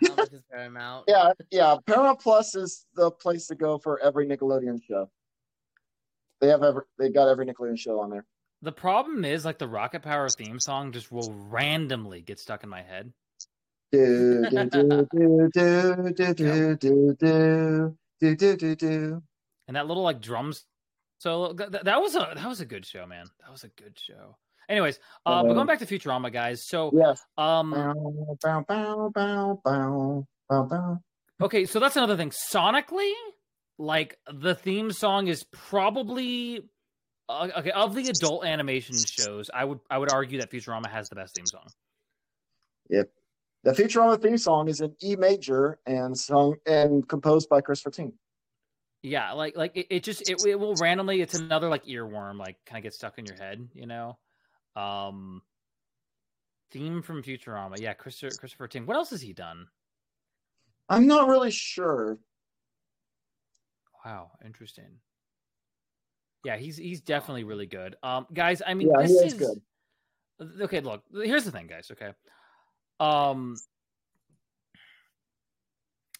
How 0.07 0.16
much 0.16 0.33
is 0.33 0.42
Paramount? 0.51 1.05
Yeah, 1.09 1.33
yeah. 1.51 1.77
Paramount 1.87 2.21
Plus 2.21 2.55
is 2.55 2.87
the 2.95 3.11
place 3.11 3.47
to 3.47 3.55
go 3.55 3.79
for 3.79 3.99
every 4.01 4.27
Nickelodeon 4.27 4.83
show. 4.83 5.11
They 6.40 6.49
have 6.49 6.62
every 6.62 6.83
they 6.99 7.09
got 7.09 7.29
every 7.29 7.47
Nickelodeon 7.47 7.79
show 7.79 8.01
on 8.01 8.11
there. 8.11 8.27
The 8.62 8.73
problem 8.73 9.25
is, 9.25 9.45
like, 9.45 9.59
the 9.59 9.69
Rocket 9.69 10.03
Power 10.03 10.29
theme 10.29 10.59
song 10.59 10.90
just 10.90 11.12
will 11.12 11.33
randomly 11.49 12.23
get 12.23 12.40
stuck 12.40 12.64
in 12.64 12.69
my 12.71 12.83
head. 12.83 13.12
Do 13.92 14.47
do 14.51 14.64
do 14.69 15.09
do 15.12 15.51
do 15.53 16.12
do 16.12 16.35
do 16.35 16.77
do 16.77 17.14
do 17.14 17.97
do 18.21 18.37
do 18.37 18.57
do 18.57 18.75
do. 18.75 19.23
And 19.69 19.77
that 19.77 19.87
little 19.87 20.03
like 20.03 20.21
drums 20.21 20.64
solo 21.18 21.52
that, 21.55 21.85
that 21.85 22.00
was 22.00 22.14
a 22.14 22.33
that 22.35 22.46
was 22.48 22.61
a 22.61 22.66
good 22.66 22.85
show, 22.87 23.07
man. 23.07 23.26
That 23.40 23.50
was 23.50 23.64
a 23.64 23.68
good 23.68 23.98
show. 23.98 24.37
Anyways, 24.68 24.98
uh, 25.24 25.42
but 25.44 25.55
going 25.55 25.66
back 25.68 25.79
to 25.79 25.87
Futurama, 25.87 26.33
guys. 26.33 26.66
So, 26.66 26.90
Yes. 26.92 27.22
um, 27.38 27.70
Bow, 27.70 28.64
bow, 28.66 29.11
bow, 29.14 29.61
bow, 29.64 30.26
bow, 30.48 30.64
bow, 30.64 30.98
okay, 31.40 31.66
so 31.66 31.79
that's 31.79 31.94
another 31.96 32.16
thing. 32.16 32.31
Sonically, 32.52 33.12
like 33.79 34.18
the 34.33 34.57
theme 34.57 34.90
song 34.90 35.29
is 35.29 35.44
probably 35.52 36.62
uh, 37.29 37.48
okay 37.59 37.70
of 37.70 37.94
the 37.94 38.09
adult 38.09 38.44
animation 38.44 38.96
shows. 38.98 39.50
I 39.55 39.64
would 39.64 39.79
I 39.88 39.98
would 39.98 40.12
argue 40.12 40.40
that 40.40 40.50
Futurama 40.50 40.88
has 40.90 41.09
the 41.09 41.14
best 41.14 41.37
theme 41.37 41.46
song. 41.46 41.66
Yep. 42.90 43.09
The 43.64 43.72
Futurama 43.72 44.20
theme 44.20 44.38
song 44.38 44.68
is 44.68 44.81
in 44.81 44.94
E 45.02 45.14
major 45.16 45.79
and 45.87 46.16
sung 46.16 46.57
and 46.66 47.09
composed 47.09 47.48
by 47.48 47.61
Christopher 47.61 47.90
Tyng. 47.90 48.12
Yeah, 49.07 49.35
like 49.35 49.57
like 49.57 49.77
it, 49.77 49.87
it 49.88 50.03
just 50.03 50.29
it, 50.29 50.45
it 50.45 50.59
will 50.59 50.75
randomly. 50.75 51.21
It's 51.21 51.35
another 51.35 51.69
like 51.69 51.85
earworm, 51.85 52.38
like 52.38 52.57
kind 52.66 52.77
of 52.77 52.83
get 52.83 52.92
stuck 52.92 53.19
in 53.19 53.25
your 53.25 53.37
head, 53.37 53.69
you 53.73 53.87
know. 53.87 54.19
Um, 54.75 55.42
theme 56.73 57.03
from 57.03 57.23
Futurama, 57.23 57.79
yeah, 57.79 57.95
Christopher 57.95 58.35
Christopher 58.37 58.66
Tyng. 58.66 58.85
What 58.85 58.97
else 58.97 59.11
has 59.11 59.21
he 59.21 59.33
done? 59.33 59.69
I'm 60.88 61.07
not 61.07 61.29
really 61.29 61.53
sure. 61.53 62.19
Wow, 64.05 64.33
interesting. 64.45 64.99
Yeah, 66.45 66.57
he's 66.57 66.77
he's 66.77 67.01
definitely 67.01 67.45
really 67.45 67.66
good. 67.66 67.95
Um, 68.03 68.27
guys, 68.35 68.61
I 68.66 68.75
mean, 68.75 68.90
Yeah, 68.90 69.03
this 69.03 69.12
is, 69.12 69.35
is 69.35 69.38
good. 69.38 70.62
Okay, 70.62 70.81
look, 70.81 71.05
here's 71.14 71.45
the 71.45 71.53
thing, 71.53 71.69
guys. 71.69 71.92
Okay, 71.92 72.11
um, 72.99 73.55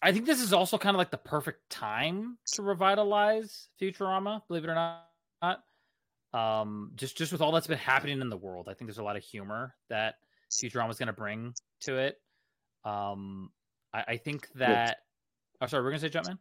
I 0.07 0.13
think 0.13 0.25
this 0.25 0.41
is 0.41 0.53
also 0.53 0.79
kind 0.79 0.95
of 0.95 0.99
like 0.99 1.11
the 1.11 1.17
perfect 1.17 1.69
time 1.69 2.39
to 2.53 2.63
revitalize 2.63 3.71
Futurama. 3.81 4.41
Believe 4.47 4.63
it 4.63 4.71
or 4.71 4.75
not, 5.43 5.65
um, 6.33 6.93
just 6.95 7.17
just 7.17 7.33
with 7.33 7.41
all 7.41 7.51
that's 7.51 7.67
been 7.67 7.77
happening 7.77 8.21
in 8.21 8.29
the 8.29 8.37
world, 8.37 8.69
I 8.69 8.75
think 8.75 8.87
there's 8.87 8.99
a 8.99 9.03
lot 9.03 9.17
of 9.17 9.25
humor 9.25 9.75
that 9.89 10.15
Futurama 10.53 10.91
is 10.91 10.99
going 10.99 11.09
to 11.09 11.13
bring 11.13 11.55
to 11.81 11.97
it. 11.97 12.21
Um, 12.85 13.51
I, 13.93 14.05
I 14.07 14.17
think 14.17 14.49
that. 14.55 14.99
Oh, 15.61 15.67
sorry, 15.67 15.83
we're 15.83 15.91
gonna 15.91 15.99
say 15.99 16.09
Jumpman. 16.09 16.39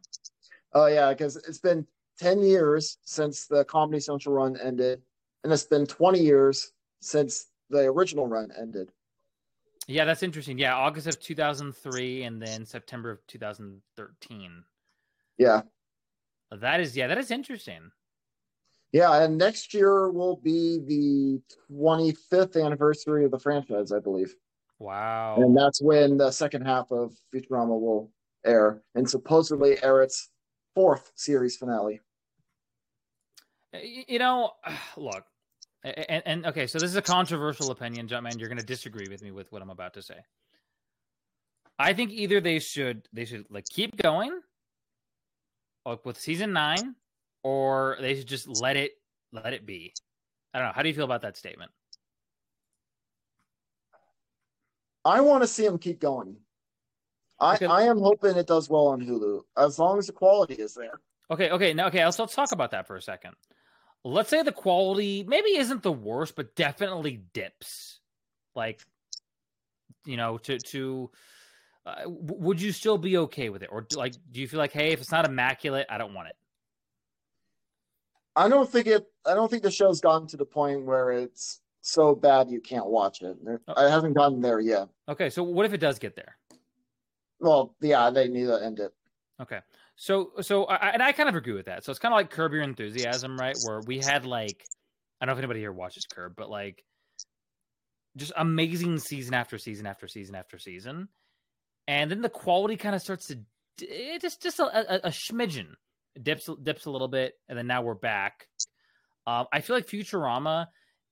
Oh 0.72 0.86
yeah, 0.86 1.12
because 1.12 1.34
it's 1.34 1.58
been 1.58 1.84
ten 2.20 2.38
years 2.42 2.98
since 3.02 3.48
the 3.48 3.64
Comedy 3.64 3.98
Central 3.98 4.36
run 4.36 4.56
ended, 4.62 5.02
and 5.42 5.52
it's 5.52 5.64
been 5.64 5.88
twenty 5.88 6.20
years 6.20 6.70
since 7.00 7.46
the 7.68 7.80
original 7.80 8.28
run 8.28 8.52
ended. 8.56 8.92
Yeah, 9.86 10.04
that's 10.04 10.22
interesting. 10.22 10.58
Yeah, 10.58 10.74
August 10.76 11.06
of 11.06 11.20
2003 11.20 12.24
and 12.24 12.42
then 12.42 12.64
September 12.66 13.10
of 13.10 13.24
2013. 13.28 14.64
Yeah, 15.38 15.62
That 16.50 16.80
is, 16.80 16.96
yeah, 16.96 17.06
that 17.06 17.18
is 17.18 17.30
interesting. 17.30 17.90
yeah, 18.92 19.22
and 19.22 19.36
next 19.38 19.74
year 19.74 20.10
will 20.10 20.36
be 20.36 20.78
the 20.86 21.40
twenty 21.68 22.12
fifth 22.30 22.56
anniversary 22.56 23.24
of 23.24 23.30
the 23.30 23.38
franchise, 23.38 23.92
I 23.92 23.98
believe. 24.00 24.34
Wow. 24.78 25.36
and 25.38 25.56
that's 25.56 25.80
when 25.80 26.16
the 26.18 26.30
second 26.30 26.62
half 26.66 26.90
of 26.90 27.14
Futurama 27.34 27.78
will 27.80 28.10
air, 28.44 28.82
and 28.94 29.08
supposedly 29.08 29.82
air 29.82 30.02
its 30.02 30.30
fourth 30.74 31.12
series 31.14 31.56
finale. 31.56 32.00
You 33.72 34.18
know, 34.18 34.52
look, 34.96 35.24
and, 35.84 36.22
and 36.26 36.46
okay, 36.46 36.66
so 36.66 36.78
this 36.78 36.90
is 36.90 36.96
a 36.96 37.02
controversial 37.02 37.70
opinion, 37.70 38.08
Jumpman. 38.08 38.38
You're 38.38 38.48
going 38.48 38.58
to 38.58 38.64
disagree 38.64 39.06
with 39.08 39.22
me 39.22 39.30
with 39.30 39.50
what 39.52 39.62
I'm 39.62 39.70
about 39.70 39.94
to 39.94 40.02
say. 40.02 40.16
I 41.78 41.92
think 41.92 42.10
either 42.10 42.40
they 42.40 42.58
should 42.58 43.06
they 43.12 43.24
should 43.24 43.46
like 43.50 43.66
keep 43.66 43.96
going, 43.96 44.40
like 45.84 46.04
with 46.04 46.18
season 46.18 46.52
nine, 46.52 46.94
or 47.42 47.96
they 48.00 48.16
should 48.16 48.26
just 48.26 48.48
let 48.60 48.76
it 48.76 48.92
let 49.32 49.52
it 49.52 49.66
be. 49.66 49.92
I 50.54 50.58
don't 50.58 50.68
know. 50.68 50.72
How 50.74 50.82
do 50.82 50.88
you 50.88 50.94
feel 50.94 51.04
about 51.04 51.22
that 51.22 51.36
statement? 51.36 51.70
I 55.04 55.20
want 55.20 55.42
to 55.42 55.46
see 55.46 55.64
them 55.64 55.78
keep 55.78 56.00
going. 56.00 56.36
I, 57.38 57.54
Okay. 57.54 57.66
I 57.66 57.82
am 57.82 57.98
hoping 57.98 58.36
it 58.36 58.46
does 58.46 58.68
well 58.68 58.88
on 58.88 59.00
Hulu 59.00 59.42
as 59.56 59.78
long 59.78 59.98
as 59.98 60.06
the 60.06 60.12
quality 60.12 60.54
is 60.54 60.74
there. 60.74 61.00
Okay, 61.30 61.50
okay, 61.50 61.74
now 61.74 61.88
okay, 61.88 62.04
let's 62.04 62.18
let's 62.18 62.34
talk 62.34 62.52
about 62.52 62.70
that 62.70 62.86
for 62.86 62.96
a 62.96 63.02
second. 63.02 63.34
Let's 64.06 64.30
say 64.30 64.42
the 64.42 64.52
quality 64.52 65.24
maybe 65.26 65.56
isn't 65.56 65.82
the 65.82 65.90
worst, 65.90 66.36
but 66.36 66.54
definitely 66.54 67.22
dips. 67.32 67.98
Like, 68.54 68.80
you 70.04 70.16
know, 70.16 70.38
to 70.38 70.58
to 70.58 71.10
uh, 71.84 72.02
would 72.06 72.60
you 72.62 72.70
still 72.70 72.98
be 72.98 73.16
okay 73.18 73.48
with 73.48 73.64
it, 73.64 73.68
or 73.72 73.80
do- 73.82 73.96
like, 73.96 74.14
do 74.30 74.40
you 74.40 74.46
feel 74.46 74.58
like, 74.58 74.72
hey, 74.72 74.92
if 74.92 75.00
it's 75.00 75.10
not 75.10 75.24
immaculate, 75.24 75.86
I 75.90 75.98
don't 75.98 76.14
want 76.14 76.28
it? 76.28 76.36
I 78.36 78.48
don't 78.48 78.70
think 78.70 78.86
it. 78.86 79.06
I 79.26 79.34
don't 79.34 79.50
think 79.50 79.64
the 79.64 79.70
show's 79.72 80.00
gotten 80.00 80.28
to 80.28 80.36
the 80.36 80.44
point 80.44 80.84
where 80.84 81.10
it's 81.10 81.60
so 81.80 82.14
bad 82.14 82.48
you 82.48 82.60
can't 82.60 82.86
watch 82.86 83.22
it. 83.22 83.36
Oh. 83.44 83.74
I 83.76 83.90
haven't 83.90 84.12
gotten 84.12 84.40
there 84.40 84.60
yet. 84.60 84.88
Okay, 85.08 85.30
so 85.30 85.42
what 85.42 85.66
if 85.66 85.72
it 85.72 85.78
does 85.80 85.98
get 85.98 86.14
there? 86.14 86.36
Well, 87.40 87.74
yeah, 87.80 88.10
they 88.10 88.28
need 88.28 88.46
to 88.46 88.64
end 88.64 88.78
it. 88.78 88.92
Okay, 89.40 89.60
so 89.96 90.30
so 90.40 90.64
I, 90.64 90.90
and 90.90 91.02
I 91.02 91.12
kind 91.12 91.28
of 91.28 91.34
agree 91.34 91.54
with 91.54 91.66
that. 91.66 91.84
So 91.84 91.90
it's 91.90 91.98
kind 91.98 92.12
of 92.12 92.16
like 92.16 92.30
Curb 92.30 92.52
Your 92.52 92.62
Enthusiasm, 92.62 93.36
right? 93.36 93.56
Where 93.66 93.80
we 93.86 93.98
had 93.98 94.24
like, 94.24 94.64
I 95.20 95.26
don't 95.26 95.32
know 95.32 95.38
if 95.38 95.38
anybody 95.38 95.60
here 95.60 95.72
watches 95.72 96.06
Curb, 96.06 96.34
but 96.36 96.48
like, 96.50 96.84
just 98.16 98.32
amazing 98.36 98.98
season 98.98 99.34
after 99.34 99.58
season 99.58 99.86
after 99.86 100.06
season 100.08 100.34
after 100.34 100.58
season, 100.58 101.08
and 101.88 102.10
then 102.10 102.22
the 102.22 102.28
quality 102.28 102.76
kind 102.76 102.94
of 102.94 103.02
starts 103.02 103.26
to 103.26 103.38
it 103.78 104.22
just 104.22 104.42
just 104.42 104.58
a, 104.58 104.64
a, 104.64 105.08
a 105.08 105.10
smidgen 105.10 105.74
It 106.14 106.24
dips 106.24 106.48
dips 106.62 106.86
a 106.86 106.90
little 106.90 107.08
bit, 107.08 107.34
and 107.48 107.58
then 107.58 107.66
now 107.66 107.82
we're 107.82 107.94
back. 107.94 108.46
Um, 109.26 109.46
I 109.52 109.60
feel 109.60 109.76
like 109.76 109.86
Futurama 109.86 110.66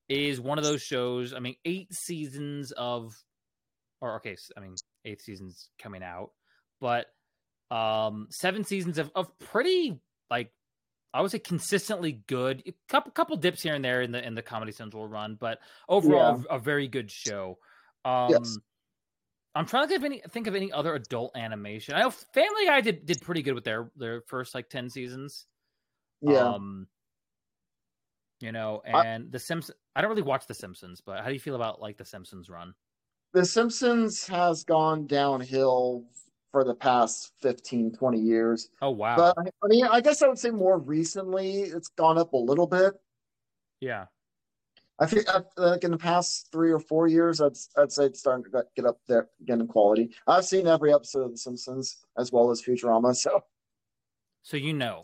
is 0.09 0.41
one 0.41 0.59
of 0.59 0.65
those 0.65 0.83
shows. 0.83 1.35
I 1.35 1.41
mean, 1.41 1.57
eight 1.65 1.93
seasons 1.93 2.73
of, 2.73 3.13
or 4.01 4.17
okay, 4.17 4.37
I 4.57 4.61
mean, 4.61 4.77
eighth 5.05 5.23
season's 5.23 5.69
coming 5.79 6.03
out, 6.03 6.31
but 6.81 7.07
um 7.71 8.29
seven 8.31 8.65
seasons 8.65 8.99
of, 8.99 9.11
of 9.15 9.37
pretty 9.39 10.01
like 10.31 10.53
I 11.15 11.23
would 11.23 11.31
say 11.31 11.39
consistently 11.41 12.13
good. 12.27 12.63
A 12.67 12.75
couple 12.89 13.13
couple 13.13 13.37
dips 13.37 13.63
here 13.63 13.75
and 13.75 13.85
there 13.85 14.03
in 14.03 14.13
the 14.13 14.25
in 14.27 14.35
the 14.35 14.43
Comedy 14.43 14.73
Central 14.73 15.07
run, 15.09 15.37
but 15.37 15.61
overall 15.89 16.45
a, 16.51 16.59
very 16.59 16.89
good 16.89 17.11
show. 17.11 17.59
Um 18.05 18.31
Yes. 18.31 18.59
I'm 19.57 19.67
trying 19.67 19.85
to 19.85 19.89
think 19.89 19.99
of 20.01 20.05
any 20.05 20.23
think 20.31 20.47
of 20.49 20.55
any 20.57 20.73
other 20.73 20.95
adult 20.95 21.37
animation. 21.37 21.95
I 21.95 22.01
know 22.03 22.11
Family 22.11 22.67
Guy 22.67 22.81
did 22.81 23.07
did 23.07 23.23
pretty 23.23 23.43
good 23.43 23.55
with 23.55 23.65
their 23.65 23.91
their 23.97 24.23
first 24.23 24.55
like 24.55 24.69
10 24.71 24.91
seasons. 24.91 25.47
Yeah, 26.21 26.55
Um 26.55 26.89
you 28.41 28.53
know, 28.53 28.83
I- 28.93 29.05
and 29.05 29.31
the 29.31 29.39
Simpsons 29.39 29.77
I 29.97 30.01
don't 30.01 30.11
really 30.11 30.23
watch 30.23 30.47
the 30.47 30.55
Simpsons, 30.55 31.01
but 31.01 31.21
how 31.21 31.29
do 31.29 31.35
you 31.35 31.41
feel 31.41 31.55
about 31.55 31.81
like 31.81 31.97
the 31.97 32.05
Simpsons 32.05 32.51
run? 32.51 32.75
The 33.33 33.45
Simpsons 33.45 34.27
has 34.29 34.65
gone 34.65 35.07
downhill 35.07 36.07
for 36.55 36.63
the 36.63 36.73
past 36.75 37.33
15, 37.43 37.91
20 37.97 38.17
years. 38.21 38.69
Oh 38.81 38.91
wow. 38.91 39.17
But 39.17 39.35
I 39.39 39.67
mean, 39.67 39.85
I 39.87 40.01
guess 40.01 40.23
I 40.23 40.29
would 40.29 40.39
say 40.39 40.51
more 40.51 40.79
recently 40.79 41.63
it's 41.63 41.89
gone 41.89 42.17
up 42.17 42.33
a 42.33 42.37
little 42.37 42.69
bit. 42.69 42.95
yeah. 43.81 44.07
I 45.01 45.07
think 45.07 45.27
like 45.57 45.83
in 45.83 45.91
the 45.91 45.99
past 45.99 46.53
three 46.53 46.71
or 46.71 46.79
four 46.79 47.09
years, 47.09 47.41
I'd 47.41 47.57
I'd 47.77 47.91
say 47.91 48.05
it's 48.05 48.21
starting 48.21 48.45
to 48.45 48.51
get- 48.51 48.73
get 48.77 48.85
up 48.85 49.01
there 49.09 49.29
again 49.43 49.61
in 49.63 49.67
quality. 49.67 50.15
I've 50.29 50.45
seen 50.45 50.69
every 50.69 50.95
episode 50.95 51.25
of 51.25 51.33
The 51.33 51.39
Simpsons 51.39 51.97
as 52.17 52.31
well 52.31 52.53
as 52.53 52.63
Futurama, 52.63 53.17
so 53.17 53.43
So 54.43 54.57
you 54.57 54.75
know, 54.75 55.03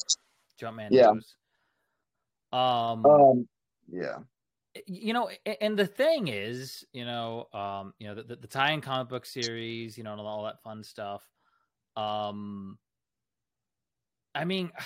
Jumpman 0.62 0.90
Yeah. 0.92 1.06
knows. 1.10 1.34
Um, 2.52 3.04
um, 3.06 3.48
yeah, 3.90 4.18
you 4.86 5.12
know, 5.12 5.28
and 5.60 5.76
the 5.76 5.86
thing 5.86 6.28
is, 6.28 6.84
you 6.92 7.04
know, 7.04 7.48
um, 7.52 7.92
you 7.98 8.06
know, 8.06 8.14
the, 8.14 8.22
the, 8.22 8.36
the 8.36 8.46
tie-in 8.46 8.80
comic 8.80 9.08
book 9.08 9.26
series, 9.26 9.98
you 9.98 10.04
know, 10.04 10.12
and 10.12 10.20
all 10.20 10.44
that 10.44 10.62
fun 10.62 10.84
stuff. 10.84 11.22
Um, 11.96 12.78
I 14.34 14.44
mean, 14.44 14.70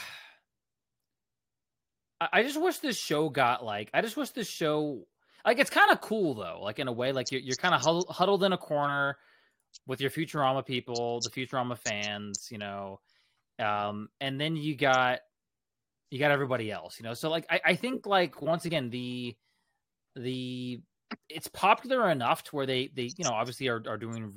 I, 2.21 2.43
just 2.43 2.61
wish 2.61 2.79
this 2.79 2.97
show 2.97 3.29
got 3.29 3.65
like, 3.65 3.91
I 3.93 4.01
just 4.01 4.17
wish 4.17 4.31
this 4.31 4.49
show, 4.49 5.07
like, 5.45 5.59
it's 5.59 5.69
kind 5.71 5.91
of 5.91 6.01
cool 6.01 6.35
though, 6.35 6.61
like 6.63 6.79
in 6.79 6.89
a 6.89 6.93
way, 6.93 7.13
like 7.13 7.31
you're 7.31 7.41
you're 7.41 7.57
kind 7.57 7.75
of 7.75 7.83
huddled, 8.09 8.45
in 8.45 8.53
a 8.53 8.57
corner 8.57 9.19
with 9.87 10.01
your 10.01 10.11
Futurama 10.11 10.65
people, 10.65 11.21
the 11.21 11.29
Futurama 11.29 11.77
fans, 11.77 12.49
you 12.51 12.57
know, 12.57 13.01
um, 13.59 14.09
and 14.21 14.41
then 14.41 14.57
you 14.57 14.75
got 14.75 15.21
you 16.11 16.19
got 16.19 16.31
everybody 16.31 16.71
else, 16.71 16.99
you 16.99 17.05
know. 17.05 17.13
So 17.13 17.29
like, 17.29 17.45
I, 17.51 17.61
I 17.65 17.75
think 17.75 18.07
like 18.07 18.41
once 18.41 18.65
again 18.65 18.89
the 18.89 19.37
the 20.17 20.81
it's 21.29 21.49
popular 21.49 22.09
enough 22.11 22.45
to 22.45 22.57
where 22.57 22.67
they 22.67 22.91
they 22.95 23.11
you 23.17 23.25
know 23.25 23.33
obviously 23.33 23.69
are, 23.69 23.83
are 23.87 23.99
doing 23.99 24.33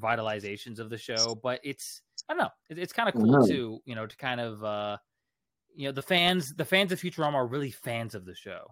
revitalizations 0.00 0.78
of 0.78 0.88
the 0.90 0.98
show 0.98 1.34
but 1.42 1.60
it's 1.62 2.00
i 2.28 2.32
don't 2.32 2.42
know 2.42 2.50
it, 2.70 2.78
it's 2.78 2.92
kind 2.92 3.08
of 3.08 3.14
cool 3.14 3.26
Mhm. 3.26 3.48
to 3.48 3.78
you 3.84 3.94
know 3.94 4.06
to 4.06 4.16
kind 4.16 4.40
of 4.40 4.62
uh 4.64 4.96
you 5.74 5.86
know 5.88 5.92
the 5.92 6.02
fans 6.02 6.54
the 6.54 6.64
fans 6.64 6.92
of 6.92 7.00
futurama 7.00 7.34
are 7.34 7.46
really 7.46 7.70
fans 7.70 8.14
of 8.14 8.24
the 8.24 8.34
show 8.34 8.66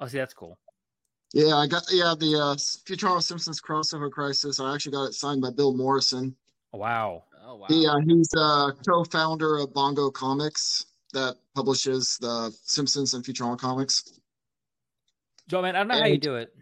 oh 0.00 0.06
see 0.06 0.18
that's 0.18 0.34
cool 0.34 0.58
yeah. 1.34 1.56
I 1.56 1.66
got 1.66 1.84
yeah 1.90 2.14
the 2.18 2.34
uh, 2.38 2.54
Futurama 2.56 3.22
Simpsons 3.22 3.58
crossover 3.58 4.10
crisis. 4.10 4.60
I 4.60 4.74
actually 4.74 4.92
got 4.92 5.04
it 5.04 5.14
signed 5.14 5.40
by 5.40 5.48
Bill 5.50 5.74
Morrison. 5.74 6.36
wow 6.74 7.24
Oh 7.42 7.56
wow. 7.56 7.66
He 7.68 7.86
uh, 7.86 7.98
he's 8.06 8.28
a 8.34 8.72
co-founder 8.86 9.56
of 9.56 9.72
Bongo 9.72 10.10
Comics 10.10 10.84
that 11.14 11.36
publishes 11.54 12.18
the 12.20 12.54
Simpsons 12.64 13.14
and 13.14 13.24
Futurama 13.24 13.58
comics. 13.58 14.20
Jumpman 15.50 15.70
i 15.70 15.78
don't 15.78 15.88
know 15.88 15.98
how 15.98 16.04
you 16.06 16.18
do 16.18 16.36
it 16.36 16.54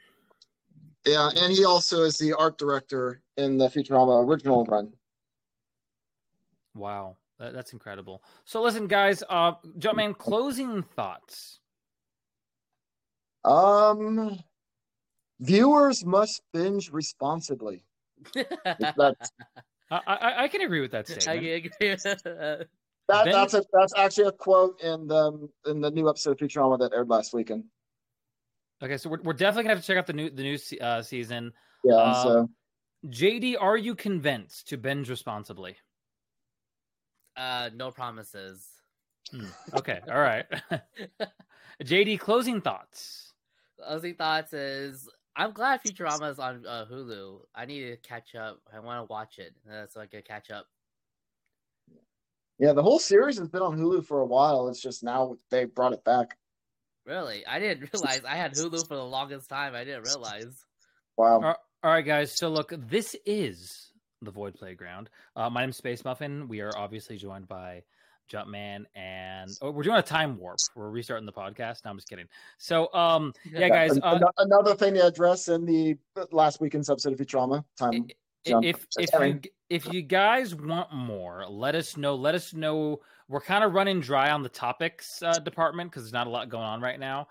Yeah, 1.06 1.30
and 1.34 1.52
he 1.52 1.64
also 1.64 2.02
is 2.02 2.18
the 2.18 2.34
art 2.34 2.58
director 2.58 3.22
in 3.36 3.56
the 3.58 3.68
Futurama 3.68 4.24
original 4.24 4.64
run. 4.64 4.92
wow 6.74 7.16
that, 7.38 7.52
that's 7.52 7.72
incredible 7.72 8.22
so 8.44 8.62
listen 8.62 8.86
guys 8.86 9.22
uh 9.28 9.52
Jumpman 9.78 10.16
closing 10.16 10.82
thoughts 10.82 11.60
Um, 13.44 14.38
viewers 15.40 16.04
must 16.04 16.42
binge 16.52 16.90
responsibly. 16.92 17.84
That's 18.34 19.32
I, 19.90 20.00
I, 20.06 20.42
I 20.44 20.48
can 20.48 20.60
agree 20.60 20.80
with 20.80 20.92
that 20.92 21.10
I 21.10 21.14
statement. 21.18 21.66
agree. 21.80 21.96
that. 21.96 22.68
that, 23.08 23.24
that's 23.24 23.54
a 23.54 23.64
that's 23.72 23.94
actually 23.96 24.28
a 24.28 24.32
quote 24.32 24.80
in 24.82 25.06
the 25.08 25.48
in 25.66 25.80
the 25.80 25.90
new 25.90 26.08
episode 26.08 26.32
of 26.32 26.36
Futurama 26.38 26.78
that 26.78 26.92
aired 26.92 27.08
last 27.08 27.32
weekend. 27.32 27.64
Okay, 28.82 28.96
so 28.96 29.10
we're, 29.10 29.20
we're 29.22 29.32
definitely 29.32 29.64
gonna 29.64 29.74
have 29.74 29.82
to 29.84 29.86
check 29.86 29.98
out 29.98 30.06
the 30.06 30.12
new 30.12 30.30
the 30.30 30.42
new 30.42 30.58
uh, 30.80 31.02
season. 31.02 31.52
Yeah, 31.84 31.94
Uh, 31.96 32.22
so 32.22 32.50
JD, 33.06 33.56
are 33.60 33.76
you 33.76 33.94
convinced 33.94 34.68
to 34.68 34.76
binge 34.76 35.08
responsibly? 35.10 35.76
uh, 37.36 37.70
no 37.74 37.90
promises. 37.90 38.66
Hmm, 39.30 39.46
Okay, 39.74 40.00
all 40.10 40.20
right. 40.20 40.44
JD, 41.84 42.18
closing 42.18 42.60
thoughts. 42.60 43.32
Closing 43.78 44.14
thoughts 44.14 44.52
is 44.52 45.08
I'm 45.36 45.52
glad 45.52 45.82
Futurama 45.82 46.30
is 46.30 46.38
on 46.38 46.66
uh, 46.66 46.84
Hulu. 46.90 47.40
I 47.54 47.64
need 47.64 47.82
to 47.82 47.96
catch 47.96 48.34
up. 48.34 48.60
I 48.74 48.80
want 48.80 49.06
to 49.06 49.10
watch 49.10 49.38
it 49.38 49.54
uh, 49.70 49.86
so 49.88 50.00
I 50.00 50.06
can 50.06 50.22
catch 50.22 50.50
up. 50.50 50.66
yeah, 52.58 52.72
the 52.72 52.82
whole 52.82 52.98
series 52.98 53.38
has 53.38 53.48
been 53.48 53.62
on 53.62 53.78
Hulu 53.78 54.04
for 54.04 54.20
a 54.20 54.26
while. 54.26 54.68
It's 54.68 54.82
just 54.82 55.02
now 55.02 55.36
they 55.50 55.64
brought 55.64 55.92
it 55.92 56.04
back. 56.04 56.36
Really, 57.10 57.44
I 57.44 57.58
didn't 57.58 57.92
realize 57.92 58.20
I 58.24 58.36
had 58.36 58.52
Hulu 58.52 58.86
for 58.86 58.94
the 58.94 59.04
longest 59.04 59.48
time. 59.48 59.74
I 59.74 59.82
didn't 59.82 60.04
realize. 60.04 60.64
Wow. 61.16 61.42
All 61.42 61.56
all 61.82 61.90
right, 61.90 62.06
guys. 62.06 62.36
So 62.36 62.48
look, 62.48 62.72
this 62.88 63.16
is 63.26 63.90
the 64.22 64.30
Void 64.30 64.54
Playground. 64.54 65.10
Uh, 65.34 65.50
my 65.50 65.62
name's 65.62 65.76
Space 65.76 66.04
Muffin. 66.04 66.46
We 66.46 66.60
are 66.60 66.70
obviously 66.76 67.16
joined 67.16 67.48
by 67.48 67.82
Jumpman, 68.32 68.84
and 68.94 69.50
oh, 69.60 69.72
we're 69.72 69.82
doing 69.82 69.96
a 69.96 70.02
time 70.02 70.38
warp. 70.38 70.58
We're 70.76 70.90
restarting 70.90 71.26
the 71.26 71.32
podcast. 71.32 71.84
No, 71.84 71.90
I'm 71.90 71.96
just 71.96 72.08
kidding. 72.08 72.26
So, 72.58 72.94
um, 72.94 73.32
yeah, 73.50 73.68
guys. 73.68 73.98
Uh, 74.00 74.20
another 74.38 74.76
thing 74.76 74.94
to 74.94 75.04
address 75.04 75.48
in 75.48 75.66
the 75.66 75.98
last 76.30 76.60
weekend's 76.60 76.88
episode 76.88 77.14
of 77.14 77.18
Futurama. 77.18 77.64
Time. 77.76 78.06
I- 78.46 78.50
jump. 78.50 78.64
if 78.64 78.86
Just 78.90 79.14
if 79.14 79.20
you 79.20 79.40
if 79.68 79.92
you 79.92 80.02
guys 80.02 80.54
want 80.54 80.92
more, 80.92 81.44
let 81.48 81.74
us 81.74 81.96
know. 81.96 82.14
Let 82.16 82.34
us 82.34 82.52
know. 82.54 83.00
We're 83.28 83.40
kind 83.40 83.62
of 83.62 83.72
running 83.74 84.00
dry 84.00 84.30
on 84.30 84.42
the 84.42 84.48
topics 84.48 85.22
uh, 85.22 85.34
department 85.38 85.90
because 85.90 86.02
there's 86.04 86.12
not 86.12 86.26
a 86.26 86.30
lot 86.30 86.48
going 86.48 86.64
on 86.64 86.80
right 86.80 86.98
now. 86.98 87.28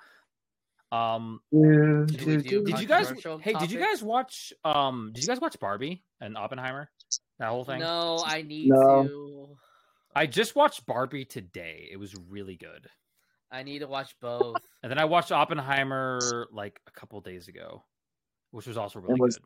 Um, 0.91 1.41
Should 1.51 2.25
we 2.25 2.37
did 2.37 2.51
you 2.79 2.87
guys? 2.87 3.07
Controversial 3.07 3.37
Hey, 3.37 3.53
did 3.53 3.71
you 3.71 3.79
guys 3.79 4.01
watch? 4.01 4.53
Um, 4.63 5.11
did 5.13 5.23
you 5.23 5.27
guys 5.27 5.39
watch 5.39 5.59
Barbie 5.59 6.03
and 6.21 6.35
Oppenheimer? 6.37 6.89
That 7.37 7.49
whole 7.49 7.63
thing. 7.63 7.79
No, 7.79 8.23
I 8.25 8.41
need 8.41 8.69
No. 8.69 9.03
to. 9.07 9.57
I 10.15 10.25
just 10.25 10.55
watched 10.55 10.85
Barbie 10.85 11.25
today. 11.25 11.87
It 11.91 11.97
was 11.97 12.15
really 12.15 12.55
good. 12.55 12.87
I 13.51 13.63
need 13.63 13.79
to 13.79 13.87
watch 13.87 14.15
both. 14.19 14.55
And 14.81 14.89
then 14.89 14.97
I 14.97 15.03
watched 15.05 15.33
Oppenheimer 15.33 16.47
like 16.53 16.79
a 16.87 16.91
couple 16.91 17.19
days 17.19 17.49
ago, 17.49 17.83
which 18.51 18.65
was 18.65 18.77
also 18.77 18.99
really 19.01 19.19
was- 19.19 19.37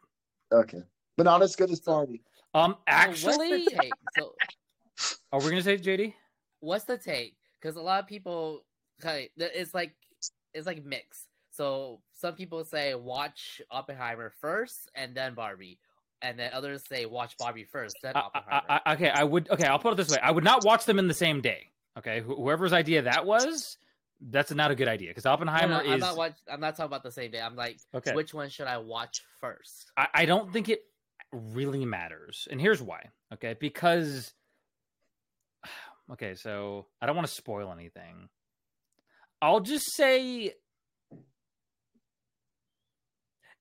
good. 0.51 0.59
Okay, 0.59 0.81
but 1.17 1.23
not 1.23 1.41
as 1.41 1.55
good 1.55 1.71
as 1.71 1.79
Barbie. 1.79 2.21
Um, 2.53 2.73
So 2.73 2.77
actually, 2.87 3.37
what's 3.49 3.71
the 3.71 3.77
take? 3.81 3.93
So 4.17 4.33
are 5.31 5.39
we 5.39 5.49
gonna 5.49 5.61
say 5.61 5.77
JD? 5.77 6.13
what's 6.59 6.85
the 6.85 6.97
take? 6.97 7.35
Because 7.61 7.75
a 7.75 7.81
lot 7.81 8.01
of 8.01 8.07
people, 8.07 8.63
okay, 9.01 9.29
it's 9.37 9.73
like 9.73 9.95
it's 10.53 10.67
like 10.67 10.83
mixed. 10.85 11.27
So 11.51 12.01
some 12.13 12.33
people 12.35 12.63
say 12.63 12.95
watch 12.95 13.61
Oppenheimer 13.69 14.33
first 14.41 14.89
and 14.95 15.15
then 15.15 15.33
Barbie, 15.35 15.79
and 16.21 16.37
then 16.39 16.51
others 16.53 16.83
say 16.87 17.05
watch 17.05 17.37
Barbie 17.37 17.65
first 17.65 17.95
then 18.01 18.13
Oppenheimer. 18.15 18.63
I, 18.69 18.81
I, 18.85 18.93
okay, 18.93 19.09
I 19.09 19.23
would. 19.23 19.49
Okay, 19.49 19.65
I'll 19.65 19.79
put 19.79 19.93
it 19.93 19.97
this 19.97 20.09
way: 20.09 20.17
I 20.21 20.31
would 20.31 20.43
not 20.43 20.63
watch 20.63 20.85
them 20.85 20.99
in 20.99 21.07
the 21.07 21.13
same 21.13 21.41
day. 21.41 21.67
Okay, 21.97 22.21
Wh- 22.21 22.37
whoever's 22.37 22.73
idea 22.73 23.03
that 23.03 23.23
was, 23.25 23.77
that's 24.31 24.51
not 24.51 24.71
a 24.71 24.75
good 24.75 24.87
idea 24.87 25.09
because 25.09 25.25
No, 25.25 25.29
no, 25.29 25.33
Oppenheimer 25.33 25.75
I'm 25.75 25.93
is 25.93 26.01
not 26.01 26.17
watch, 26.17 26.33
I'm 26.51 26.59
not 26.59 26.75
talking 26.75 26.87
about 26.87 27.03
the 27.03 27.11
same 27.11 27.29
day. 27.29 27.39
I'm 27.39 27.55
like, 27.55 27.77
okay. 27.93 28.13
which 28.13 28.33
one 28.33 28.49
should 28.49 28.67
I 28.67 28.77
watch 28.77 29.21
first? 29.39 29.91
I, 29.95 30.07
I 30.13 30.25
don't 30.25 30.51
think 30.51 30.69
it 30.69 30.81
really 31.33 31.85
matters, 31.85 32.47
and 32.49 32.59
here's 32.61 32.81
why. 32.81 33.09
Okay, 33.33 33.55
because 33.59 34.33
okay, 36.11 36.35
so 36.35 36.87
I 37.01 37.05
don't 37.05 37.15
want 37.15 37.27
to 37.27 37.33
spoil 37.33 37.71
anything. 37.71 38.29
I'll 39.41 39.59
just 39.59 39.93
say, 39.95 40.53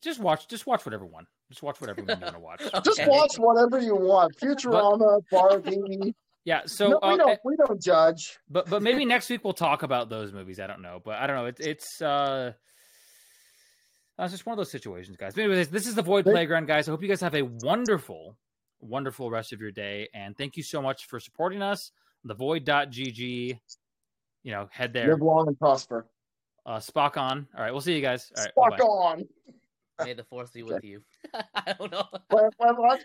just 0.02 0.20
watch, 0.20 0.46
just 0.48 0.66
watch 0.66 0.84
whatever 0.84 1.06
one. 1.06 1.26
Just 1.50 1.62
watch 1.62 1.80
whatever 1.80 2.02
one 2.02 2.18
you 2.18 2.24
want 2.24 2.34
to 2.34 2.40
watch. 2.40 2.60
Just 2.84 3.00
Okay. 3.00 3.10
watch 3.10 3.36
whatever 3.36 3.78
you 3.78 3.94
want. 3.94 4.34
Futurama, 4.38 5.22
Barbie. 5.30 6.14
Yeah. 6.46 6.62
So, 6.64 6.92
no, 6.92 7.00
we 7.02 7.14
uh, 7.14 7.16
don't. 7.18 7.38
We 7.44 7.56
don't 7.56 7.82
judge. 7.82 8.38
but 8.48 8.70
but 8.70 8.82
maybe 8.82 9.04
next 9.04 9.28
week 9.28 9.44
we'll 9.44 9.52
talk 9.52 9.82
about 9.82 10.08
those 10.08 10.32
movies. 10.32 10.60
I 10.60 10.66
don't 10.66 10.80
know, 10.80 11.02
but 11.04 11.16
I 11.16 11.26
don't 11.26 11.36
know. 11.36 11.44
It's 11.44 11.60
it's 11.60 12.00
uh, 12.00 12.52
uh, 14.18 14.24
it's 14.24 14.32
just 14.32 14.46
one 14.46 14.52
of 14.52 14.58
those 14.58 14.70
situations, 14.70 15.16
guys. 15.16 15.34
But 15.34 15.44
anyways, 15.44 15.68
this 15.68 15.86
is 15.86 15.94
the 15.94 16.02
Void 16.02 16.24
Playground, 16.24 16.66
guys. 16.66 16.88
I 16.88 16.90
hope 16.92 17.02
you 17.02 17.08
guys 17.08 17.20
have 17.20 17.34
a 17.34 17.42
wonderful, 17.42 18.36
wonderful 18.80 19.30
rest 19.30 19.52
of 19.52 19.60
your 19.60 19.70
day, 19.70 20.08
and 20.14 20.36
thank 20.36 20.56
you 20.56 20.62
so 20.62 20.82
much 20.82 21.06
for 21.06 21.18
supporting 21.18 21.62
us. 21.62 21.92
The 22.24 22.34
Void.gg. 22.34 23.58
You 24.44 24.50
know, 24.50 24.68
head 24.72 24.92
there. 24.92 25.08
Live 25.08 25.22
long 25.22 25.48
and 25.48 25.58
prosper. 25.58 26.06
Uh, 26.66 26.76
Spock 26.76 27.16
on. 27.16 27.46
All 27.56 27.62
right, 27.62 27.72
we'll 27.72 27.80
see 27.80 27.94
you 27.94 28.02
guys. 28.02 28.32
All 28.36 28.44
right, 28.44 28.52
Fuck 28.54 28.70
bye-bye. 28.78 28.84
on. 28.84 29.28
May 30.04 30.14
the 30.14 30.24
force 30.24 30.50
be 30.50 30.62
with 30.62 30.84
you. 30.84 31.02
I 31.54 31.74
don't 31.78 31.90
know. 31.92 32.04
What, 32.30 32.52
what, 32.56 32.78
what? 32.78 33.04